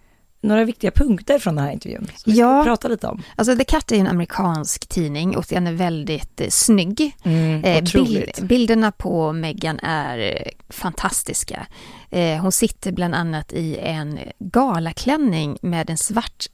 några 0.42 0.64
viktiga 0.64 0.90
punkter 0.90 1.38
från 1.38 1.56
den 1.56 1.64
här 1.64 1.72
intervjun. 1.72 2.08
Som 2.16 2.32
ja, 2.32 2.56
vi 2.56 2.62
ska 2.62 2.64
prata 2.64 2.88
lite 2.88 3.06
om. 3.06 3.22
Alltså 3.36 3.56
The 3.56 3.64
Cut 3.64 3.92
är 3.92 3.96
en 3.96 4.06
amerikansk 4.06 4.86
tidning 4.86 5.36
och 5.36 5.46
den 5.48 5.66
är 5.66 5.72
väldigt 5.72 6.40
eh, 6.40 6.48
snygg. 6.48 7.16
Mm, 7.22 7.64
eh, 7.64 7.82
bild, 7.92 8.30
bilderna 8.42 8.92
på 8.92 9.32
Meghan 9.32 9.80
är 9.82 10.18
eh, 10.18 10.50
fantastiska. 10.68 11.66
Eh, 12.10 12.40
hon 12.40 12.52
sitter 12.52 12.92
bland 12.92 13.14
annat 13.14 13.52
i 13.52 13.78
en 13.78 14.18
galaklänning 14.38 15.58
med 15.62 15.90
en 15.90 15.96
svart 15.96 16.46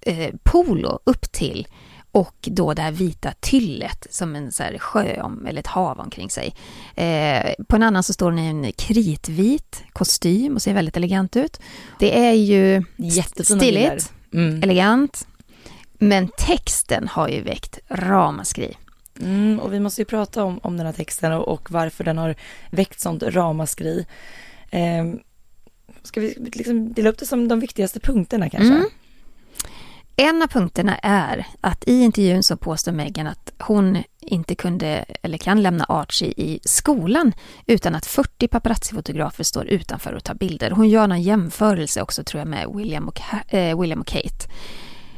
eh, 0.00 0.34
polo 0.42 0.98
upp 1.04 1.32
till 1.32 1.66
och 2.12 2.36
då 2.42 2.74
det 2.74 2.82
här 2.82 2.92
vita 2.92 3.32
tyllet 3.40 4.06
som 4.10 4.36
en 4.36 4.52
så 4.52 4.64
sjö 4.78 5.20
om, 5.20 5.46
eller 5.46 5.60
ett 5.60 5.66
hav 5.66 6.00
omkring 6.00 6.30
sig. 6.30 6.54
Eh, 6.94 7.64
på 7.68 7.76
en 7.76 7.82
annan 7.82 8.02
så 8.02 8.12
står 8.12 8.30
hon 8.30 8.38
i 8.38 8.46
en 8.46 8.72
kritvit 8.72 9.84
kostym 9.92 10.54
och 10.54 10.62
ser 10.62 10.74
väldigt 10.74 10.96
elegant 10.96 11.36
ut. 11.36 11.60
Det 11.98 12.18
är 12.18 12.32
ju 12.32 12.84
stiligt, 13.42 14.12
mm. 14.32 14.62
elegant, 14.62 15.26
men 15.92 16.28
texten 16.28 17.08
har 17.08 17.28
ju 17.28 17.42
väckt 17.42 17.78
ramaskri. 17.88 18.76
Mm, 19.20 19.60
och 19.60 19.72
vi 19.72 19.80
måste 19.80 20.00
ju 20.00 20.04
prata 20.04 20.44
om, 20.44 20.60
om 20.62 20.76
den 20.76 20.86
här 20.86 20.92
texten 20.92 21.32
och, 21.32 21.48
och 21.48 21.70
varför 21.70 22.04
den 22.04 22.18
har 22.18 22.34
väckt 22.70 23.00
sånt 23.00 23.22
ramaskri. 23.22 24.06
Eh, 24.72 25.04
ska 26.02 26.20
vi 26.20 26.34
liksom 26.52 26.92
dela 26.92 27.10
upp 27.10 27.18
det 27.18 27.26
som 27.26 27.48
de 27.48 27.60
viktigaste 27.60 28.00
punkterna 28.00 28.50
kanske? 28.50 28.74
Mm. 28.74 28.86
En 30.16 30.42
av 30.42 30.46
punkterna 30.46 30.96
är 30.96 31.46
att 31.60 31.88
i 31.88 32.00
intervjun 32.00 32.42
så 32.42 32.56
påstår 32.56 32.92
Meghan 32.92 33.26
att 33.26 33.52
hon 33.58 34.02
inte 34.20 34.54
kunde 34.54 35.04
eller 35.22 35.38
kan 35.38 35.62
lämna 35.62 35.84
Archie 35.84 36.34
i 36.36 36.60
skolan 36.64 37.32
utan 37.66 37.94
att 37.94 38.06
40 38.06 38.48
paparazzi-fotografer 38.48 39.44
står 39.44 39.66
utanför 39.66 40.12
och 40.12 40.24
tar 40.24 40.34
bilder. 40.34 40.70
Hon 40.70 40.88
gör 40.88 41.06
någon 41.06 41.22
jämförelse 41.22 42.02
också 42.02 42.24
tror 42.24 42.38
jag 42.38 42.48
med 42.48 42.68
William 42.74 43.08
och, 43.08 43.20
eh, 43.54 43.80
William 43.80 44.00
och 44.00 44.06
Kate. 44.06 44.48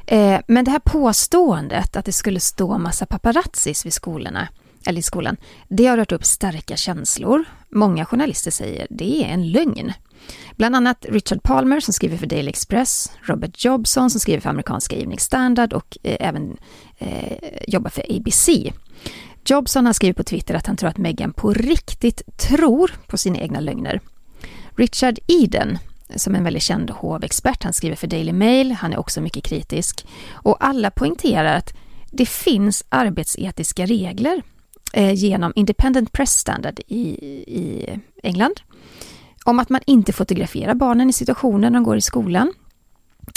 Eh, 0.06 0.40
men 0.48 0.64
det 0.64 0.70
här 0.70 0.78
påståendet 0.78 1.96
att 1.96 2.04
det 2.04 2.12
skulle 2.12 2.40
stå 2.40 2.78
massa 2.78 3.06
paparazzis 3.06 3.86
vid 3.86 3.92
skolorna 3.92 4.48
eller 4.86 4.98
i 4.98 5.02
skolan, 5.02 5.36
det 5.68 5.86
har 5.86 5.96
rört 5.96 6.12
upp 6.12 6.24
starka 6.24 6.76
känslor. 6.76 7.44
Många 7.70 8.04
journalister 8.04 8.50
säger 8.50 8.86
det 8.90 9.24
är 9.24 9.28
en 9.28 9.50
lögn. 9.50 9.92
Bland 10.56 10.76
annat 10.76 11.06
Richard 11.08 11.42
Palmer 11.42 11.80
som 11.80 11.94
skriver 11.94 12.16
för 12.16 12.26
Daily 12.26 12.48
Express, 12.48 13.12
Robert 13.22 13.64
Jobson 13.64 14.10
som 14.10 14.20
skriver 14.20 14.40
för 14.40 14.50
amerikanska 14.50 14.96
Evening 14.96 15.18
Standard 15.18 15.72
och 15.72 15.98
eh, 16.02 16.28
även 16.28 16.56
eh, 16.98 17.38
jobbar 17.68 17.90
för 17.90 18.04
ABC. 18.16 18.48
Jobson 19.46 19.86
har 19.86 19.92
skrivit 19.92 20.16
på 20.16 20.24
Twitter 20.24 20.54
att 20.54 20.66
han 20.66 20.76
tror 20.76 20.90
att 20.90 20.98
Meghan 20.98 21.32
på 21.32 21.52
riktigt 21.52 22.36
tror 22.36 22.90
på 23.06 23.16
sina 23.16 23.38
egna 23.38 23.60
lögner. 23.60 24.00
Richard 24.76 25.18
Eden, 25.26 25.78
som 26.16 26.34
är 26.34 26.38
en 26.38 26.44
väldigt 26.44 26.62
känd 26.62 26.90
hovexpert, 26.90 27.62
han 27.62 27.72
skriver 27.72 27.96
för 27.96 28.06
Daily 28.06 28.32
Mail, 28.32 28.72
han 28.72 28.92
är 28.92 28.98
också 28.98 29.20
mycket 29.20 29.44
kritisk. 29.44 30.06
Och 30.30 30.64
alla 30.64 30.90
poängterar 30.90 31.56
att 31.56 31.74
det 32.10 32.26
finns 32.26 32.84
arbetsetiska 32.88 33.86
regler 33.86 34.42
Eh, 34.96 35.12
genom 35.12 35.52
Independent 35.54 36.12
Press 36.12 36.38
Standard 36.38 36.80
i, 36.86 37.00
i 37.58 37.86
England 38.22 38.60
om 39.44 39.58
att 39.58 39.68
man 39.68 39.80
inte 39.86 40.12
fotograferar 40.12 40.74
barnen 40.74 41.10
i 41.10 41.12
situationer 41.12 41.70
när 41.70 41.78
de 41.78 41.84
går 41.84 41.96
i 41.96 42.00
skolan. 42.00 42.52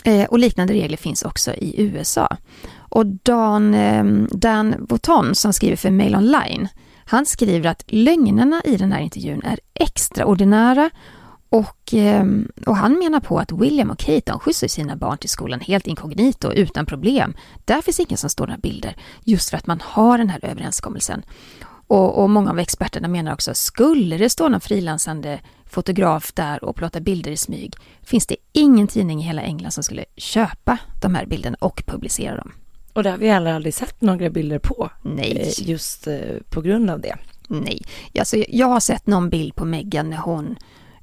Eh, 0.03 0.25
och 0.25 0.39
liknande 0.39 0.73
regler 0.73 0.97
finns 0.97 1.23
också 1.23 1.53
i 1.53 1.81
USA. 1.81 2.37
Och 2.77 3.05
Dan, 3.05 3.73
eh, 3.73 4.03
Dan 4.31 4.75
Voton 4.79 5.35
som 5.35 5.53
skriver 5.53 5.75
för 5.75 5.91
Mail 5.91 6.15
Online, 6.15 6.67
han 7.05 7.25
skriver 7.25 7.69
att 7.69 7.83
lögnerna 7.87 8.61
i 8.65 8.77
den 8.77 8.91
här 8.91 8.99
intervjun 8.99 9.41
är 9.43 9.59
extraordinära 9.73 10.89
och, 11.49 11.93
eh, 11.93 12.25
och 12.65 12.75
han 12.77 12.99
menar 12.99 13.19
på 13.19 13.39
att 13.39 13.51
William 13.51 13.89
och 13.89 13.99
Kate 13.99 14.31
de 14.31 14.39
skjutsar 14.39 14.67
sina 14.67 14.95
barn 14.95 15.17
till 15.17 15.29
skolan 15.29 15.59
helt 15.59 15.87
inkognito 15.87 16.51
utan 16.51 16.85
problem. 16.85 17.33
Där 17.65 17.81
finns 17.81 17.99
ingen 17.99 18.17
som 18.17 18.29
står 18.29 18.47
några 18.47 18.57
bilder 18.57 18.95
just 19.23 19.49
för 19.49 19.57
att 19.57 19.67
man 19.67 19.81
har 19.83 20.17
den 20.17 20.29
här 20.29 20.45
överenskommelsen. 20.45 21.23
Och, 21.87 22.23
och 22.23 22.29
många 22.29 22.51
av 22.51 22.59
experterna 22.59 23.07
menar 23.07 23.33
också, 23.33 23.53
skulle 23.53 24.17
det 24.17 24.29
stå 24.29 24.49
någon 24.49 24.61
frilansande 24.61 25.39
fotograf 25.65 26.33
där 26.33 26.63
och 26.63 26.75
plåta 26.75 26.99
bilder 26.99 27.31
i 27.31 27.37
smyg, 27.37 27.75
finns 28.03 28.27
det 28.27 28.35
ingen 28.51 28.87
tidning 28.87 29.19
i 29.19 29.23
hela 29.23 29.41
England 29.41 29.71
som 29.71 29.83
skulle 29.83 30.05
köpa 30.15 30.77
de 31.01 31.15
här 31.15 31.25
bilderna 31.25 31.57
och 31.59 31.83
publicera 31.85 32.35
dem. 32.37 32.51
Och 32.93 33.03
det 33.03 33.09
har 33.09 33.17
vi 33.17 33.27
heller 33.29 33.53
aldrig 33.53 33.73
sett 33.73 34.01
några 34.01 34.29
bilder 34.29 34.59
på. 34.59 34.89
Nej. 35.01 35.53
Eh, 35.59 35.69
just 35.69 36.07
eh, 36.07 36.19
på 36.49 36.61
grund 36.61 36.89
av 36.89 37.01
det. 37.01 37.15
Nej, 37.47 37.81
alltså, 38.19 38.37
jag 38.49 38.67
har 38.67 38.79
sett 38.79 39.07
någon 39.07 39.29
bild 39.29 39.55
på 39.55 39.65
Meghan 39.65 40.09
när 40.09 40.17
hon 40.17 40.55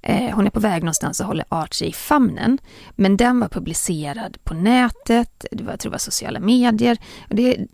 eh, 0.04 0.34
hon 0.34 0.46
är 0.46 0.50
på 0.50 0.60
väg 0.60 0.82
någonstans 0.82 1.20
och 1.20 1.26
håller 1.26 1.44
Archie 1.48 1.88
i 1.88 1.92
famnen. 1.92 2.58
Men 2.90 3.16
den 3.16 3.40
var 3.40 3.48
publicerad 3.48 4.36
på 4.44 4.54
nätet, 4.54 5.46
det 5.50 5.64
var, 5.64 5.72
jag 5.72 5.80
tror 5.80 5.90
det 5.90 5.94
var 5.94 5.98
sociala 5.98 6.40
medier. 6.40 6.98
Det, 7.28 7.66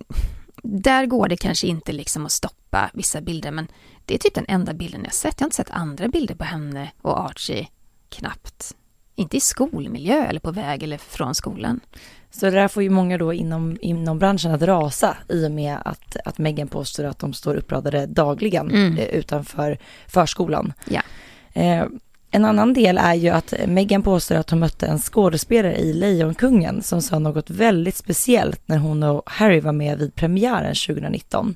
där 0.63 1.07
går 1.07 1.29
det 1.29 1.37
kanske 1.37 1.67
inte 1.67 1.93
liksom 1.93 2.27
att 2.27 2.33
stoppa 2.33 2.91
vissa 2.95 3.21
bilder 3.21 3.51
men 3.51 3.67
det 4.05 4.15
är 4.15 4.19
typ 4.19 4.35
den 4.35 4.45
enda 4.49 4.75
bilden 4.75 5.01
jag 5.05 5.15
sett. 5.15 5.35
Jag 5.37 5.45
har 5.45 5.47
inte 5.47 5.57
sett 5.57 5.71
andra 5.71 6.09
bilder 6.09 6.35
på 6.35 6.45
henne 6.45 6.91
och 7.03 7.21
Archie 7.21 7.69
knappt. 8.09 8.75
Inte 9.15 9.37
i 9.37 9.41
skolmiljö 9.41 10.25
eller 10.25 10.41
på 10.41 10.53
väg 10.53 10.83
eller 10.83 10.99
från 10.99 11.35
skolan. 11.35 11.81
Så 12.31 12.47
det 12.47 12.53
där 12.53 12.69
får 12.69 12.83
ju 12.83 12.91
många 12.91 13.19
då 13.19 13.33
inom, 13.33 13.79
inom 13.81 14.19
branschen 14.19 14.55
att 14.55 14.63
rasa 14.63 15.17
i 15.29 15.47
och 15.47 15.51
med 15.51 15.79
att, 15.85 16.17
att 16.25 16.39
Megan 16.39 16.69
påstår 16.69 17.05
att 17.05 17.19
de 17.19 17.33
står 17.33 17.55
uppradade 17.55 18.07
dagligen 18.07 18.71
mm. 18.71 18.99
Eh, 18.99 19.05
utanför 19.05 19.79
förskolan. 20.07 20.73
Ja. 20.89 21.03
Eh, 21.53 21.85
en 22.31 22.45
annan 22.45 22.73
del 22.73 22.99
är 22.99 23.15
ju 23.15 23.29
att 23.29 23.55
Meghan 23.67 24.03
påstår 24.03 24.37
att 24.37 24.51
hon 24.51 24.59
mötte 24.59 24.87
en 24.87 24.99
skådespelare 24.99 25.77
i 25.77 25.93
Lejonkungen 25.93 26.83
som 26.83 27.03
sa 27.03 27.19
något 27.19 27.51
väldigt 27.51 27.97
speciellt 27.97 28.69
när 28.69 28.79
hon 28.79 29.03
och 29.03 29.23
Harry 29.27 29.61
var 29.61 29.73
med 29.73 29.99
vid 29.99 30.15
premiären 30.15 30.75
2019. 30.75 31.55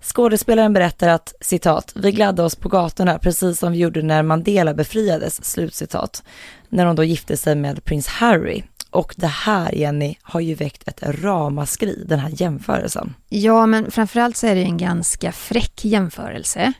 Skådespelaren 0.00 0.72
berättar 0.72 1.08
att, 1.08 1.34
citat, 1.40 1.92
vi 1.96 2.12
gladde 2.12 2.42
oss 2.42 2.56
på 2.56 2.68
gatorna 2.68 3.18
precis 3.18 3.58
som 3.58 3.72
vi 3.72 3.78
gjorde 3.78 4.02
när 4.02 4.22
Mandela 4.22 4.74
befriades, 4.74 5.44
slutcitat, 5.44 6.22
när 6.68 6.86
hon 6.86 6.96
då 6.96 7.04
gifte 7.04 7.36
sig 7.36 7.54
med 7.54 7.84
prins 7.84 8.06
Harry. 8.06 8.62
Och 8.90 9.14
det 9.16 9.26
här, 9.26 9.72
Jenny, 9.72 10.16
har 10.22 10.40
ju 10.40 10.54
väckt 10.54 10.88
ett 10.88 11.02
ramaskri, 11.02 12.04
den 12.08 12.18
här 12.18 12.30
jämförelsen. 12.34 13.14
Ja, 13.28 13.66
men 13.66 13.90
framförallt 13.90 14.36
så 14.36 14.46
är 14.46 14.54
det 14.54 14.62
en 14.62 14.78
ganska 14.78 15.32
fräck 15.32 15.84
jämförelse. 15.84 16.72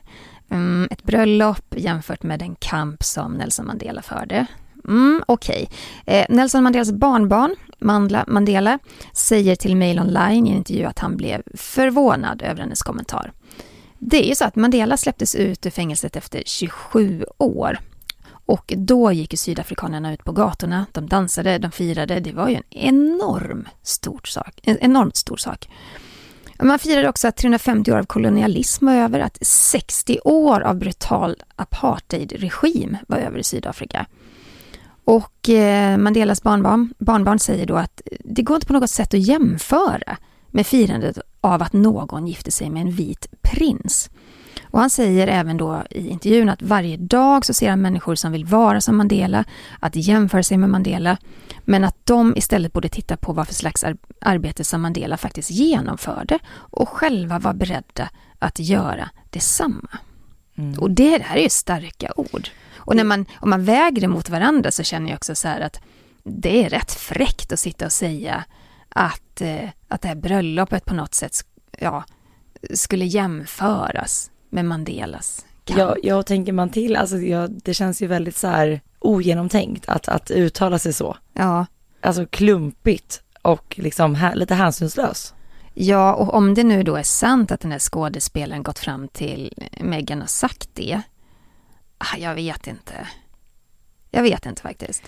Mm, 0.49 0.87
ett 0.91 1.03
bröllop 1.03 1.73
jämfört 1.77 2.23
med 2.23 2.39
den 2.39 2.55
kamp 2.55 3.03
som 3.03 3.33
Nelson 3.33 3.65
Mandela 3.65 4.01
förde. 4.01 4.45
Mm, 4.87 5.23
Okej. 5.27 5.69
Okay. 6.03 6.15
Eh, 6.15 6.25
Nelson 6.29 6.63
Mandelas 6.63 6.91
barnbarn, 6.91 7.55
Mandla 7.79 8.23
Mandela, 8.27 8.79
säger 9.13 9.55
till 9.55 9.75
Mail 9.75 9.99
Online 9.99 10.47
i 10.47 10.51
en 10.51 10.57
intervju 10.57 10.83
att 10.85 10.99
han 10.99 11.17
blev 11.17 11.41
förvånad 11.55 12.41
över 12.41 12.61
hennes 12.61 12.81
kommentar. 12.81 13.33
Det 13.99 14.25
är 14.25 14.29
ju 14.29 14.35
så 14.35 14.45
att 14.45 14.55
Mandela 14.55 14.97
släpptes 14.97 15.35
ut 15.35 15.65
ur 15.65 15.69
fängelset 15.69 16.15
efter 16.15 16.43
27 16.45 17.25
år. 17.37 17.79
Och 18.45 18.73
då 18.77 19.11
gick 19.11 19.33
ju 19.33 19.37
sydafrikanerna 19.37 20.13
ut 20.13 20.23
på 20.23 20.31
gatorna, 20.31 20.85
de 20.91 21.07
dansade, 21.07 21.57
de 21.57 21.71
firade. 21.71 22.19
Det 22.19 22.31
var 22.31 22.49
ju 22.49 22.55
en 22.55 22.63
enorm 22.69 23.67
stor 23.83 24.21
sak, 24.23 24.59
en 24.63 24.77
enormt 24.81 25.15
stor 25.15 25.37
sak. 25.37 25.69
Man 26.63 26.79
firade 26.79 27.09
också 27.09 27.27
att 27.27 27.37
350 27.37 27.91
år 27.91 27.97
av 27.97 28.03
kolonialism 28.03 28.85
var 28.85 28.93
över, 28.93 29.19
att 29.19 29.37
60 29.41 30.19
år 30.23 30.61
av 30.61 30.75
brutal 30.75 31.35
apartheidregim 31.55 32.97
var 33.07 33.17
över 33.17 33.39
i 33.39 33.43
Sydafrika. 33.43 34.05
Och 35.05 35.49
eh, 35.49 35.97
Mandelas 35.97 36.43
barnbarn, 36.43 36.93
barnbarn 36.97 37.39
säger 37.39 37.65
då 37.65 37.75
att 37.75 38.01
det 38.19 38.41
går 38.41 38.55
inte 38.55 38.67
på 38.67 38.73
något 38.73 38.89
sätt 38.89 39.13
att 39.13 39.19
jämföra 39.19 40.17
med 40.55 40.67
firandet 40.67 41.17
av 41.41 41.61
att 41.61 41.73
någon 41.73 42.27
gifte 42.27 42.51
sig 42.51 42.69
med 42.69 42.81
en 42.81 42.91
vit 42.91 43.27
prins. 43.41 44.09
Och 44.63 44.79
han 44.79 44.89
säger 44.89 45.27
även 45.27 45.57
då 45.57 45.83
i 45.89 46.07
intervjun 46.09 46.49
att 46.49 46.61
varje 46.61 46.97
dag 46.97 47.45
så 47.45 47.53
ser 47.53 47.69
han 47.69 47.81
människor 47.81 48.15
som 48.15 48.31
vill 48.31 48.45
vara 48.45 48.81
som 48.81 48.97
Mandela, 48.97 49.45
att 49.79 49.95
jämföra 49.95 50.43
sig 50.43 50.57
med 50.57 50.69
Mandela, 50.69 51.17
men 51.63 51.83
att 51.83 51.95
de 52.03 52.35
istället 52.35 52.73
borde 52.73 52.89
titta 52.89 53.17
på 53.17 53.33
vad 53.33 53.47
för 53.47 53.53
slags 53.53 53.83
ar 53.83 53.97
arbete 54.21 54.63
som 54.63 54.81
Mandela 54.81 55.17
faktiskt 55.17 55.51
genomförde 55.51 56.39
och 56.53 56.89
själva 56.89 57.39
var 57.39 57.53
beredda 57.53 58.09
att 58.39 58.59
göra 58.59 59.09
detsamma. 59.29 59.97
Mm. 60.57 60.79
Och 60.79 60.91
det, 60.91 61.17
det 61.17 61.23
här 61.23 61.37
är 61.37 61.43
ju 61.43 61.49
starka 61.49 62.13
ord. 62.15 62.49
Och 62.77 62.95
när 62.95 63.03
man, 63.03 63.25
om 63.39 63.49
man 63.49 63.65
väger 63.65 64.01
det 64.01 64.07
mot 64.07 64.29
varandra 64.29 64.71
så 64.71 64.83
känner 64.83 65.09
jag 65.09 65.17
också 65.17 65.35
så 65.35 65.47
här 65.47 65.61
att 65.61 65.79
det 66.23 66.65
är 66.65 66.69
rätt 66.69 66.91
fräckt 66.91 67.51
att 67.51 67.59
sitta 67.59 67.85
och 67.85 67.91
säga 67.91 68.43
att, 68.95 69.41
eh, 69.41 69.69
att 69.87 70.01
det 70.01 70.07
här 70.07 70.15
bröllopet 70.15 70.85
på 70.85 70.93
något 70.93 71.13
sätt 71.13 71.33
ja, 71.79 72.03
skulle 72.73 73.05
jämföras 73.05 74.31
med 74.49 74.65
Mandelas 74.65 75.45
kamp. 75.65 75.79
Ja, 75.79 75.95
jag 76.03 76.25
tänker 76.25 76.53
man 76.53 76.69
till, 76.69 76.95
alltså 76.95 77.17
jag, 77.17 77.51
det 77.51 77.73
känns 77.73 78.01
ju 78.01 78.07
väldigt 78.07 78.37
så 78.37 78.47
här 78.47 78.81
ogenomtänkt 78.99 79.89
att, 79.89 80.07
att 80.07 80.31
uttala 80.31 80.79
sig 80.79 80.93
så. 80.93 81.17
Ja. 81.33 81.65
Alltså 82.01 82.25
klumpigt 82.25 83.21
och 83.41 83.75
liksom 83.77 84.15
här, 84.15 84.35
lite 84.35 84.55
hänsynslös. 84.55 85.33
Ja, 85.73 86.13
och 86.13 86.33
om 86.33 86.53
det 86.53 86.63
nu 86.63 86.83
då 86.83 86.95
är 86.95 87.03
sant 87.03 87.51
att 87.51 87.59
den 87.59 87.71
här 87.71 87.79
skådespelaren 87.79 88.63
gått 88.63 88.79
fram 88.79 89.07
till 89.07 89.53
Meghan 89.79 90.21
och 90.21 90.29
sagt 90.29 90.69
det. 90.73 91.01
Ah, 91.97 92.17
jag 92.17 92.35
vet 92.35 92.67
inte. 92.67 93.07
Jag 94.11 94.23
vet 94.23 94.45
inte 94.45 94.61
faktiskt. 94.61 95.03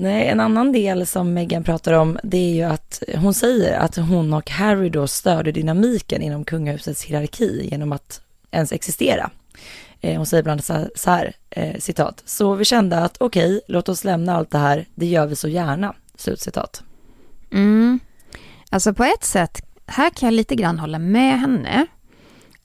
Nej, 0.00 0.28
en 0.28 0.40
annan 0.40 0.72
del 0.72 1.06
som 1.06 1.34
Meghan 1.34 1.64
pratar 1.64 1.92
om, 1.92 2.18
det 2.22 2.36
är 2.36 2.54
ju 2.54 2.62
att 2.62 3.02
hon 3.14 3.34
säger 3.34 3.78
att 3.78 3.96
hon 3.96 4.32
och 4.32 4.50
Harry 4.50 4.88
då 4.90 5.06
störde 5.06 5.52
dynamiken 5.52 6.22
inom 6.22 6.44
kungahusets 6.44 7.04
hierarki 7.04 7.68
genom 7.70 7.92
att 7.92 8.20
ens 8.50 8.72
existera. 8.72 9.30
Eh, 10.00 10.16
hon 10.16 10.26
säger 10.26 10.42
bland 10.42 10.62
annat 10.70 10.90
så 10.94 11.10
här, 11.10 11.32
eh, 11.50 11.78
citat, 11.78 12.22
så 12.26 12.54
vi 12.54 12.64
kände 12.64 12.98
att 12.98 13.16
okej, 13.20 13.56
okay, 13.56 13.60
låt 13.68 13.88
oss 13.88 14.04
lämna 14.04 14.36
allt 14.36 14.50
det 14.50 14.58
här, 14.58 14.86
det 14.94 15.06
gör 15.06 15.26
vi 15.26 15.36
så 15.36 15.48
gärna, 15.48 15.94
slutcitat. 16.16 16.82
Mm. 17.52 18.00
Alltså 18.70 18.94
på 18.94 19.04
ett 19.04 19.24
sätt, 19.24 19.62
här 19.86 20.10
kan 20.10 20.26
jag 20.26 20.34
lite 20.34 20.54
grann 20.54 20.78
hålla 20.78 20.98
med 20.98 21.40
henne. 21.40 21.86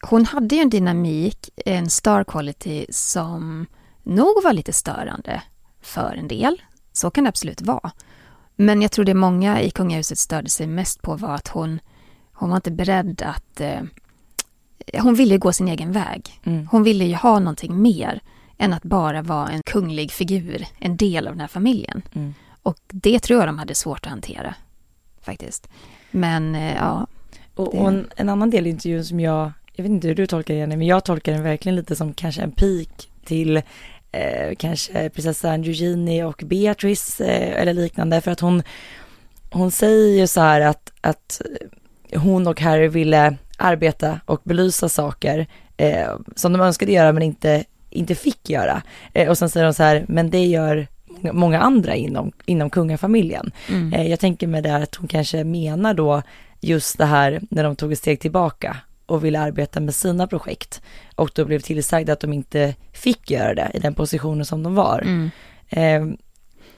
Hon 0.01 0.25
hade 0.25 0.55
ju 0.55 0.61
en 0.61 0.69
dynamik, 0.69 1.49
en 1.65 1.89
star 1.89 2.23
quality 2.23 2.85
som 2.89 3.65
nog 4.03 4.43
var 4.43 4.53
lite 4.53 4.73
störande 4.73 5.41
för 5.81 6.15
en 6.15 6.27
del. 6.27 6.57
Så 6.93 7.11
kan 7.11 7.23
det 7.23 7.27
absolut 7.27 7.61
vara. 7.61 7.91
Men 8.55 8.81
jag 8.81 8.91
tror 8.91 9.05
det 9.05 9.13
många 9.13 9.61
i 9.61 9.69
kungahuset 9.69 10.17
störde 10.17 10.49
sig 10.49 10.67
mest 10.67 11.01
på 11.01 11.15
var 11.15 11.35
att 11.35 11.47
hon, 11.47 11.79
hon 12.33 12.49
var 12.49 12.55
inte 12.55 12.71
beredd 12.71 13.21
att 13.21 13.61
eh, 13.61 13.81
hon 14.93 15.15
ville 15.15 15.37
gå 15.37 15.53
sin 15.53 15.67
egen 15.67 15.91
väg. 15.91 16.39
Mm. 16.43 16.67
Hon 16.67 16.83
ville 16.83 17.05
ju 17.05 17.15
ha 17.15 17.39
någonting 17.39 17.81
mer 17.81 18.21
än 18.57 18.73
att 18.73 18.83
bara 18.83 19.21
vara 19.21 19.49
en 19.49 19.61
kunglig 19.65 20.11
figur, 20.11 20.65
en 20.79 20.97
del 20.97 21.27
av 21.27 21.33
den 21.33 21.39
här 21.39 21.47
familjen. 21.47 22.01
Mm. 22.13 22.33
Och 22.63 22.77
det 22.87 23.19
tror 23.19 23.39
jag 23.39 23.47
de 23.47 23.59
hade 23.59 23.75
svårt 23.75 24.05
att 24.05 24.09
hantera, 24.09 24.55
faktiskt. 25.21 25.69
Men 26.11 26.55
eh, 26.55 26.75
ja. 26.75 27.07
Och, 27.55 27.75
och 27.75 27.87
en, 27.87 28.07
en, 28.15 28.29
annan 28.29 28.49
del 28.49 28.67
i 28.67 28.69
intervjun 28.69 29.05
som 29.05 29.19
jag, 29.19 29.51
jag 29.73 29.83
vet 29.83 29.91
inte 29.91 30.07
hur 30.07 30.15
du 30.15 30.27
tolkar 30.27 30.53
den, 30.53 30.69
men 30.69 30.87
jag 30.87 31.05
tolkar 31.05 31.31
den 31.31 31.43
verkligen 31.43 31.75
lite 31.75 31.95
som 31.95 32.13
kanske 32.13 32.41
en 32.41 32.51
pik 32.51 33.09
till 33.25 33.61
eh, 34.13 34.55
kanske 34.55 35.09
prinsessan 35.09 35.63
Eugenie 35.63 36.25
och 36.25 36.43
Beatrice 36.45 37.21
eh, 37.21 37.61
eller 37.61 37.73
liknande, 37.73 38.21
för 38.21 38.31
att 38.31 38.39
hon, 38.39 38.63
hon 39.51 39.71
säger 39.71 40.19
ju 40.19 40.27
så 40.27 40.41
här 40.41 40.61
att, 40.61 40.91
att 41.01 41.41
hon 42.15 42.47
och 42.47 42.61
Harry 42.61 42.87
ville 42.87 43.37
arbeta 43.57 44.19
och 44.25 44.41
belysa 44.43 44.89
saker 44.89 45.47
eh, 45.77 46.17
som 46.35 46.53
de 46.53 46.61
önskade 46.61 46.91
göra 46.91 47.13
men 47.13 47.23
inte, 47.23 47.63
inte 47.89 48.15
fick 48.15 48.49
göra. 48.49 48.81
Eh, 49.13 49.29
och 49.29 49.37
sen 49.37 49.49
säger 49.49 49.65
de 49.65 49.73
så 49.73 49.83
här, 49.83 50.05
men 50.07 50.29
det 50.29 50.45
gör 50.45 50.87
många 51.31 51.59
andra 51.59 51.95
inom, 51.95 52.31
inom 52.45 52.69
kungafamiljen. 52.69 53.51
Mm. 53.69 53.93
Eh, 53.93 54.07
jag 54.07 54.19
tänker 54.19 54.47
mig 54.47 54.61
där 54.61 54.81
att 54.81 54.95
hon 54.95 55.07
kanske 55.07 55.43
menar 55.43 55.93
då 55.93 56.21
just 56.61 56.97
det 56.97 57.05
här 57.05 57.41
när 57.49 57.63
de 57.63 57.75
tog 57.75 57.91
ett 57.91 57.99
steg 57.99 58.19
tillbaka 58.19 58.77
och 59.05 59.25
ville 59.25 59.39
arbeta 59.39 59.79
med 59.79 59.95
sina 59.95 60.27
projekt 60.27 60.81
och 61.15 61.31
då 61.35 61.45
blev 61.45 61.59
tillsagda 61.59 62.13
att 62.13 62.19
de 62.19 62.33
inte 62.33 62.75
fick 62.93 63.31
göra 63.31 63.53
det 63.53 63.71
i 63.73 63.79
den 63.79 63.93
positionen 63.93 64.45
som 64.45 64.63
de 64.63 64.75
var. 64.75 65.01
Mm. 65.01 65.31
Eh, 65.69 66.17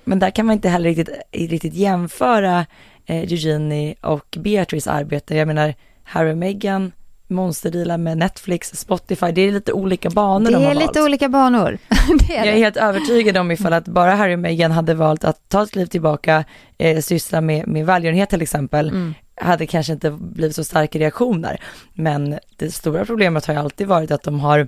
men 0.03 0.19
där 0.19 0.29
kan 0.29 0.45
man 0.45 0.53
inte 0.53 0.69
heller 0.69 0.89
riktigt, 0.89 1.09
riktigt 1.31 1.73
jämföra 1.73 2.65
eh, 3.05 3.17
Eugenie 3.17 3.95
och 4.01 4.37
Beatrice 4.39 4.87
arbete. 4.87 5.35
Jag 5.35 5.47
menar, 5.47 5.73
Harry 6.03 6.33
och 6.33 6.37
Meghan, 6.37 6.91
monsterdealar 7.27 7.97
med 7.97 8.17
Netflix, 8.17 8.75
Spotify, 8.75 9.31
det 9.31 9.41
är 9.41 9.51
lite 9.51 9.73
olika 9.73 10.09
banor 10.09 10.51
de 10.51 10.55
har 10.55 10.61
valt. 10.61 10.79
Det 10.79 10.83
är 10.83 10.87
lite 10.87 11.01
olika 11.01 11.29
banor. 11.29 11.77
det 12.27 12.37
är 12.37 12.45
jag 12.45 12.53
är 12.53 12.57
helt 12.57 12.77
övertygad 12.77 13.37
om 13.37 13.51
ifall 13.51 13.73
att 13.73 13.85
bara 13.85 14.15
Harry 14.15 14.35
och 14.35 14.39
Meghan 14.39 14.71
hade 14.71 14.93
valt 14.93 15.23
att 15.23 15.49
ta 15.49 15.63
ett 15.63 15.71
kliv 15.71 15.85
tillbaka, 15.85 16.43
eh, 16.77 16.99
syssla 16.99 17.41
med, 17.41 17.67
med 17.67 17.85
välgörenhet 17.85 18.29
till 18.29 18.41
exempel, 18.41 18.89
mm. 18.89 19.13
Hade 19.35 19.67
kanske 19.67 19.93
inte 19.93 20.11
blivit 20.11 20.55
så 20.55 20.63
starka 20.63 20.99
reaktioner. 20.99 21.61
Men 21.93 22.39
det 22.55 22.71
stora 22.71 23.05
problemet 23.05 23.45
har 23.45 23.53
ju 23.53 23.59
alltid 23.59 23.87
varit 23.87 24.11
att 24.11 24.23
de 24.23 24.39
har 24.39 24.67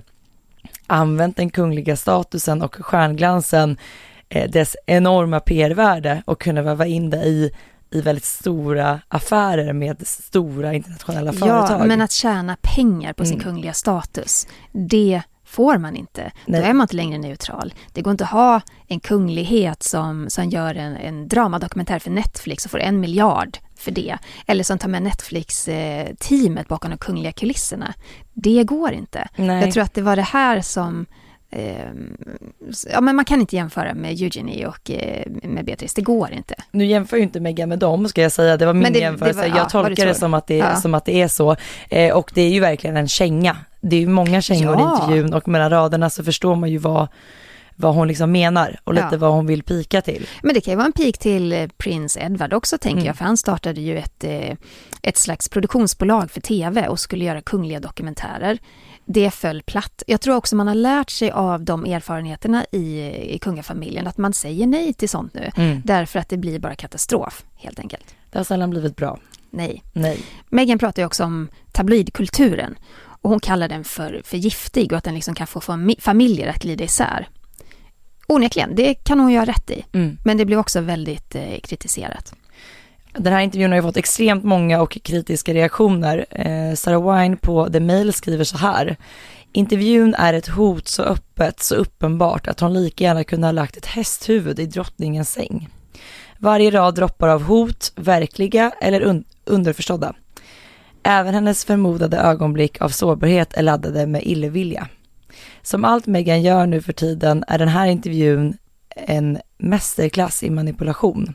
använt 0.86 1.36
den 1.36 1.50
kungliga 1.50 1.96
statusen 1.96 2.62
och 2.62 2.74
stjärnglansen, 2.74 3.78
eh, 4.28 4.50
dess 4.50 4.76
enorma 4.86 5.40
PR-värde 5.40 6.22
och 6.26 6.40
kunna 6.40 6.62
väva 6.62 6.86
in 6.86 7.10
det 7.10 7.24
i 7.24 7.50
i 7.90 8.00
väldigt 8.00 8.24
stora 8.24 9.00
affärer 9.08 9.72
med 9.72 10.06
stora 10.06 10.74
internationella 10.74 11.32
företag. 11.32 11.80
Ja, 11.80 11.84
men 11.84 12.00
att 12.00 12.12
tjäna 12.12 12.56
pengar 12.62 13.12
på 13.12 13.24
sin 13.24 13.34
mm. 13.34 13.44
kungliga 13.44 13.72
status, 13.72 14.46
det 14.72 15.22
får 15.44 15.78
man 15.78 15.96
inte. 15.96 16.32
Nej. 16.46 16.60
Då 16.60 16.66
är 16.66 16.72
man 16.72 16.84
inte 16.84 16.96
längre 16.96 17.18
neutral. 17.18 17.74
Det 17.92 18.02
går 18.02 18.10
inte 18.10 18.24
att 18.24 18.30
ha 18.30 18.60
en 18.86 19.00
kunglighet 19.00 19.82
som, 19.82 20.30
som 20.30 20.48
gör 20.48 20.74
en, 20.74 20.96
en 20.96 21.28
dramadokumentär 21.28 21.98
för 21.98 22.10
Netflix 22.10 22.64
och 22.64 22.70
får 22.70 22.80
en 22.80 23.00
miljard 23.00 23.58
för 23.78 23.90
det. 23.90 24.18
Eller 24.46 24.64
som 24.64 24.78
tar 24.78 24.88
med 24.88 25.02
Netflix-teamet 25.02 26.68
bakom 26.68 26.90
de 26.90 26.96
kungliga 26.96 27.32
kulisserna. 27.32 27.94
Det 28.34 28.64
går 28.64 28.92
inte. 28.92 29.28
Nej. 29.36 29.64
Jag 29.64 29.72
tror 29.72 29.82
att 29.82 29.94
det 29.94 30.02
var 30.02 30.16
det 30.16 30.22
här 30.22 30.60
som 30.60 31.06
Eh, 31.50 31.90
ja, 32.92 33.00
men 33.00 33.16
man 33.16 33.24
kan 33.24 33.40
inte 33.40 33.56
jämföra 33.56 33.94
med 33.94 34.10
Eugenie 34.10 34.66
och 34.66 34.90
eh, 34.90 35.22
med 35.42 35.64
Beatrice, 35.64 35.94
det 35.94 36.02
går 36.02 36.32
inte. 36.32 36.54
Nu 36.70 36.84
jämför 36.86 37.16
ju 37.16 37.22
inte 37.22 37.40
Megan 37.40 37.68
med 37.68 37.78
dem 37.78 38.08
ska 38.08 38.22
jag 38.22 38.32
säga, 38.32 38.56
det 38.56 38.66
var 38.66 38.72
min 38.72 38.92
det, 38.92 38.98
jämförelse. 38.98 39.40
Det 39.40 39.48
var, 39.48 39.56
jag 39.56 39.64
ja, 39.64 39.68
tolkar 39.68 40.04
det, 40.04 40.10
det 40.10 40.14
som 40.14 40.34
att 40.34 40.46
det, 40.46 40.56
ja. 40.56 40.76
som 40.76 40.94
att 40.94 41.04
det 41.04 41.22
är 41.22 41.28
så. 41.28 41.56
Eh, 41.90 42.16
och 42.16 42.30
det 42.34 42.42
är 42.42 42.50
ju 42.50 42.60
verkligen 42.60 42.96
en 42.96 43.08
känga. 43.08 43.56
Det 43.80 43.96
är 43.96 44.00
ju 44.00 44.08
många 44.08 44.42
kängor 44.42 44.74
ja. 44.78 44.80
i 44.80 44.94
intervjun 44.94 45.34
och 45.34 45.48
mellan 45.48 45.70
raderna 45.70 46.10
så 46.10 46.24
förstår 46.24 46.54
man 46.54 46.70
ju 46.70 46.78
vad 46.78 47.08
vad 47.80 47.94
hon 47.94 48.08
liksom 48.08 48.32
menar 48.32 48.80
och 48.84 48.94
lite 48.94 49.08
ja. 49.10 49.18
vad 49.18 49.32
hon 49.32 49.46
vill 49.46 49.62
pika 49.62 50.02
till. 50.02 50.26
Men 50.42 50.54
det 50.54 50.60
kan 50.60 50.72
ju 50.72 50.76
vara 50.76 50.86
en 50.86 50.92
pik 50.92 51.18
till 51.18 51.52
eh, 51.52 51.66
Prins 51.76 52.16
Edward 52.16 52.52
också 52.52 52.78
tänker 52.78 52.98
mm. 52.98 53.06
jag, 53.06 53.16
för 53.16 53.24
han 53.24 53.36
startade 53.36 53.80
ju 53.80 53.98
ett, 53.98 54.24
eh, 54.24 54.56
ett 55.02 55.16
slags 55.16 55.48
produktionsbolag 55.48 56.30
för 56.30 56.40
tv 56.40 56.88
och 56.88 57.00
skulle 57.00 57.24
göra 57.24 57.40
kungliga 57.40 57.80
dokumentärer 57.80 58.58
det 59.10 59.30
föll 59.30 59.62
platt. 59.62 60.02
Jag 60.06 60.20
tror 60.20 60.36
också 60.36 60.56
man 60.56 60.68
har 60.68 60.74
lärt 60.74 61.10
sig 61.10 61.30
av 61.30 61.64
de 61.64 61.84
erfarenheterna 61.84 62.64
i, 62.72 63.00
i 63.34 63.38
kungafamiljen, 63.38 64.06
att 64.06 64.18
man 64.18 64.32
säger 64.32 64.66
nej 64.66 64.92
till 64.92 65.08
sånt 65.08 65.34
nu, 65.34 65.50
mm. 65.56 65.82
därför 65.84 66.18
att 66.18 66.28
det 66.28 66.36
blir 66.36 66.58
bara 66.58 66.74
katastrof, 66.74 67.44
helt 67.56 67.78
enkelt. 67.78 68.14
Det 68.30 68.38
har 68.38 68.44
sällan 68.44 68.70
blivit 68.70 68.96
bra. 68.96 69.18
Nej. 69.50 69.82
nej. 69.92 70.20
Meghan 70.48 70.78
pratar 70.78 71.02
ju 71.02 71.06
också 71.06 71.24
om 71.24 71.48
tabloidkulturen 71.72 72.78
och 72.98 73.30
hon 73.30 73.40
kallar 73.40 73.68
den 73.68 73.84
för, 73.84 74.22
för 74.24 74.36
giftig 74.36 74.92
och 74.92 74.98
att 74.98 75.04
den 75.04 75.14
liksom 75.14 75.34
kan 75.34 75.46
få 75.46 75.60
familjer 75.98 76.48
att 76.48 76.62
glida 76.62 76.84
isär. 76.84 77.28
Onekligen, 78.28 78.74
det 78.74 78.94
kan 78.94 79.20
hon 79.20 79.36
ha 79.36 79.44
rätt 79.44 79.70
i, 79.70 79.84
mm. 79.92 80.18
men 80.24 80.36
det 80.36 80.44
blev 80.44 80.58
också 80.58 80.80
väldigt 80.80 81.34
eh, 81.34 81.58
kritiserat. 81.62 82.34
Den 83.12 83.32
här 83.32 83.40
intervjun 83.40 83.70
har 83.70 83.76
ju 83.76 83.82
fått 83.82 83.96
extremt 83.96 84.44
många 84.44 84.80
och 84.80 84.98
kritiska 85.02 85.54
reaktioner. 85.54 86.26
Eh, 86.30 86.74
Sarah 86.74 87.20
Wine 87.20 87.36
på 87.36 87.70
The 87.70 87.80
Mail 87.80 88.12
skriver 88.12 88.44
så 88.44 88.56
här. 88.56 88.96
Intervjun 89.52 90.14
är 90.14 90.34
ett 90.34 90.48
hot 90.48 90.88
så 90.88 91.02
öppet, 91.02 91.60
så 91.60 91.74
uppenbart 91.74 92.48
att 92.48 92.60
hon 92.60 92.74
lika 92.74 93.04
gärna 93.04 93.24
kunde 93.24 93.46
ha 93.46 93.52
lagt 93.52 93.76
ett 93.76 93.86
hästhuvud 93.86 94.58
i 94.58 94.66
drottningens 94.66 95.32
säng. 95.32 95.68
Varje 96.38 96.70
rad 96.70 96.94
droppar 96.94 97.28
av 97.28 97.42
hot, 97.42 97.92
verkliga 97.96 98.72
eller 98.80 99.00
un 99.00 99.24
underförstådda. 99.44 100.14
Även 101.02 101.34
hennes 101.34 101.64
förmodade 101.64 102.16
ögonblick 102.16 102.80
av 102.80 102.88
sårbarhet 102.88 103.54
är 103.54 103.62
laddade 103.62 104.06
med 104.06 104.22
illvilja. 104.22 104.88
Som 105.62 105.84
allt 105.84 106.06
Meghan 106.06 106.42
gör 106.42 106.66
nu 106.66 106.82
för 106.82 106.92
tiden 106.92 107.44
är 107.48 107.58
den 107.58 107.68
här 107.68 107.86
intervjun 107.86 108.56
en 108.96 109.38
mästerklass 109.58 110.42
i 110.42 110.50
manipulation. 110.50 111.34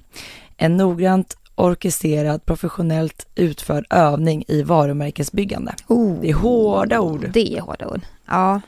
En 0.57 0.77
noggrant 0.77 1.37
orkestrerad, 1.55 2.45
professionellt 2.45 3.27
utförd 3.35 3.85
övning 3.89 4.43
i 4.47 4.63
varumärkesbyggande. 4.63 5.75
Oh, 5.87 6.19
Det 6.21 6.29
är 6.29 6.33
hårda 6.33 6.99
ord. 6.99 7.29
Det 7.33 7.57
är 7.57 7.61
hårda 7.61 7.87
ord. 7.87 8.01
Ja, 8.25 8.61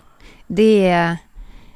det 0.48 0.88
är... 0.88 1.18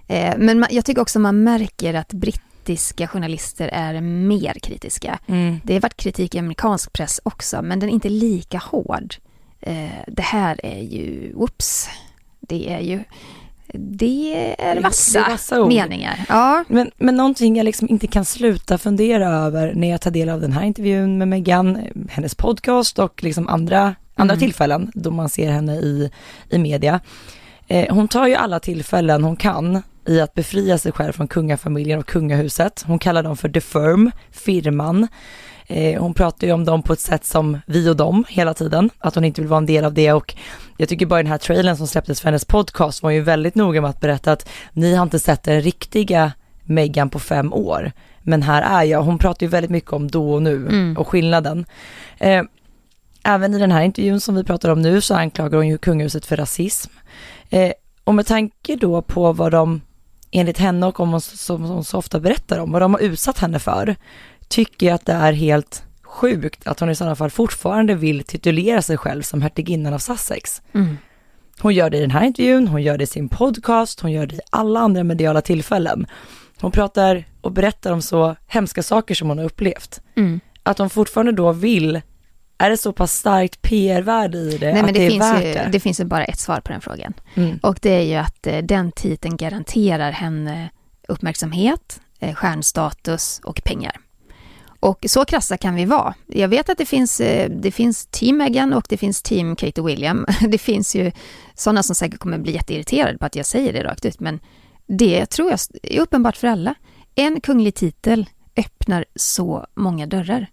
Eh, 0.07 0.33
men 0.37 0.65
jag 0.69 0.85
tycker 0.85 1.01
också 1.01 1.19
man 1.19 1.43
märker 1.43 1.93
att 1.93 2.13
brittiska 2.13 3.07
journalister 3.07 3.67
är 3.67 4.01
mer 4.01 4.53
kritiska. 4.53 5.19
Mm. 5.27 5.59
Det 5.63 5.73
har 5.73 5.81
varit 5.81 5.97
kritik 5.97 6.35
i 6.35 6.39
amerikansk 6.39 6.93
press 6.93 7.21
också, 7.23 7.61
men 7.61 7.79
den 7.79 7.89
är 7.89 7.93
inte 7.93 8.09
lika 8.09 8.57
hård. 8.57 9.15
Eh, 9.61 9.89
det 10.07 10.21
här 10.21 10.65
är 10.65 10.81
ju, 10.81 11.33
whoops, 11.33 11.89
det 12.39 12.69
är 12.73 12.79
ju, 12.79 13.03
det 13.73 14.55
är 14.59 14.81
vassa, 14.81 15.19
Det 15.19 15.25
är 15.25 15.29
vassa 15.31 15.65
meningar. 15.65 16.25
Ja, 16.29 16.63
Men, 16.67 16.91
men 16.97 17.15
någonting 17.15 17.55
jag 17.57 17.63
liksom 17.65 17.89
inte 17.89 18.07
kan 18.07 18.25
sluta 18.25 18.77
fundera 18.77 19.29
över 19.29 19.73
när 19.75 19.89
jag 19.89 20.01
tar 20.01 20.11
del 20.11 20.29
av 20.29 20.41
den 20.41 20.51
här 20.51 20.63
intervjun 20.63 21.17
med 21.17 21.27
Meghan, 21.27 21.77
hennes 22.09 22.35
podcast 22.35 22.99
och 22.99 23.23
liksom 23.23 23.47
andra, 23.47 23.95
andra 24.15 24.33
Mm. 24.33 24.39
tillfällen 24.39 24.91
då 24.93 25.11
man 25.11 25.29
ser 25.29 25.51
henne 25.51 25.75
i, 25.75 26.11
i 26.49 26.57
media. 26.57 26.99
Eh, 27.67 27.93
hon 27.95 28.07
tar 28.07 28.27
ju 28.27 28.35
alla 28.35 28.59
tillfällen 28.59 29.23
hon 29.23 29.35
kan 29.35 29.81
i 30.07 30.21
att 30.21 30.33
befria 30.33 30.77
sig 30.77 30.91
själv 30.91 31.11
från 31.13 31.27
kungafamiljen 31.27 31.99
och 31.99 32.05
kungahuset. 32.07 32.83
Hon 32.87 32.99
kallar 32.99 33.23
dem 33.23 33.37
för 33.37 33.49
the 33.49 33.61
firm, 33.61 34.11
firman. 34.31 35.07
Eh, 35.71 36.01
hon 36.01 36.13
pratar 36.13 36.47
ju 36.47 36.53
om 36.53 36.65
dem 36.65 36.83
på 36.83 36.93
ett 36.93 36.99
sätt 36.99 37.25
som 37.25 37.59
vi 37.65 37.89
och 37.89 37.95
dem 37.95 38.25
hela 38.29 38.53
tiden, 38.53 38.89
att 38.99 39.15
hon 39.15 39.23
inte 39.23 39.41
vill 39.41 39.47
vara 39.49 39.57
en 39.57 39.65
del 39.65 39.85
av 39.85 39.93
det 39.93 40.13
och 40.13 40.35
jag 40.77 40.89
tycker 40.89 41.05
bara 41.05 41.23
den 41.23 41.31
här 41.31 41.37
trailern 41.37 41.77
som 41.77 41.87
släpptes 41.87 42.21
för 42.21 42.27
hennes 42.27 42.45
podcast 42.45 43.03
var 43.03 43.09
ju 43.11 43.21
väldigt 43.21 43.55
noga 43.55 43.81
med 43.81 43.89
att 43.89 43.99
berätta 44.01 44.31
att 44.31 44.49
ni 44.73 44.95
har 44.95 45.03
inte 45.03 45.19
sett 45.19 45.43
den 45.43 45.61
riktiga 45.61 46.31
Meghan 46.63 47.09
på 47.09 47.19
fem 47.19 47.53
år. 47.53 47.91
Men 48.21 48.41
här 48.43 48.61
är 48.61 48.83
jag. 48.83 49.01
Hon 49.03 49.17
pratar 49.17 49.45
ju 49.45 49.49
väldigt 49.49 49.71
mycket 49.71 49.93
om 49.93 50.07
då 50.11 50.33
och 50.33 50.43
nu 50.43 50.55
Mm. 50.55 50.97
och 50.97 51.07
skillnaden. 51.07 51.65
Eh, 52.17 52.43
även 53.23 53.53
i 53.53 53.59
den 53.59 53.71
här 53.71 53.81
intervjun 53.81 54.19
som 54.21 54.35
vi 54.35 54.43
pratar 54.43 54.69
om 54.69 54.81
nu 54.81 55.01
så 55.01 55.15
anklagar 55.15 55.57
hon 55.57 55.67
ju 55.67 55.77
kungahuset 55.77 56.25
för 56.25 56.37
rasism. 56.37 56.91
Eh, 57.49 57.71
och 58.03 58.15
med 58.15 58.25
tanke 58.25 58.75
då 58.75 59.01
på 59.01 59.33
vad 59.33 59.51
de, 59.51 59.81
enligt 60.31 60.57
henne 60.57 60.85
och 60.87 60.99
om 60.99 61.09
hon, 61.11 61.21
som 61.21 61.63
hon 61.63 61.83
så 61.83 61.97
ofta 61.97 62.19
berättar 62.19 62.59
om, 62.59 62.71
vad 62.71 62.81
de 62.81 62.93
har 62.93 63.01
utsatt 63.01 63.39
henne 63.39 63.59
för, 63.59 63.95
tycker 64.49 64.87
jag 64.87 64.95
att 64.95 65.05
det 65.05 65.13
är 65.13 65.33
helt 65.33 65.83
sjukt 66.03 66.67
att 66.67 66.79
hon 66.79 66.89
i 66.89 66.95
sådana 66.95 67.15
fall 67.15 67.29
fortfarande 67.29 67.95
vill 67.95 68.23
titulera 68.23 68.81
sig 68.81 68.97
själv 68.97 69.21
som 69.21 69.41
hertiginnan 69.41 69.93
av 69.93 69.99
Sussex. 69.99 70.61
mm. 70.73 70.97
Hon 71.61 71.73
gör 71.73 71.89
det 71.89 71.97
i 71.97 72.01
den 72.01 72.11
här 72.11 72.23
intervjun, 72.23 72.67
hon 72.67 72.81
gör 72.81 72.97
det 72.97 73.03
i 73.03 73.07
sin 73.07 73.29
podcast, 73.29 73.99
hon 73.99 74.11
gör 74.11 74.25
det 74.25 74.35
i 74.35 74.39
alla 74.49 74.79
andra 74.79 75.03
mediala 75.03 75.41
tillfällen. 75.41 76.07
Hon 76.61 76.71
pratar 76.71 77.25
och 77.41 77.51
berättar 77.51 77.91
om 77.91 78.01
så 78.01 78.35
hemska 78.47 78.83
saker 78.83 79.15
som 79.15 79.29
hon 79.29 79.37
har 79.37 79.45
upplevt. 79.45 80.01
Mm. 80.15 80.39
Att 80.63 80.77
hon 80.77 80.89
fortfarande 80.89 81.31
då 81.31 81.51
vill, 81.51 82.01
är 82.57 82.69
det 82.69 82.77
så 82.77 82.93
pass 82.93 83.13
starkt 83.13 83.61
PR-värde 83.61 84.37
i 84.37 84.57
det 84.57 84.73
Nej, 84.73 84.83
men 84.83 84.93
det, 84.93 84.99
det, 84.99 85.09
finns 85.09 85.33
ju, 85.33 85.53
det? 85.53 85.69
det 85.71 85.79
finns 85.79 85.99
ju 85.99 86.05
bara 86.05 86.25
ett 86.25 86.39
svar 86.39 86.59
på 86.61 86.71
den 86.71 86.81
frågan. 86.81 87.13
Mm. 87.35 87.59
Och 87.63 87.79
det 87.81 87.89
är 87.89 88.03
ju 88.03 88.15
att 88.15 88.47
eh, 88.47 88.57
den 88.57 88.91
titeln 88.91 89.37
garanterar 89.37 90.11
henne 90.11 90.69
uppmärksamhet, 91.07 92.01
eh, 92.19 92.35
stjärnstatus 92.35 93.41
och 93.43 93.61
pengar. 93.63 93.99
Och 94.79 95.05
så 95.09 95.25
krassa 95.25 95.57
kan 95.57 95.75
vi 95.75 95.85
vara. 95.85 96.13
Jag 96.27 96.47
vet 96.47 96.69
att 96.69 96.77
det 96.77 96.85
finns, 96.85 97.21
eh, 97.21 97.49
det 97.49 97.71
finns 97.71 98.05
team 98.05 98.37
Meghan 98.37 98.73
och 98.73 98.85
det 98.89 98.97
finns 98.97 99.21
team 99.21 99.55
Kate 99.55 99.81
och 99.81 99.89
William. 99.89 100.25
Det 100.49 100.57
finns 100.57 100.95
ju 100.95 101.11
sådana 101.55 101.83
som 101.83 101.95
säkert 101.95 102.19
kommer 102.19 102.37
bli 102.37 102.53
jätteirriterade 102.53 103.17
på 103.17 103.25
att 103.25 103.35
jag 103.35 103.45
säger 103.45 103.73
det 103.73 103.83
rakt 103.83 104.05
ut, 104.05 104.19
men 104.19 104.39
det 104.87 105.25
tror 105.25 105.49
jag 105.49 105.59
är 105.83 105.99
uppenbart 105.99 106.37
för 106.37 106.47
alla. 106.47 106.75
En 107.15 107.41
kunglig 107.41 107.75
titel 107.75 108.25
öppnar 108.57 109.05
så 109.15 109.65
många 109.75 110.05
dörrar. 110.05 110.47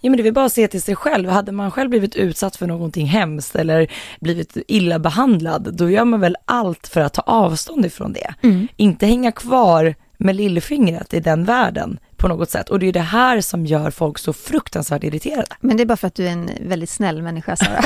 Ja 0.00 0.10
men 0.10 0.16
det 0.16 0.22
vill 0.22 0.34
bara 0.34 0.48
se 0.48 0.68
till 0.68 0.82
sig 0.82 0.96
själv. 0.96 1.28
Hade 1.28 1.52
man 1.52 1.70
själv 1.70 1.90
blivit 1.90 2.16
utsatt 2.16 2.56
för 2.56 2.66
någonting 2.66 3.06
hemskt 3.06 3.56
eller 3.56 3.90
blivit 4.20 4.56
illa 4.68 4.98
behandlad, 4.98 5.74
då 5.76 5.90
gör 5.90 6.04
man 6.04 6.20
väl 6.20 6.36
allt 6.44 6.88
för 6.88 7.00
att 7.00 7.14
ta 7.14 7.22
avstånd 7.22 7.86
ifrån 7.86 8.12
det. 8.12 8.34
Inte 8.76 9.06
hänga 9.06 9.32
kvar 9.32 9.94
med 10.18 10.36
lillfingret 10.36 11.14
i 11.14 11.20
den 11.20 11.44
världen 11.44 11.98
på 12.18 12.28
något 12.28 12.50
sätt. 12.50 12.68
Och 12.68 12.78
det 12.78 12.86
är 12.86 12.92
det 12.92 13.00
här 13.00 13.40
som 13.40 13.66
gör 13.66 13.90
folk 13.90 14.18
så 14.18 14.32
fruktansvärt 14.32 15.04
irriterade. 15.04 15.56
Men 15.60 15.76
det 15.76 15.82
är 15.82 15.86
bara 15.86 15.96
för 15.96 16.06
att 16.06 16.14
du 16.14 16.26
är 16.26 16.30
en 16.32 16.50
väldigt 16.60 16.90
snäll 16.90 17.22
människa, 17.22 17.56
Sara. 17.56 17.82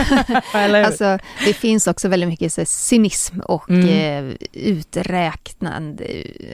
Alltså, 0.87 1.19
det 1.47 1.53
finns 1.55 1.87
också 1.87 2.09
väldigt 2.09 2.29
mycket 2.29 2.53
så, 2.53 2.65
cynism 2.65 3.41
och 3.41 3.71
Mm. 3.71 4.29
eh, 4.29 4.35
uträknande, 4.53 6.05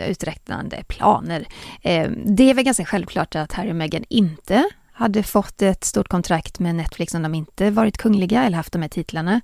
uträknande 0.09 0.85
planer. 0.89 1.45
Eh, 1.83 2.11
det 2.25 2.51
är 2.51 2.55
väl 2.55 2.65
ganska 2.65 2.85
självklart 2.85 3.35
att 3.35 3.53
Harry 3.53 3.71
och 3.71 3.77
Meghan 3.77 4.05
inte 4.09 4.65
hade 4.93 5.23
fått 5.23 5.63
ett 5.63 5.85
stort 5.85 6.09
kontrakt 6.09 6.59
med 6.59 6.75
Netflix 6.75 7.15
om 7.15 7.23
de 7.23 7.35
inte 7.35 7.71
varit 7.71 7.99
kungliga 7.99 8.45
eller 8.45 8.57
haft 8.57 8.73
de 8.73 8.83
här 8.83 8.89
titlarna. 8.89 9.41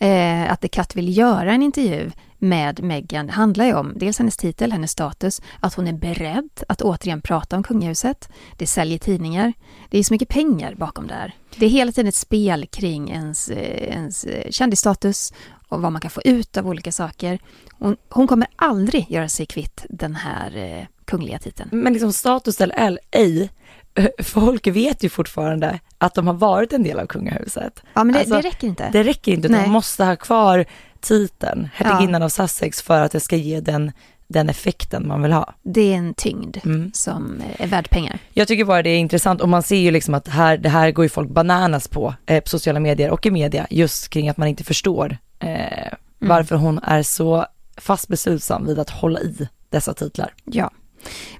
Eh, 0.00 0.52
att 0.52 0.60
The 0.60 0.68
Cut 0.68 0.96
vill 0.96 1.16
göra 1.16 1.52
en 1.52 1.62
intervju 1.62 2.10
med 2.38 2.82
Meghan 2.82 3.28
handlar 3.28 3.64
ju 3.64 3.74
om 3.74 3.92
dels 3.96 4.18
hennes 4.18 4.36
titel, 4.36 4.72
hennes 4.72 4.90
status, 4.90 5.42
att 5.60 5.74
hon 5.74 5.86
är 5.86 5.92
beredd 5.92 6.50
att 6.68 6.82
återigen 6.82 7.20
prata 7.20 7.56
om 7.56 7.62
kungahuset. 7.62 8.28
Det 8.56 8.66
säljer 8.66 8.98
tidningar. 8.98 9.52
Det 9.90 9.98
är 9.98 10.02
så 10.02 10.14
mycket 10.14 10.28
pengar 10.28 10.74
bakom 10.74 11.06
det 11.06 11.14
här. 11.14 11.34
Det 11.56 11.66
är 11.66 11.70
hela 11.70 11.92
tiden 11.92 12.08
ett 12.08 12.14
spel 12.14 12.66
kring 12.66 13.10
ens, 13.10 13.48
eh, 13.48 13.94
ens 13.94 14.24
eh, 14.24 14.50
kändisstatus 14.50 15.32
och 15.68 15.82
vad 15.82 15.92
man 15.92 16.00
kan 16.00 16.10
få 16.10 16.20
ut 16.24 16.56
av 16.56 16.68
olika 16.68 16.92
saker. 16.92 17.38
Hon, 17.78 17.96
hon 18.08 18.26
kommer 18.26 18.48
aldrig 18.56 19.10
göra 19.10 19.28
sig 19.28 19.46
kvitt 19.46 19.86
den 19.88 20.14
här 20.14 20.56
eh, 20.56 20.86
kungliga 21.04 21.38
titeln. 21.38 21.68
Men 21.72 21.92
liksom 21.92 22.12
status 22.12 22.60
eller 22.60 22.98
ej, 23.10 23.50
folk 24.22 24.66
vet 24.66 25.02
ju 25.04 25.08
fortfarande 25.08 25.80
att 25.98 26.14
de 26.14 26.26
har 26.26 26.34
varit 26.34 26.72
en 26.72 26.82
del 26.82 26.98
av 27.00 27.06
kungahuset. 27.06 27.82
Ja, 27.94 28.04
men 28.04 28.12
det, 28.12 28.18
Alltså, 28.18 28.34
det 28.34 28.40
räcker 28.42 28.66
inte. 28.66 28.90
Det 28.92 29.02
räcker 29.02 29.32
inte, 29.32 29.48
Nej. 29.48 29.62
de 29.62 29.70
måste 29.70 30.04
ha 30.04 30.16
kvar 30.16 30.64
titeln, 31.00 31.68
hertiginnan 31.74 32.22
av 32.22 32.28
Sussex, 32.28 32.82
för 32.82 33.00
att 33.02 33.12
det 33.12 33.20
ska 33.20 33.36
ge 33.36 33.60
den, 33.60 33.92
den 34.28 34.48
effekten 34.48 35.08
man 35.08 35.22
vill 35.22 35.32
ha. 35.32 35.54
Det 35.62 35.92
är 35.92 35.96
en 35.96 36.14
tyngd 36.14 36.56
Mm. 36.64 36.90
som 36.94 37.42
är 37.58 37.66
värd 37.66 37.90
pengar. 37.90 38.18
Jag 38.32 38.48
tycker 38.48 38.64
bara 38.64 38.82
det 38.82 38.90
är 38.90 38.98
intressant 38.98 39.40
och 39.40 39.48
man 39.48 39.62
ser 39.62 39.76
ju 39.76 39.90
liksom 39.90 40.14
att 40.14 40.24
det 40.24 40.30
här, 40.30 40.56
det 40.58 40.68
här 40.68 40.90
går 40.90 41.04
ju 41.04 41.08
folk 41.08 41.30
bananas 41.30 41.88
på, 41.88 42.14
eh, 42.26 42.40
på 42.42 42.48
sociala 42.48 42.80
medier 42.80 43.10
och 43.10 43.26
i 43.26 43.30
media, 43.30 43.66
just 43.70 44.08
kring 44.08 44.28
att 44.28 44.36
man 44.36 44.48
inte 44.48 44.64
förstår 44.64 45.16
eh, 45.38 45.92
varför 46.18 46.56
hon 46.56 46.78
är 46.78 47.02
så 47.02 47.46
fast 47.76 48.08
beslutsam 48.08 48.66
vid 48.66 48.78
att 48.78 48.90
hålla 48.90 49.20
i 49.20 49.48
dessa 49.70 49.94
titlar. 49.94 50.34
Ja. 50.44 50.70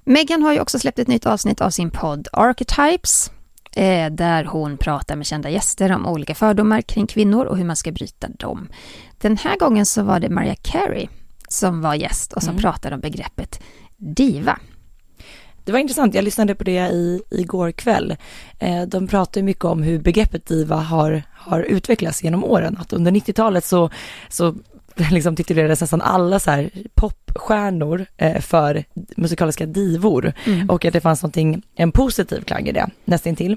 Meghan 0.04 0.42
har 0.42 0.52
ju 0.52 0.60
också 0.60 0.78
släppt 0.78 0.98
ett 0.98 1.08
nytt 1.08 1.26
avsnitt 1.26 1.60
av 1.60 1.70
sin 1.70 1.90
podd 1.90 2.28
Archetypes 2.32 3.30
eh, 3.76 4.12
där 4.12 4.44
hon 4.44 4.78
pratar 4.78 5.16
med 5.16 5.26
kända 5.26 5.50
gäster 5.50 5.92
om 5.92 6.06
olika 6.06 6.34
fördomar 6.34 6.80
kring 6.80 7.06
kvinnor 7.06 7.44
och 7.44 7.56
hur 7.56 7.64
man 7.64 7.76
ska 7.76 7.92
bryta 7.92 8.28
dem. 8.28 8.68
Den 9.18 9.36
här 9.36 9.58
gången 9.58 9.86
så 9.86 10.02
var 10.02 10.20
det 10.20 10.28
Mariah 10.28 10.58
Carey 10.62 11.08
som 11.48 11.80
var 11.80 11.94
gäst 11.94 12.32
och 12.32 12.42
som 12.42 12.56
pratade 12.56 12.94
om 12.94 13.00
begreppet 13.00 13.60
diva. 13.96 14.58
Det 15.64 15.72
var 15.72 15.78
intressant, 15.78 16.14
jag 16.14 16.24
lyssnade 16.24 16.54
på 16.54 16.64
det 16.64 16.88
i, 16.88 17.22
igår 17.30 17.72
kväll. 17.72 18.16
Eh, 18.58 18.82
de 18.82 19.08
pratar 19.08 19.40
ju 19.40 19.44
mycket 19.44 19.64
om 19.64 19.82
hur 19.82 19.98
begreppet 19.98 20.46
diva 20.46 20.76
har, 20.76 21.22
har 21.32 21.60
utvecklats 21.60 22.24
genom 22.24 22.44
åren. 22.44 22.76
Att 22.80 22.92
under 22.92 23.10
90-talet 23.10 23.64
så, 23.64 23.90
så 24.28 24.54
liksom 25.10 25.36
titulerades 25.36 25.80
nästan 25.80 26.00
alla 26.00 26.38
så 26.38 26.50
här 26.50 26.70
popstjärnor 26.94 28.06
eh, 28.16 28.40
för 28.40 28.84
musikaliska 29.16 29.66
divor. 29.66 30.32
Och 30.68 30.84
att 30.84 30.92
det 30.92 31.00
fanns 31.00 31.22
någonting, 31.22 31.62
en 31.74 31.92
positiv 31.92 32.40
klang 32.42 32.66
i 32.68 32.72
det, 32.72 32.90
nästintill. 33.04 33.56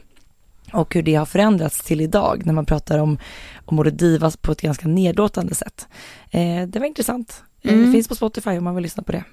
Och 0.73 0.95
hur 0.95 1.01
det 1.01 1.15
har 1.15 1.25
förändrats 1.25 1.83
till 1.83 2.01
idag 2.01 2.45
när 2.45 2.53
man 2.53 2.65
pratar 2.65 2.99
om, 2.99 3.17
om 3.65 3.79
ordet 3.79 3.99
diva 3.99 4.31
på 4.41 4.51
ett 4.51 4.61
ganska 4.61 4.87
nedlåtande 4.87 5.55
sätt. 5.55 5.87
Eh, 6.31 6.67
det 6.67 6.79
var 6.79 6.85
intressant. 6.85 7.43
Eh, 7.61 7.73
Mm. 7.73 7.85
Det 7.85 7.91
finns 7.91 8.07
på 8.07 8.15
Spotify 8.15 8.49
om 8.49 8.63
man 8.63 8.75
vill 8.75 8.83
lyssna 8.83 9.03
på 9.03 9.11
det. 9.11 9.23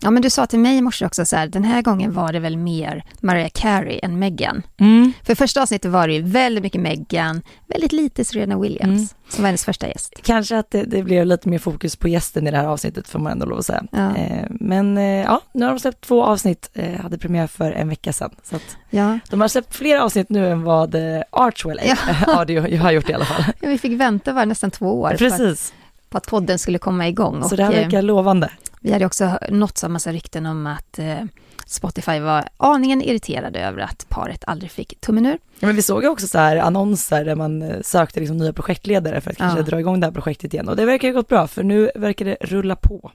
Ja, 0.00 0.10
men 0.10 0.22
du 0.22 0.30
sa 0.30 0.46
till 0.46 0.58
mig 0.58 0.76
i 0.76 0.82
morse 0.82 1.06
också 1.06 1.26
så 1.26 1.36
här, 1.36 1.46
den 1.46 1.64
här 1.64 1.82
gången 1.82 2.12
var 2.14 2.32
det 2.32 2.38
väl 2.38 2.56
mer 2.56 3.04
Mariah 3.20 3.50
Carey 3.54 4.00
än 4.02 4.18
Meghan. 4.18 4.62
Mm. 4.80 5.12
För 5.22 5.34
första 5.34 5.62
avsnittet 5.62 5.90
var 5.90 6.08
det 6.08 6.14
ju 6.14 6.22
väldigt 6.22 6.62
mycket 6.62 6.80
Meghan, 6.80 7.42
väldigt 7.66 7.92
lite 7.92 8.24
Serena 8.24 8.58
Williams 8.58 9.14
som 9.28 9.42
var 9.42 9.48
hennes 9.48 9.64
första 9.64 9.88
gäst. 9.88 10.14
Kanske 10.22 10.58
att 10.58 10.70
det, 10.70 10.82
det 10.82 11.02
blev 11.02 11.26
lite 11.26 11.48
mer 11.48 11.58
fokus 11.58 11.96
på 11.96 12.08
gästen 12.08 12.46
i 12.46 12.50
det 12.50 12.56
här 12.56 12.66
avsnittet 12.66 13.08
får 13.08 13.18
man 13.18 13.32
ändå 13.32 13.46
lov 13.46 13.58
att 13.58 13.66
säga. 13.66 13.84
Ja. 13.92 14.16
Eh, 14.16 14.44
men 14.50 14.98
eh, 14.98 15.04
ja, 15.04 15.40
nu 15.54 15.64
har 15.64 15.72
de 15.72 15.78
släppt 15.80 16.00
två 16.00 16.24
avsnitt, 16.24 16.70
eh, 16.74 17.00
hade 17.00 17.18
premiär 17.18 17.46
för 17.46 17.72
en 17.72 17.88
vecka 17.88 18.12
sedan. 18.12 18.30
Så 18.42 18.56
att 18.56 18.76
Ja. 18.90 19.18
de 19.30 19.40
har 19.40 19.48
släppt 19.48 19.74
fler 19.76 19.98
avsnitt 19.98 20.28
nu 20.30 20.50
än 20.50 20.62
vad 20.62 20.94
eh, 20.94 21.22
Archwell 21.30 21.80
Ja. 21.84 21.96
audio 22.38 22.78
har 22.78 22.90
gjort 22.92 23.10
i 23.10 23.14
alla 23.14 23.24
fall. 23.24 23.44
Ja, 23.60 23.68
vi 23.68 23.78
fick 23.78 24.00
vänta 24.00 24.32
var 24.32 24.46
nästan 24.46 24.70
två 24.70 25.00
år 25.00 25.14
Precis, 25.18 25.72
på 26.10 26.18
att 26.18 26.26
podden 26.26 26.58
skulle 26.58 26.78
komma 26.78 27.08
igång. 27.08 27.48
så 27.48 27.56
det 27.56 27.64
här 27.64 27.72
eh, 27.72 27.80
verkar 27.82 28.02
lovande. 28.02 28.50
Vi 28.80 28.92
hade 28.92 29.06
också 29.06 29.38
nåtts 29.50 29.84
av 29.84 29.90
massa 29.90 30.12
rykten 30.12 30.46
om 30.46 30.66
att 30.66 30.98
eh, 30.98 31.18
Spotify 31.66 32.20
var 32.20 32.48
aningen 32.56 33.02
irriterade 33.02 33.60
över 33.60 33.80
att 33.80 34.06
paret 34.08 34.44
aldrig 34.46 34.70
fick 34.70 35.00
tummen 35.00 35.26
ur. 35.26 35.38
Ja, 35.60 35.66
men 35.66 35.76
vi 35.76 35.82
såg 35.82 36.04
också 36.04 36.26
så 36.26 36.38
här 36.38 36.56
annonser 36.56 37.24
där 37.24 37.34
man 37.34 37.62
eh, 37.62 37.80
sökte 37.82 38.20
liksom 38.20 38.36
nya 38.36 38.52
projektledare 38.52 39.20
för 39.20 39.30
att 39.30 39.36
kanske 39.36 39.58
Ja. 39.58 39.64
dra 39.64 39.80
igång 39.80 40.00
det 40.00 40.06
här 40.06 40.12
projektet 40.12 40.54
igen. 40.54 40.68
Och 40.68 40.76
det 40.76 40.84
verkar 40.84 41.08
ju 41.08 41.14
gått 41.14 41.28
bra, 41.28 41.46
för 41.46 41.62
nu 41.62 41.90
verkar 41.94 42.24
det 42.24 42.36
rulla 42.40 42.76
på. 42.76 43.10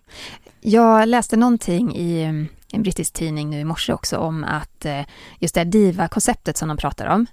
Jag 0.61 1.07
läste 1.07 1.37
någonting 1.37 1.95
i 1.95 2.21
en 2.71 2.83
brittisk 2.83 3.13
tidning 3.13 3.49
nu 3.49 3.59
i 3.59 3.63
morse 3.63 3.93
också 3.93 4.17
om 4.17 4.43
att 4.43 4.85
eh, 4.85 5.01
just 5.39 5.53
det 5.55 5.59
här 5.59 5.65
diva-konceptet 5.65 6.57
som 6.57 6.67
de 6.67 6.77
pratar 6.77 7.05
om, 7.07 7.25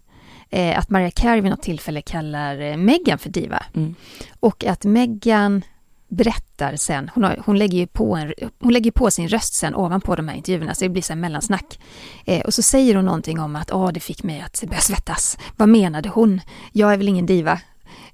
att 0.77 0.91
Mariah 0.91 1.11
Carey 1.11 1.41
vid 1.41 1.51
något 1.51 1.63
tillfälle 1.63 2.03
kallar 2.03 2.77
Meghan 2.77 3.19
för 3.19 3.31
diva. 3.31 3.63
Mm. 3.75 3.95
Och 4.41 4.65
att 4.65 4.85
Meghan 4.85 5.63
berättar 6.11 6.77
sen, 6.77 7.11
hon, 7.15 7.25
har, 7.25 7.43
hon, 7.47 7.59
lägger 7.59 7.79
ju 7.79 7.87
på 7.87 8.17
en, 8.17 8.33
hon 8.61 8.73
lägger 8.73 8.91
på 8.91 9.11
sin 9.11 9.29
röst 9.29 9.55
sen 9.55 9.75
ovanpå 9.75 10.17
de 10.17 10.29
här 10.29 10.37
intervjuerna, 10.37 10.75
så 10.75 10.85
det 10.85 10.89
blir 10.89 11.03
så 11.03 11.13
här 11.13 11.21
mellansnack. 11.21 11.79
Eh, 12.25 12.41
och 12.41 12.55
så 12.55 12.63
säger 12.63 12.95
hon 12.95 13.05
någonting 13.05 13.41
om 13.41 13.57
att 13.57 13.73
åh, 13.73 13.93
det 13.93 14.01
fick 14.01 14.23
mig 14.23 14.41
att 14.41 14.65
börja 14.67 14.81
svettas. 14.81 15.39
Vad 15.57 15.69
menade 15.69 16.09
hon? 16.09 16.41
Jag 16.73 16.93
är 16.93 16.97
väl 16.97 17.09
ingen 17.09 17.27
diva. 17.27 17.61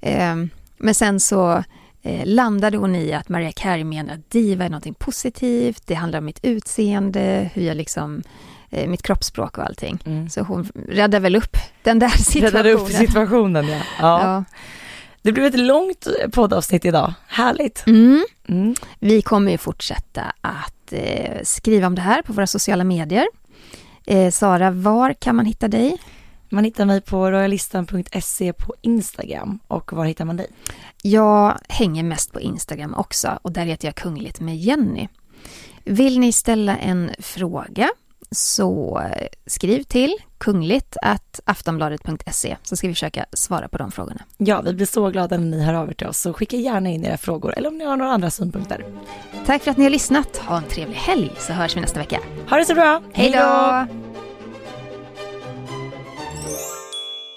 Eh, 0.01 0.35
men 0.79 0.95
sen 0.95 1.21
så 1.21 1.65
eh, 2.03 2.27
landade 2.27 2.77
hon 2.77 2.97
i 2.97 3.13
att 3.13 3.29
Mariah 3.29 3.53
Carey 3.57 3.85
menar 3.85 4.15
att 4.15 4.31
diva 4.31 4.65
är 4.65 4.71
någonting 4.71 4.95
positivt, 4.95 5.83
det 5.87 5.95
handlar 5.95 6.19
om 6.19 6.25
mitt 6.25 6.41
utseende, 6.43 7.51
hur 7.55 7.63
jag 7.63 7.77
liksom, 7.77 8.23
eh, 8.71 8.89
mitt 8.89 9.03
kroppsspråk 9.03 9.59
och 9.59 9.65
allting. 9.65 9.99
Mm. 10.07 10.29
Så 10.29 10.41
hon 10.41 10.69
räddar 10.89 11.21
väl 11.21 11.37
upp 11.37 11.57
den 11.83 11.99
där 11.99 12.09
situationen. 12.09 12.65
Räddade 12.65 12.73
upp 12.73 12.89
situationen, 12.89 13.69
ja. 13.69 13.81
ja. 14.01 14.21
Ja. 14.23 14.45
Det 15.27 15.33
blev 15.33 15.45
ett 15.45 15.61
långt 15.61 16.07
poddavsnitt 16.33 16.85
idag. 16.85 17.15
Härligt. 17.27 17.87
Mm. 17.87 18.25
Mm. 18.49 18.75
Vi 18.99 19.23
kommer 19.23 19.51
ju 19.51 19.59
fortsätta 19.59 20.23
att 20.41 20.93
eh, 20.93 21.43
skriva 21.43 21.87
om 21.87 21.95
det 21.95 22.01
här 22.01 22.23
på 22.23 22.33
våra 22.33 22.47
sociala 22.47 22.85
medier. 22.85 23.27
Eh, 24.07 24.31
Sara, 24.31 24.71
var 24.71 25.13
kan 25.13 25.37
man 25.37 25.47
hitta 25.47 25.69
dig? 25.69 25.99
Man 26.49 26.65
hittar 26.65 26.85
mig 26.85 27.01
på 27.01 27.31
royalistan.se 27.31 28.53
på 28.53 28.75
Instagram. 28.83 29.59
Och 29.69 29.93
var 29.93 30.05
hittar 30.05 30.25
man 30.25 30.37
dig? 30.37 30.47
Jag 31.03 31.59
hänger 31.69 32.03
mest 32.03 32.33
på 32.33 32.41
Instagram 32.41 32.95
också 32.95 33.39
och 33.43 33.53
där 33.53 33.65
heter 33.65 33.89
jag 33.89 33.95
Kungligt 33.95 34.41
med 34.41 34.57
Jenny. 34.57 35.09
Vill 35.85 36.19
ni 36.19 36.33
ställa 36.33 36.77
en 36.77 37.11
fråga 37.19 37.89
så 38.31 39.03
skriv 39.47 39.83
till 39.83 40.17
kungligt 40.39 40.97
att 41.03 41.41
aftonbladet.se 41.45 42.57
så 42.63 42.77
ska 42.77 42.89
vi 42.89 42.95
försöka 42.95 43.27
svara 43.33 43.69
på 43.69 43.79
de 43.79 43.91
frågorna. 43.91 44.23
Ja, 44.37 44.61
vi 44.61 44.75
blir 44.75 44.87
så 44.87 45.11
glada 45.11 45.39
när 45.39 45.47
ni 45.47 45.63
hör 45.63 45.75
av 45.75 45.89
er 45.89 45.95
till 45.95 46.07
oss, 46.07 46.19
så 46.19 46.33
skicka 46.33 46.57
gärna 46.57 46.89
in 46.89 47.05
era 47.05 47.17
frågor 47.17 47.55
eller 47.57 47.69
om 47.69 47.79
ni 47.79 47.85
har 47.85 47.97
några 47.97 48.13
andra 48.13 48.31
synpunkter. 48.31 48.85
Tack 49.47 49.63
för 49.63 49.71
att 49.71 49.77
ni 49.77 49.85
har 49.85 49.91
lyssnat. 49.91 50.37
Ha 50.37 50.57
en 50.57 50.65
trevlig 50.65 50.97
helg 50.97 51.33
så 51.39 51.53
hörs 51.53 51.77
vi 51.77 51.81
nästa 51.81 51.99
vecka. 51.99 52.21
Ha 52.51 52.57
det 52.57 52.65
så 52.65 52.75
bra! 52.75 53.03
Hej 53.13 53.31
då! 53.31 53.87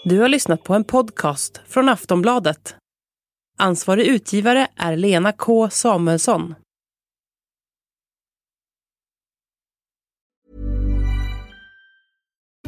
Du 0.04 0.20
har 0.20 0.28
lyssnat 0.28 0.64
på 0.64 0.74
en 0.74 0.84
podcast 0.84 1.62
från 1.68 1.90
Aftonbladet. 1.90 2.76
Ansvarig 3.58 4.06
utgivare 4.06 4.68
är 4.76 4.96
Lena 4.96 5.32
K 5.32 5.70
Samuelsson. 5.70 6.56